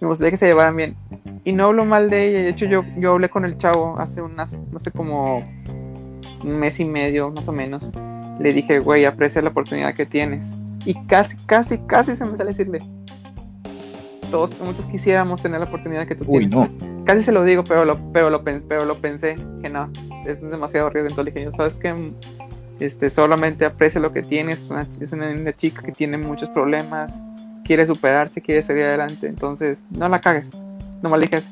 me 0.00 0.08
gustaría 0.08 0.30
que 0.30 0.38
se 0.38 0.46
llevaran 0.46 0.74
bien. 0.74 0.96
Y 1.44 1.52
no 1.52 1.66
hablo 1.66 1.84
mal 1.84 2.08
de 2.08 2.28
ella, 2.28 2.38
de 2.38 2.48
hecho 2.48 2.64
yo, 2.64 2.82
yo 2.96 3.12
hablé 3.12 3.28
con 3.28 3.44
el 3.44 3.58
chavo 3.58 3.98
hace 3.98 4.22
unas, 4.22 4.56
no 4.72 4.78
sé, 4.78 4.90
como 4.90 5.44
un 6.42 6.58
mes 6.58 6.80
y 6.80 6.86
medio 6.86 7.30
más 7.30 7.46
o 7.46 7.52
menos 7.52 7.92
le 8.40 8.54
dije, 8.54 8.78
güey, 8.78 9.04
aprecia 9.04 9.42
la 9.42 9.50
oportunidad 9.50 9.94
que 9.94 10.06
tienes. 10.06 10.56
Y 10.86 10.94
casi, 11.06 11.36
casi, 11.44 11.76
casi 11.76 12.16
se 12.16 12.24
me 12.24 12.38
sale 12.38 12.52
decirle. 12.52 12.78
Todos, 14.34 14.50
muchos 14.58 14.84
quisiéramos 14.86 15.40
tener 15.40 15.60
la 15.60 15.66
oportunidad 15.66 16.08
que 16.08 16.16
tú 16.16 16.24
tienes. 16.24 16.50
No. 16.50 16.68
Casi 17.04 17.22
se 17.22 17.30
lo 17.30 17.44
digo, 17.44 17.62
pero 17.62 17.84
lo, 17.84 17.96
pero 18.12 18.30
lo, 18.30 18.42
pero 18.42 18.84
lo 18.84 19.00
pensé, 19.00 19.36
que 19.62 19.70
no, 19.70 19.88
es 20.26 20.42
demasiado 20.42 20.90
riesgo. 20.90 21.10
Entonces 21.10 21.32
dije, 21.32 21.50
¿sabes 21.56 21.76
qué? 21.76 21.94
Este, 22.80 23.10
solamente 23.10 23.64
aprecia 23.64 24.00
lo 24.00 24.12
que 24.12 24.22
tienes. 24.22 24.68
es 25.00 25.12
una, 25.12 25.52
chica 25.52 25.82
que 25.82 25.92
tiene 25.92 26.18
muchos 26.18 26.48
problemas, 26.48 27.22
quiere 27.64 27.86
superarse, 27.86 28.42
quiere 28.42 28.64
seguir 28.64 28.82
adelante. 28.82 29.28
Entonces, 29.28 29.84
no 29.90 30.08
la 30.08 30.20
cagues, 30.20 30.50
no 31.00 31.10
me 31.10 31.14
alejes. 31.14 31.44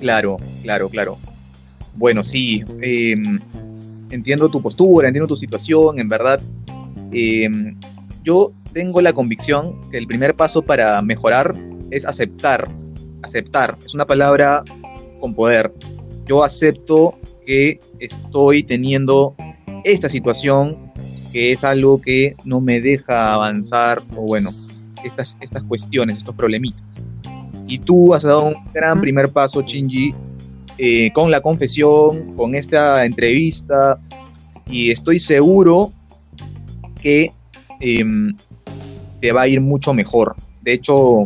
Claro, 0.00 0.36
claro, 0.62 0.90
claro. 0.90 1.16
Bueno, 1.94 2.22
sí. 2.24 2.62
Eh, 2.82 3.14
entiendo 4.10 4.50
tu 4.50 4.60
postura, 4.60 5.08
entiendo 5.08 5.28
tu 5.28 5.36
situación, 5.36 5.98
en 5.98 6.10
verdad. 6.10 6.42
Eh, 7.10 7.48
yo 8.22 8.52
tengo 8.74 9.00
la 9.00 9.12
convicción 9.12 9.80
que 9.90 9.96
el 9.96 10.06
primer 10.06 10.34
paso 10.34 10.60
para 10.60 11.00
mejorar 11.00 11.54
es 11.90 12.04
aceptar. 12.04 12.68
Aceptar 13.22 13.78
es 13.82 13.94
una 13.94 14.04
palabra 14.04 14.62
con 15.20 15.32
poder. 15.32 15.72
Yo 16.26 16.42
acepto 16.42 17.16
que 17.46 17.78
estoy 18.00 18.64
teniendo 18.64 19.34
esta 19.84 20.10
situación 20.10 20.92
que 21.32 21.52
es 21.52 21.64
algo 21.64 22.00
que 22.00 22.34
no 22.44 22.60
me 22.60 22.80
deja 22.80 23.32
avanzar, 23.32 24.02
o 24.16 24.22
bueno, 24.22 24.50
estas, 25.04 25.36
estas 25.40 25.62
cuestiones, 25.64 26.18
estos 26.18 26.34
problemitas. 26.34 26.82
Y 27.66 27.78
tú 27.78 28.14
has 28.14 28.22
dado 28.22 28.46
un 28.46 28.54
gran 28.72 29.00
primer 29.00 29.30
paso, 29.30 29.62
Shinji, 29.62 30.14
eh, 30.78 31.12
con 31.12 31.30
la 31.30 31.40
confesión, 31.40 32.34
con 32.36 32.54
esta 32.54 33.04
entrevista, 33.04 33.98
y 34.66 34.90
estoy 34.90 35.20
seguro 35.20 35.92
que 37.00 37.32
em, 37.80 38.34
te 39.24 39.32
va 39.32 39.40
a 39.40 39.48
ir 39.48 39.58
mucho 39.58 39.94
mejor. 39.94 40.36
De 40.60 40.74
hecho, 40.74 41.22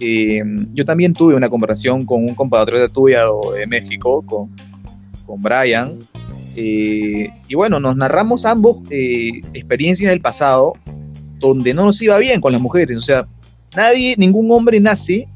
em, 0.00 0.66
yo 0.74 0.84
también 0.84 1.12
tuve 1.12 1.36
una 1.36 1.48
conversación 1.48 2.04
con 2.04 2.24
un 2.24 2.34
compatriota 2.34 2.92
tuyo 2.92 3.52
de 3.54 3.68
México, 3.68 4.20
con, 4.26 4.50
con 5.24 5.40
Brian, 5.40 5.92
eh, 6.56 7.28
y 7.46 7.54
bueno, 7.54 7.78
nos 7.78 7.94
narramos 7.94 8.44
ambos 8.44 8.78
eh, 8.90 9.40
experiencias 9.52 10.10
del 10.10 10.20
pasado 10.20 10.72
donde 11.38 11.72
no 11.72 11.84
nos 11.84 12.02
iba 12.02 12.18
bien 12.18 12.40
con 12.40 12.50
las 12.50 12.60
mujeres. 12.60 12.96
O 12.96 13.02
sea, 13.02 13.28
nadie, 13.76 14.16
ningún 14.18 14.50
hombre 14.50 14.80
nace 14.80 15.28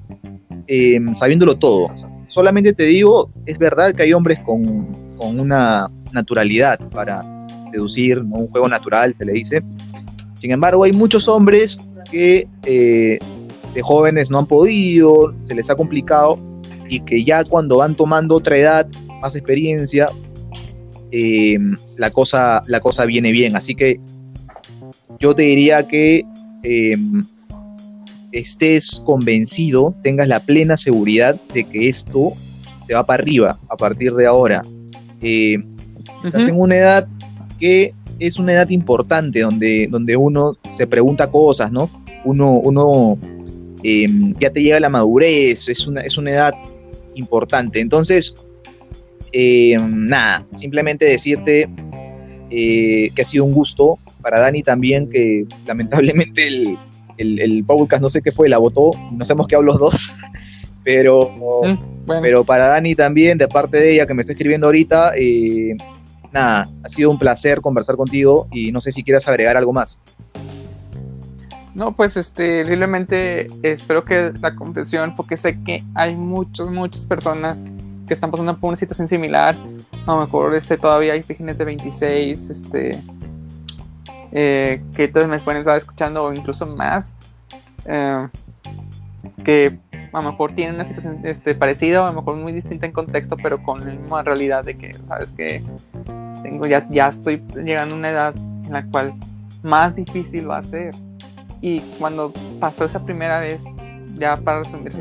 sabiéndolo 1.12 1.55
todo. 1.59 1.93
Solamente 2.26 2.72
te 2.72 2.87
digo, 2.87 3.31
es 3.47 3.57
verdad 3.57 3.95
que 3.95 4.03
hay 4.03 4.12
hombres 4.12 4.41
con, 4.45 4.89
con 5.16 5.39
una 5.39 5.87
naturalidad 6.12 6.81
para 6.91 7.22
seducir, 7.70 8.18
un 8.18 8.49
juego 8.49 8.68
natural 8.68 9.14
se 9.16 9.24
le 9.24 9.33
dice. 9.33 9.62
Sin 10.39 10.51
embargo, 10.51 10.84
hay 10.84 10.93
muchos 10.93 11.28
hombres 11.28 11.78
que 12.11 12.47
eh, 12.64 13.18
de 13.74 13.82
jóvenes 13.82 14.30
no 14.30 14.39
han 14.39 14.47
podido, 14.47 15.34
se 15.45 15.55
les 15.55 15.68
ha 15.70 15.74
complicado 15.74 16.39
y 16.89 17.01
que 17.01 17.24
ya 17.24 17.45
cuando 17.45 17.78
van 17.78 17.95
tomando 17.97 18.36
otra 18.36 18.57
edad, 18.57 18.86
más 19.20 19.34
experiencia, 19.34 20.09
eh, 21.11 21.59
la, 21.97 22.11
cosa, 22.11 22.62
la 22.66 22.80
cosa 22.80 23.05
viene 23.05 23.32
bien. 23.32 23.57
Así 23.57 23.74
que 23.74 24.01
yo 25.18 25.34
te 25.34 25.43
diría 25.43 25.86
que 25.86 26.24
eh, 26.62 26.97
estés 28.32 29.03
convencido, 29.05 29.95
tengas 30.03 30.28
la 30.28 30.41
plena 30.41 30.76
seguridad 30.76 31.41
de 31.53 31.64
que 31.64 31.89
esto 31.89 32.32
te 32.86 32.95
va 32.95 33.05
para 33.05 33.22
arriba 33.22 33.59
a 33.68 33.76
partir 33.76 34.14
de 34.14 34.26
ahora. 34.26 34.62
Eh, 35.20 35.59
estás 36.24 36.49
en 36.49 36.59
una 36.59 36.76
edad 36.76 37.09
que 37.59 37.93
es 38.19 38.39
una 38.39 38.53
edad 38.53 38.69
importante 38.71 39.41
donde, 39.41 39.89
donde 39.91 40.16
uno 40.16 40.57
se 40.71 40.87
pregunta 40.87 41.31
cosas, 41.31 41.71
¿no? 41.71 41.91
Uno, 42.25 42.53
uno 42.53 43.19
ya 44.39 44.51
te 44.51 44.61
llega 44.61 44.81
la 44.81 44.89
madurez, 44.89 45.69
es 45.69 45.87
una, 45.87 46.03
es 46.03 46.16
una 46.16 46.31
edad 46.33 46.55
importante. 47.14 47.81
Entonces, 47.81 48.35
eh, 49.33 49.77
nada, 49.81 50.47
simplemente 50.57 51.05
decirte 51.05 51.69
eh, 52.51 53.11
que 53.14 53.23
ha 53.23 53.25
sido 53.25 53.45
un 53.45 53.53
gusto 53.53 53.99
para 54.23 54.41
Dani 54.41 54.62
también, 54.62 55.09
que 55.09 55.45
lamentablemente 55.66 56.47
el, 56.47 56.79
el, 57.19 57.64
podcast 57.64 58.03
no 58.03 58.09
sé 58.09 58.23
qué 58.23 58.33
fue, 58.33 58.49
la 58.49 58.59
votó, 58.59 58.91
no 59.12 59.25
sabemos 59.25 59.49
qué 59.49 59.57
hablo 59.57 59.73
los 59.73 59.81
dos, 59.81 60.12
pero, 60.85 61.31
mm, 61.62 62.12
pero 62.23 62.45
para 62.45 62.69
Dani 62.69 62.95
también, 62.95 63.39
de 63.39 63.49
parte 63.49 63.79
de 63.79 63.95
ella 63.95 64.07
que 64.07 64.14
me 64.14 64.23
está 64.23 64.33
escribiendo 64.33 64.66
ahorita, 64.66 65.12
eh, 65.19 65.77
nada, 66.33 66.68
ha 66.83 66.89
sido 66.89 67.11
un 67.11 67.18
placer 67.18 67.61
conversar 67.61 67.97
contigo 67.97 68.49
y 68.51 68.72
no 68.72 68.81
sé 68.81 68.93
si 68.93 69.03
quieras 69.03 69.26
agregar 69.29 69.57
algo 69.57 69.72
más. 69.72 69.99
No, 71.74 71.93
pues 71.93 72.16
este, 72.16 72.64
simplemente 72.64 73.47
espero 73.62 74.05
que 74.05 74.33
la 74.41 74.55
confesión, 74.57 75.14
porque 75.14 75.37
sé 75.37 75.62
que 75.62 75.85
hay 75.95 76.16
muchas, 76.16 76.70
muchas 76.70 77.07
personas 77.07 77.66
que 78.09 78.14
están 78.14 78.31
pasando 78.31 78.59
por 78.59 78.68
una 78.68 78.76
situación 78.76 79.07
similar. 79.07 79.55
A 80.07 80.14
lo 80.14 80.20
mejor 80.22 80.55
este, 80.57 80.76
todavía 80.76 81.12
hay 81.12 81.22
vírgenes 81.22 81.59
de 81.59 81.64
26, 81.64 82.51
este, 82.51 83.03
eh, 84.33 84.83
que 84.97 85.09
todos 85.09 85.29
me 85.29 85.39
pueden 85.39 85.61
estar 85.61 85.76
escuchando 85.76 86.24
o 86.24 86.33
incluso 86.33 86.66
más, 86.66 87.14
eh, 87.85 88.26
que 89.45 89.79
a 90.12 90.22
lo 90.22 90.30
mejor 90.30 90.52
tienen 90.54 90.76
una 90.76 90.84
situación 90.84 91.20
este, 91.24 91.54
parecida, 91.54 92.06
a 92.06 92.11
lo 92.11 92.20
mejor 92.20 92.36
muy 92.36 92.52
distinta 92.52 92.86
en 92.86 92.92
contexto, 92.92 93.36
pero 93.42 93.62
con 93.62 93.80
la 93.80 93.92
misma 93.92 94.22
realidad 94.22 94.64
de 94.64 94.76
que, 94.76 94.94
sabes 95.09 95.32
que 95.32 95.62
tengo 96.42 96.66
ya, 96.66 96.86
ya 96.90 97.09
estoy 97.09 97.42
llegando 97.64 97.94
a 97.94 97.98
una 97.98 98.11
edad 98.11 98.34
en 98.36 98.72
la 98.72 98.84
cual 98.86 99.14
más 99.62 99.96
difícil 99.96 100.48
va 100.48 100.59
a 100.59 100.62
ser. 100.62 100.94
Y 101.61 101.80
cuando 101.98 102.32
pasó 102.61 102.84
esa 102.84 103.04
primera 103.04 103.40
vez, 103.40 103.64
ya 104.16 104.36
para 104.36 104.62
resumir, 104.62 104.92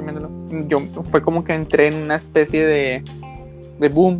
yo 0.67 0.79
fue 1.03 1.21
como 1.21 1.43
que 1.43 1.53
entré 1.53 1.87
en 1.87 1.95
una 1.95 2.15
especie 2.15 2.65
de, 2.65 3.03
de 3.79 3.89
boom 3.89 4.19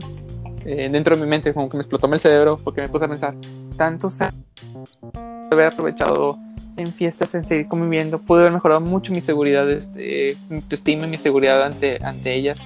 eh, 0.65 0.89
dentro 0.91 1.15
de 1.15 1.21
mi 1.21 1.27
mente, 1.27 1.53
como 1.53 1.69
que 1.69 1.77
me 1.77 1.81
explotó 1.81 2.11
el 2.11 2.19
cerebro 2.19 2.57
porque 2.63 2.81
me 2.81 2.89
puse 2.89 3.05
a 3.05 3.07
pensar, 3.07 3.35
tantos 3.75 4.21
años 4.21 4.35
haber 5.51 5.67
aprovechado 5.67 6.37
en 6.77 6.93
fiestas, 6.93 7.35
en 7.35 7.43
seguir 7.43 7.67
conviviendo, 7.67 8.19
pude 8.19 8.41
haber 8.41 8.53
mejorado 8.53 8.81
mucho 8.81 9.11
mi 9.11 9.21
seguridad, 9.21 9.69
este, 9.69 10.37
mi 10.49 10.57
autoestima 10.57 11.07
mi 11.07 11.17
seguridad 11.17 11.63
ante, 11.63 12.03
ante 12.03 12.33
ellas, 12.33 12.65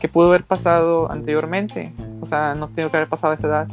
que 0.00 0.08
pudo 0.08 0.28
haber 0.28 0.44
pasado 0.44 1.10
anteriormente, 1.12 1.92
o 2.20 2.26
sea, 2.26 2.54
no 2.54 2.68
tengo 2.68 2.90
que 2.90 2.96
haber 2.96 3.08
pasado 3.08 3.34
esa 3.34 3.46
edad. 3.46 3.68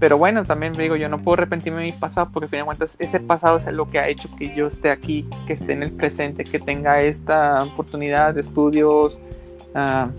Pero 0.00 0.18
bueno, 0.18 0.44
también 0.44 0.72
digo, 0.72 0.96
yo 0.96 1.08
no 1.08 1.22
puedo 1.22 1.34
arrepentirme 1.34 1.78
de 1.78 1.86
mi 1.86 1.92
pasado 1.92 2.28
porque 2.32 2.46
al 2.46 2.50
fin 2.50 2.58
de 2.58 2.64
cuentas 2.64 2.96
ese 2.98 3.20
pasado 3.20 3.58
es 3.58 3.66
lo 3.68 3.86
que 3.86 4.00
ha 4.00 4.08
hecho 4.08 4.28
que 4.36 4.52
yo 4.52 4.66
esté 4.66 4.90
aquí, 4.90 5.28
que 5.46 5.52
esté 5.52 5.74
en 5.74 5.84
el 5.84 5.92
presente, 5.92 6.42
que 6.42 6.58
tenga 6.58 7.00
esta 7.00 7.62
oportunidad 7.62 8.34
de 8.34 8.40
estudios, 8.40 9.20
uh, 9.76 10.10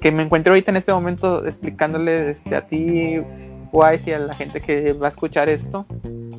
que 0.00 0.10
me 0.10 0.24
encuentro 0.24 0.52
ahorita 0.52 0.72
en 0.72 0.76
este 0.78 0.92
momento 0.92 1.46
explicándole 1.46 2.30
este, 2.30 2.56
a 2.56 2.66
ti, 2.66 3.20
Wise, 3.74 4.10
y 4.10 4.12
a 4.12 4.20
la 4.20 4.34
gente 4.34 4.60
que 4.60 4.92
va 4.92 5.06
a 5.06 5.08
escuchar 5.08 5.50
esto, 5.50 5.84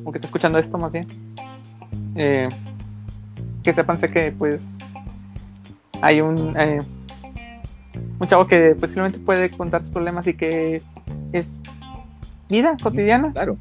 o 0.04 0.10
que 0.10 0.16
está 0.16 0.26
escuchando 0.26 0.58
esto 0.58 0.78
más 0.78 0.94
bien, 0.94 1.06
eh, 2.14 2.48
que 3.62 3.72
sepan 3.74 3.98
que 4.00 4.32
pues 4.32 4.74
hay 6.00 6.22
un, 6.22 6.58
eh, 6.58 6.78
un 8.18 8.26
chavo 8.26 8.46
que 8.46 8.74
posiblemente 8.74 9.18
puede 9.18 9.50
contar 9.50 9.82
sus 9.82 9.90
problemas 9.90 10.26
y 10.26 10.34
que 10.34 10.80
es 11.32 11.52
vida 12.48 12.74
cotidiana. 12.82 13.32
Claro, 13.32 13.58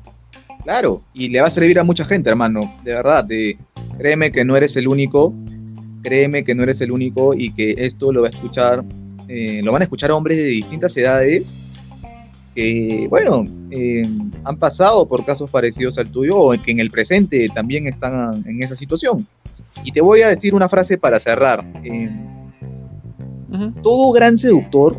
claro, 0.63 1.01
y 1.13 1.27
le 1.27 1.41
va 1.41 1.47
a 1.47 1.51
servir 1.51 1.77
a 1.77 1.83
mucha 1.83 2.05
gente, 2.05 2.29
hermano, 2.29 2.61
de 2.81 2.93
verdad, 2.93 3.27
créeme 3.97 4.31
que 4.31 4.45
no 4.45 4.55
eres 4.55 4.77
el 4.77 4.87
único, 4.87 5.33
créeme 6.01 6.45
que 6.45 6.55
no 6.55 6.63
eres 6.63 6.79
el 6.79 6.93
único 6.93 7.33
y 7.33 7.51
que 7.51 7.73
esto 7.77 8.13
lo 8.13 8.21
va 8.21 8.27
a 8.27 8.29
escuchar, 8.29 8.85
eh, 9.27 9.61
lo 9.61 9.73
van 9.73 9.81
a 9.81 9.85
escuchar 9.85 10.11
hombres 10.11 10.37
de 10.37 10.45
distintas 10.45 10.95
edades 10.95 11.53
que, 12.55 13.07
bueno, 13.09 13.43
eh, 13.69 14.03
han 14.45 14.57
pasado 14.57 15.05
por 15.05 15.25
casos 15.25 15.51
parecidos 15.51 15.97
al 15.97 16.09
tuyo 16.09 16.37
o 16.37 16.51
que 16.51 16.71
en 16.71 16.79
el 16.79 16.89
presente 16.89 17.45
también 17.53 17.87
están 17.87 18.31
en 18.45 18.63
esa 18.63 18.77
situación. 18.77 19.27
Y 19.83 19.91
te 19.91 20.01
voy 20.01 20.21
a 20.21 20.29
decir 20.29 20.55
una 20.55 20.69
frase 20.69 20.97
para 20.97 21.19
cerrar. 21.19 21.65
Eh, 21.83 22.09
todo 23.83 24.11
gran 24.13 24.37
seductor, 24.37 24.97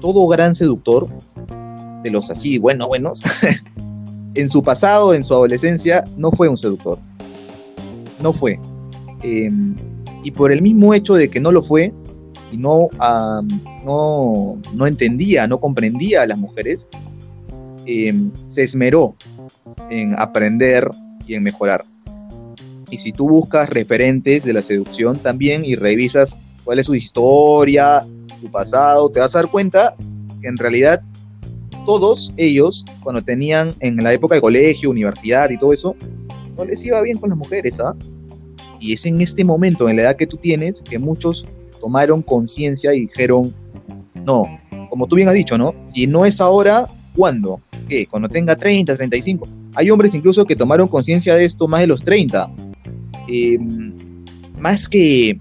todo 0.00 0.26
gran 0.28 0.54
seductor 0.54 1.08
de 2.02 2.10
los 2.10 2.30
así 2.30 2.58
bueno, 2.58 2.86
buenos, 2.86 3.20
en 4.34 4.48
su 4.48 4.62
pasado, 4.62 5.12
en 5.12 5.24
su 5.24 5.34
adolescencia, 5.34 6.04
no 6.16 6.30
fue 6.30 6.48
un 6.48 6.56
seductor. 6.56 6.98
No 8.22 8.32
fue. 8.32 8.58
Em, 9.22 9.74
y 10.22 10.30
por 10.30 10.52
el 10.52 10.62
mismo 10.62 10.94
hecho 10.94 11.14
de 11.14 11.28
que 11.28 11.40
no 11.40 11.50
lo 11.50 11.62
fue, 11.64 11.92
y 12.52 12.56
no, 12.56 12.88
no, 13.84 14.58
no, 14.74 14.86
entendía, 14.86 15.46
no 15.46 15.58
comprendía 15.58 16.22
a 16.22 16.26
las 16.26 16.38
mujeres, 16.38 16.80
em, 17.86 18.30
se 18.48 18.62
esmeró 18.62 19.14
en 19.90 20.14
aprender 20.18 20.88
y 21.26 21.34
en 21.34 21.42
mejorar. 21.42 21.84
Y 22.90 22.98
si 22.98 23.12
tú 23.12 23.28
buscas 23.28 23.68
referentes 23.68 24.44
de 24.44 24.52
la 24.52 24.62
seducción 24.62 25.18
también 25.18 25.64
y 25.64 25.74
revisas 25.74 26.34
cuál 26.64 26.78
es 26.78 26.86
su 26.86 26.94
historia, 26.94 28.00
su 28.40 28.50
pasado, 28.50 29.10
te 29.10 29.20
vas 29.20 29.34
a 29.34 29.40
dar 29.40 29.50
cuenta 29.50 29.94
que 30.40 30.48
en 30.48 30.56
realidad 30.56 31.00
todos 31.84 32.32
ellos, 32.36 32.84
cuando 33.02 33.22
tenían 33.22 33.72
en 33.80 33.96
la 33.96 34.12
época 34.12 34.36
de 34.36 34.40
colegio, 34.40 34.90
universidad 34.90 35.50
y 35.50 35.58
todo 35.58 35.72
eso, 35.72 35.96
no 36.56 36.64
les 36.64 36.84
iba 36.84 37.00
bien 37.00 37.18
con 37.18 37.30
las 37.30 37.38
mujeres, 37.38 37.80
¿ah? 37.80 37.94
Y 38.80 38.92
es 38.92 39.06
en 39.06 39.20
este 39.20 39.44
momento, 39.44 39.88
en 39.88 39.96
la 39.96 40.02
edad 40.02 40.16
que 40.16 40.26
tú 40.26 40.36
tienes, 40.36 40.80
que 40.80 40.98
muchos 40.98 41.44
tomaron 41.86 42.22
conciencia 42.22 42.92
y 42.92 43.02
dijeron, 43.02 43.54
no, 44.14 44.44
como 44.90 45.06
tú 45.06 45.14
bien 45.14 45.28
has 45.28 45.34
dicho, 45.34 45.56
¿no? 45.56 45.72
Si 45.84 46.06
no 46.08 46.24
es 46.24 46.40
ahora, 46.40 46.86
¿cuándo? 47.14 47.60
¿Qué? 47.88 48.06
Cuando 48.06 48.28
tenga 48.28 48.56
30, 48.56 48.96
35. 48.96 49.46
Hay 49.76 49.90
hombres 49.90 50.12
incluso 50.14 50.44
que 50.44 50.56
tomaron 50.56 50.88
conciencia 50.88 51.36
de 51.36 51.44
esto 51.44 51.68
más 51.68 51.82
de 51.82 51.86
los 51.86 52.02
30. 52.02 52.50
Em, 53.28 53.94
más 54.58 54.88
que 54.88 55.38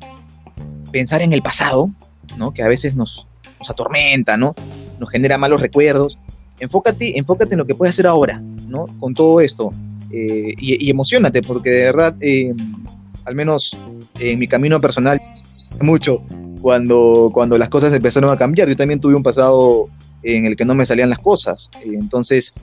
pensar 0.91 1.23
en 1.23 1.33
el 1.33 1.41
pasado, 1.41 1.89
¿no? 2.37 2.53
Que 2.53 2.61
a 2.61 2.67
veces 2.67 2.95
nos, 2.95 3.25
nos 3.57 3.69
atormenta, 3.69 4.37
¿no? 4.37 4.53
Nos 4.99 5.09
genera 5.09 5.39
malos 5.39 5.59
recuerdos 5.59 6.15
enfócate, 6.59 7.17
enfócate 7.17 7.53
en 7.55 7.59
lo 7.59 7.65
que 7.65 7.75
puedes 7.75 7.95
hacer 7.95 8.07
ahora, 8.07 8.39
¿no? 8.67 8.85
Con 8.99 9.13
todo 9.13 9.41
esto. 9.41 9.71
Eh, 10.11 10.53
y, 10.59 10.89
emocionate, 10.89 11.41
porque 11.41 11.71
de 11.71 11.83
verdad, 11.83 12.15
eh, 12.21 12.53
al 13.25 13.35
menos 13.35 13.77
en 14.19 14.39
mi 14.39 14.47
camino 14.47 14.79
personal, 14.79 15.19
mucho 15.83 16.21
cuando, 16.61 17.29
cuando 17.33 17.57
las 17.57 17.69
cosas 17.69 17.93
empezaron 17.93 18.31
a 18.31 18.37
cambiar. 18.37 18.67
Yo 18.67 18.75
también 18.75 18.99
tuve 18.99 19.15
un 19.15 19.23
pasado 19.23 19.89
en 20.23 20.45
el 20.45 20.55
que 20.55 20.65
no 20.65 20.73
me 20.73 20.85
salían 20.85 21.09
las 21.09 21.19
cosas. 21.19 21.69
entonces, 21.83 22.53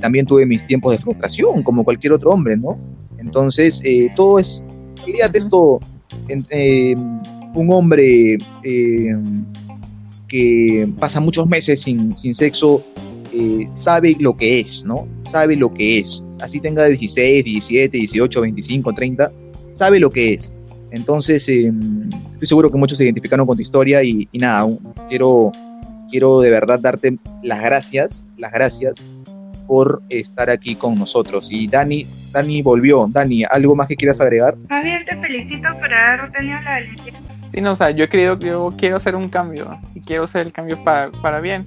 también 0.00 0.24
tuve 0.26 0.46
mis 0.46 0.66
tiempos 0.66 0.92
de 0.92 0.98
frustración, 0.98 1.62
como 1.62 1.84
cualquier 1.84 2.14
otro 2.14 2.30
hombre, 2.30 2.56
¿no? 2.56 2.78
Entonces, 3.18 3.82
todo 4.16 4.38
es, 4.38 4.62
en 5.06 5.14
esto, 5.34 5.80
un 7.54 7.72
hombre 7.72 8.38
que 10.28 10.88
pasa 10.98 11.20
muchos 11.20 11.46
meses 11.46 11.82
sin, 11.82 12.16
sin 12.16 12.34
sexo, 12.34 12.82
eh, 13.36 13.68
sabe 13.74 14.16
lo 14.20 14.36
que 14.36 14.60
es, 14.60 14.84
¿no? 14.84 15.08
Sabe 15.24 15.56
lo 15.56 15.72
que 15.72 15.98
es. 15.98 16.22
Así 16.40 16.60
tenga 16.60 16.84
16, 16.84 17.44
17, 17.44 17.96
18, 17.98 18.40
25, 18.40 18.92
30, 18.92 19.32
sabe 19.74 20.00
lo 20.00 20.10
que 20.10 20.34
es. 20.34 20.50
Entonces, 20.90 21.48
em, 21.48 22.08
estoy 22.32 22.48
seguro 22.48 22.70
que 22.70 22.78
muchos 22.78 22.98
se 22.98 23.04
identificaron 23.04 23.46
con 23.46 23.56
tu 23.56 23.62
historia 23.62 24.02
y, 24.02 24.28
nada, 24.32 24.64
quiero, 25.08 25.52
quiero 26.10 26.40
de 26.40 26.50
verdad 26.50 26.78
darte 26.80 27.18
las 27.42 27.60
gracias, 27.60 28.24
las 28.38 28.52
gracias 28.52 29.02
por 29.66 30.02
estar 30.08 30.50
aquí 30.50 30.76
con 30.76 30.94
nosotros. 30.94 31.48
Y 31.50 31.66
Dani, 31.66 32.06
Dani 32.32 32.62
volvió. 32.62 33.08
Dani, 33.10 33.44
¿algo 33.44 33.74
más 33.74 33.88
que 33.88 33.96
quieras 33.96 34.20
agregar? 34.20 34.56
Más 34.68 34.84
bien 34.84 35.04
te 35.04 35.16
felicito 35.16 35.68
por 35.80 35.92
haber 35.92 36.30
tenido 36.32 36.58
la 36.64 36.70
valentía. 36.70 37.14
Sí, 37.46 37.60
no, 37.60 37.72
o 37.72 37.76
sea, 37.76 37.90
yo, 37.90 38.08
creo, 38.08 38.38
yo 38.38 38.72
quiero 38.76 38.96
hacer 38.96 39.16
un 39.16 39.28
cambio 39.28 39.78
y 39.94 40.00
quiero 40.00 40.24
hacer 40.24 40.46
el 40.46 40.52
cambio 40.52 40.82
para, 40.84 41.10
para 41.22 41.40
bien 41.40 41.66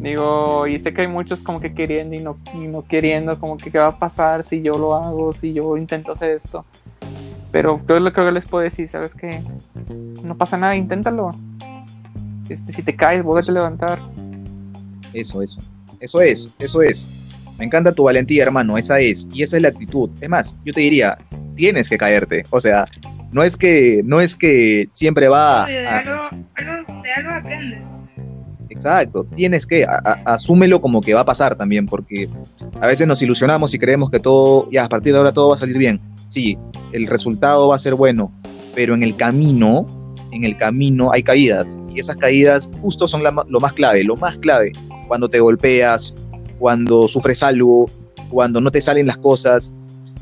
Digo, 0.00 0.66
y 0.66 0.78
sé 0.78 0.92
que 0.92 1.02
hay 1.02 1.08
muchos 1.08 1.42
como 1.42 1.60
que 1.60 1.74
queriendo 1.74 2.14
y 2.14 2.20
no, 2.20 2.36
y 2.54 2.66
no 2.66 2.82
queriendo, 2.82 3.38
como 3.38 3.56
que 3.56 3.70
qué 3.70 3.78
va 3.78 3.88
a 3.88 3.98
pasar 3.98 4.42
si 4.42 4.62
yo 4.62 4.76
lo 4.78 4.94
hago, 4.94 5.32
si 5.32 5.52
yo 5.52 5.76
intento 5.76 6.12
hacer 6.12 6.30
esto. 6.32 6.64
Pero 7.50 7.78
creo 7.84 8.00
lo 8.00 8.12
que 8.12 8.32
les 8.32 8.48
puedo 8.48 8.64
decir, 8.64 8.88
¿sabes 8.88 9.14
que 9.14 9.42
No 10.24 10.36
pasa 10.36 10.56
nada, 10.56 10.74
inténtalo. 10.74 11.30
Este, 12.48 12.72
si 12.72 12.82
te 12.82 12.96
caes, 12.96 13.22
vuelve 13.22 13.48
a 13.48 13.52
levantar. 13.52 14.00
Eso, 15.12 15.42
eso. 15.42 15.58
Eso 16.00 16.20
es, 16.20 16.52
eso 16.58 16.82
es. 16.82 17.04
Me 17.58 17.66
encanta 17.66 17.92
tu 17.92 18.04
valentía, 18.04 18.42
hermano, 18.42 18.76
esa 18.78 18.98
es. 18.98 19.24
Y 19.32 19.42
esa 19.42 19.56
es 19.56 19.62
la 19.62 19.68
actitud. 19.68 20.10
Es 20.20 20.28
más, 20.28 20.52
yo 20.64 20.72
te 20.72 20.80
diría, 20.80 21.16
tienes 21.54 21.88
que 21.88 21.98
caerte. 21.98 22.42
O 22.50 22.60
sea, 22.60 22.84
no 23.30 23.42
es 23.42 23.56
que, 23.56 24.02
no 24.04 24.20
es 24.20 24.36
que 24.36 24.88
siempre 24.92 25.28
va... 25.28 25.66
de, 25.66 25.86
algo, 25.86 26.12
de 27.02 27.12
algo 27.12 27.30
aprendes. 27.30 27.91
Exacto, 28.84 29.24
tienes 29.36 29.64
que, 29.64 29.86
asúmelo 30.24 30.80
como 30.80 31.00
que 31.00 31.14
va 31.14 31.20
a 31.20 31.24
pasar 31.24 31.54
también, 31.54 31.86
porque 31.86 32.28
a 32.80 32.86
veces 32.88 33.06
nos 33.06 33.22
ilusionamos 33.22 33.72
y 33.74 33.78
creemos 33.78 34.10
que 34.10 34.18
todo, 34.18 34.68
ya 34.72 34.84
a 34.84 34.88
partir 34.88 35.12
de 35.12 35.18
ahora 35.18 35.32
todo 35.32 35.50
va 35.50 35.54
a 35.54 35.58
salir 35.58 35.78
bien. 35.78 36.00
Sí, 36.26 36.58
el 36.90 37.06
resultado 37.06 37.68
va 37.68 37.76
a 37.76 37.78
ser 37.78 37.94
bueno, 37.94 38.32
pero 38.74 38.94
en 38.94 39.04
el 39.04 39.14
camino, 39.14 39.86
en 40.32 40.44
el 40.44 40.56
camino 40.56 41.12
hay 41.12 41.22
caídas, 41.22 41.76
y 41.94 42.00
esas 42.00 42.18
caídas 42.18 42.68
justo 42.80 43.06
son 43.06 43.22
lo 43.22 43.60
más 43.60 43.72
clave, 43.74 44.02
lo 44.02 44.16
más 44.16 44.36
clave, 44.38 44.72
cuando 45.06 45.28
te 45.28 45.38
golpeas, 45.38 46.12
cuando 46.58 47.06
sufres 47.06 47.40
algo, 47.44 47.86
cuando 48.30 48.60
no 48.60 48.70
te 48.72 48.82
salen 48.82 49.06
las 49.06 49.18
cosas, 49.18 49.70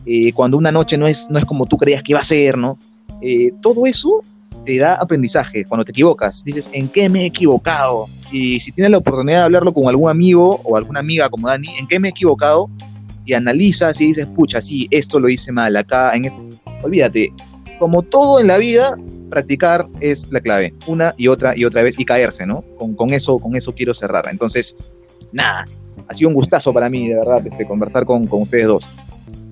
eh, 0.04 0.34
cuando 0.34 0.58
una 0.58 0.70
noche 0.70 0.98
no 0.98 1.06
es, 1.06 1.30
no 1.30 1.38
es 1.38 1.46
como 1.46 1.64
tú 1.64 1.78
creías 1.78 2.02
que 2.02 2.12
iba 2.12 2.20
a 2.20 2.24
ser, 2.24 2.58
¿no? 2.58 2.76
Eh, 3.22 3.52
todo 3.62 3.86
eso 3.86 4.20
te 4.66 4.76
da 4.76 4.96
aprendizaje 4.96 5.64
cuando 5.64 5.84
te 5.84 5.92
equivocas. 5.92 6.44
Dices, 6.44 6.68
¿en 6.72 6.88
qué 6.88 7.08
me 7.08 7.22
he 7.22 7.26
equivocado? 7.26 8.06
Y 8.30 8.60
si 8.60 8.72
tienes 8.72 8.90
la 8.90 8.98
oportunidad 8.98 9.38
de 9.38 9.44
hablarlo 9.44 9.72
con 9.72 9.88
algún 9.88 10.08
amigo 10.08 10.60
o 10.64 10.76
alguna 10.76 11.00
amiga 11.00 11.28
como 11.28 11.48
Dani, 11.48 11.68
¿en 11.78 11.86
qué 11.88 11.98
me 11.98 12.08
he 12.08 12.10
equivocado? 12.10 12.70
Y 13.24 13.34
analizas 13.34 14.00
y 14.00 14.06
dices, 14.06 14.28
pucha, 14.28 14.60
sí, 14.60 14.88
esto 14.90 15.18
lo 15.18 15.28
hice 15.28 15.52
mal 15.52 15.76
acá. 15.76 16.14
En 16.14 16.32
Olvídate, 16.82 17.32
como 17.78 18.02
todo 18.02 18.40
en 18.40 18.46
la 18.46 18.58
vida, 18.58 18.96
practicar 19.28 19.86
es 20.00 20.30
la 20.30 20.40
clave. 20.40 20.74
Una 20.86 21.14
y 21.16 21.28
otra 21.28 21.52
y 21.56 21.64
otra 21.64 21.82
vez 21.82 21.98
y 21.98 22.04
caerse, 22.04 22.46
¿no? 22.46 22.62
Con, 22.78 22.94
con 22.94 23.12
eso, 23.12 23.38
con 23.38 23.56
eso 23.56 23.72
quiero 23.72 23.92
cerrar. 23.94 24.24
Entonces, 24.30 24.74
nada, 25.32 25.64
ha 26.08 26.14
sido 26.14 26.28
un 26.28 26.34
gustazo 26.34 26.72
para 26.72 26.88
mí, 26.88 27.08
de 27.08 27.16
verdad, 27.16 27.38
este, 27.46 27.66
conversar 27.66 28.04
con, 28.04 28.28
ustedes 28.30 28.66
dos. 28.66 28.86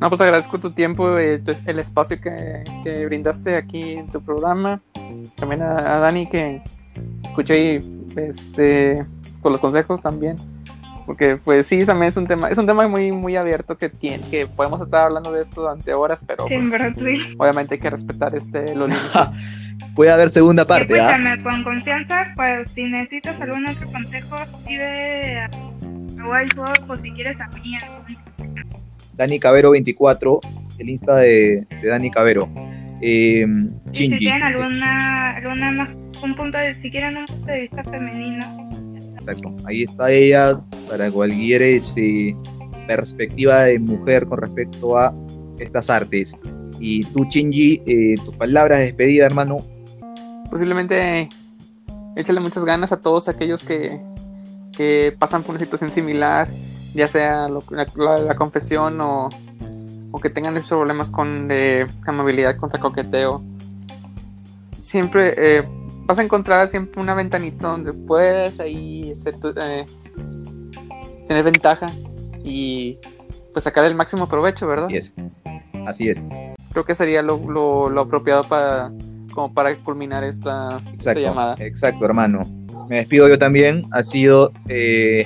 No, 0.00 0.08
pues 0.08 0.20
agradezco 0.20 0.58
tu 0.60 0.70
tiempo, 0.70 1.18
eh, 1.18 1.42
el 1.66 1.78
espacio 1.78 2.18
que, 2.20 3.06
brindaste 3.06 3.56
aquí 3.56 3.92
en 3.94 4.08
tu 4.08 4.20
programa. 4.20 4.80
También 5.36 5.62
a, 5.62 5.98
Dani 5.98 6.26
que 6.26 6.62
escuché 7.24 7.80
este, 8.18 9.06
con 9.40 9.52
los 9.52 9.60
consejos 9.60 10.00
también. 10.00 10.36
Porque 11.06 11.38
pues 11.42 11.66
sí, 11.66 11.86
también 11.86 12.08
es 12.08 12.16
un 12.18 12.26
tema, 12.26 12.50
es 12.50 12.58
un 12.58 12.66
tema 12.66 12.86
muy, 12.86 13.12
muy 13.12 13.34
abierto 13.34 13.78
que 13.78 13.88
tiene, 13.88 14.22
que 14.28 14.46
podemos 14.46 14.80
estar 14.82 15.06
hablando 15.06 15.32
de 15.32 15.40
esto 15.40 15.62
durante 15.62 15.94
horas, 15.94 16.22
pero 16.26 16.46
pues, 16.46 17.34
obviamente 17.38 17.76
hay 17.76 17.80
que 17.80 17.88
respetar 17.88 18.34
este 18.34 18.74
los 18.74 18.88
límites. 18.90 19.30
Puede 19.94 20.10
haber 20.10 20.28
segunda 20.28 20.66
parte. 20.66 21.00
¿ah? 21.00 21.16
con 21.42 21.64
confianza, 21.64 22.26
pues 22.36 22.70
si 22.72 22.84
necesitas 22.84 23.40
algún 23.40 23.66
otro 23.66 23.90
consejo, 23.90 24.36
pide 24.66 25.40
a 25.40 25.50
o 26.88 26.96
si 26.96 27.10
quieres 27.12 27.40
a 27.40 27.48
mí 27.48 27.76
Dani 29.14 29.40
Cabero 29.40 29.70
24, 29.70 30.40
el 30.78 30.90
Insta 30.90 31.16
de, 31.16 31.66
Dani 31.82 32.10
Cabero. 32.10 32.48
Eh, 33.00 33.46
si 33.92 34.08
tienen 34.08 34.42
alguna, 34.42 35.36
alguna 35.36 35.70
más, 35.72 35.90
un 36.22 36.34
punto 36.34 36.58
de, 36.58 36.72
si 36.74 36.90
quieren 36.90 37.16
un 37.16 37.26
punto 37.26 37.46
de 37.46 37.60
vista 37.62 37.84
femenino. 37.84 38.68
Exacto, 39.16 39.54
ahí 39.66 39.82
está 39.82 40.10
ella 40.10 40.60
para 40.88 41.10
cualquier 41.10 41.62
este, 41.62 42.36
perspectiva 42.86 43.64
de 43.64 43.78
mujer 43.78 44.26
con 44.26 44.38
respecto 44.40 44.98
a 44.98 45.14
estas 45.58 45.90
artes. 45.90 46.34
Y 46.80 47.02
tú, 47.06 47.24
Chinji, 47.28 47.82
eh, 47.86 48.14
tus 48.24 48.34
palabras 48.36 48.78
de 48.78 48.84
despedida, 48.84 49.26
hermano. 49.26 49.56
Posiblemente 50.50 51.28
échale 52.16 52.40
muchas 52.40 52.64
ganas 52.64 52.90
a 52.92 53.00
todos 53.00 53.28
aquellos 53.28 53.62
que, 53.62 54.00
que 54.76 55.14
pasan 55.18 55.42
por 55.42 55.50
una 55.50 55.60
situación 55.60 55.90
similar 55.90 56.48
ya 56.94 57.08
sea 57.08 57.48
la, 57.48 58.34
confesión 58.34 59.00
o, 59.00 59.28
que 60.20 60.28
tengan 60.28 60.56
esos 60.56 60.78
problemas 60.78 61.10
con 61.10 61.48
de 61.48 61.86
amabilidad 62.06 62.56
contra 62.56 62.80
coqueteo, 62.80 63.42
siempre 64.76 65.34
eh, 65.36 65.62
vas 66.06 66.18
a 66.18 66.22
encontrar 66.22 66.66
siempre 66.68 67.00
una 67.00 67.14
ventanita 67.14 67.68
donde 67.68 67.92
puedes 67.92 68.60
ahí 68.60 69.12
eh, 69.12 69.86
tener 71.26 71.44
ventaja 71.44 71.86
y 72.42 72.98
pues 73.52 73.64
sacar 73.64 73.84
el 73.84 73.94
máximo 73.94 74.28
provecho, 74.28 74.66
¿verdad? 74.66 74.86
Así 74.86 74.96
es. 74.96 75.10
Así 75.86 76.08
es. 76.08 76.22
Creo 76.72 76.84
que 76.84 76.94
sería 76.94 77.22
lo, 77.22 78.00
apropiado 78.00 78.42
para 78.44 78.90
como 79.32 79.52
para 79.52 79.76
culminar 79.78 80.24
esta, 80.24 80.80
llamada. 81.14 81.54
Exacto, 81.58 82.04
hermano. 82.04 82.40
Me 82.88 82.98
despido 82.98 83.28
yo 83.28 83.38
también. 83.38 83.82
Ha 83.92 84.02
sido 84.02 84.52
eh, 84.68 85.22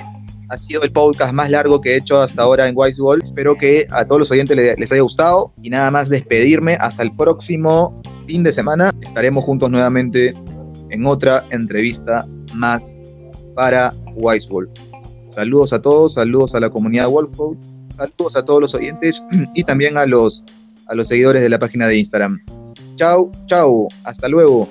ha 0.53 0.57
sido 0.57 0.83
el 0.83 0.91
podcast 0.91 1.33
más 1.33 1.49
largo 1.49 1.81
que 1.81 1.93
he 1.93 1.97
hecho 1.97 2.21
hasta 2.21 2.43
ahora 2.43 2.67
en 2.67 2.75
Wise 2.77 3.01
World. 3.01 3.23
Espero 3.25 3.57
que 3.57 3.87
a 3.89 4.05
todos 4.05 4.19
los 4.19 4.31
oyentes 4.31 4.55
les 4.55 4.91
haya 4.91 5.01
gustado 5.01 5.51
y 5.63 5.69
nada 5.71 5.89
más 5.89 6.09
despedirme. 6.09 6.77
Hasta 6.79 7.01
el 7.01 7.11
próximo 7.15 7.99
fin 8.27 8.43
de 8.43 8.53
semana. 8.53 8.91
Estaremos 9.01 9.43
juntos 9.45 9.71
nuevamente 9.71 10.35
en 10.91 11.05
otra 11.07 11.43
entrevista 11.49 12.27
más 12.53 12.95
para 13.55 13.91
Wise. 14.15 14.47
Saludos 15.31 15.73
a 15.73 15.81
todos, 15.81 16.13
saludos 16.13 16.53
a 16.53 16.59
la 16.59 16.69
comunidad 16.69 17.09
Wolfcode, 17.09 17.57
saludos 17.97 18.35
a 18.35 18.45
todos 18.45 18.61
los 18.61 18.75
oyentes 18.75 19.19
y 19.55 19.63
también 19.63 19.97
a 19.97 20.05
los, 20.05 20.43
a 20.85 20.93
los 20.93 21.07
seguidores 21.07 21.41
de 21.41 21.49
la 21.49 21.57
página 21.57 21.87
de 21.87 21.97
Instagram. 21.97 22.39
Chao, 22.95 23.31
chao, 23.47 23.87
hasta 24.03 24.27
luego. 24.27 24.67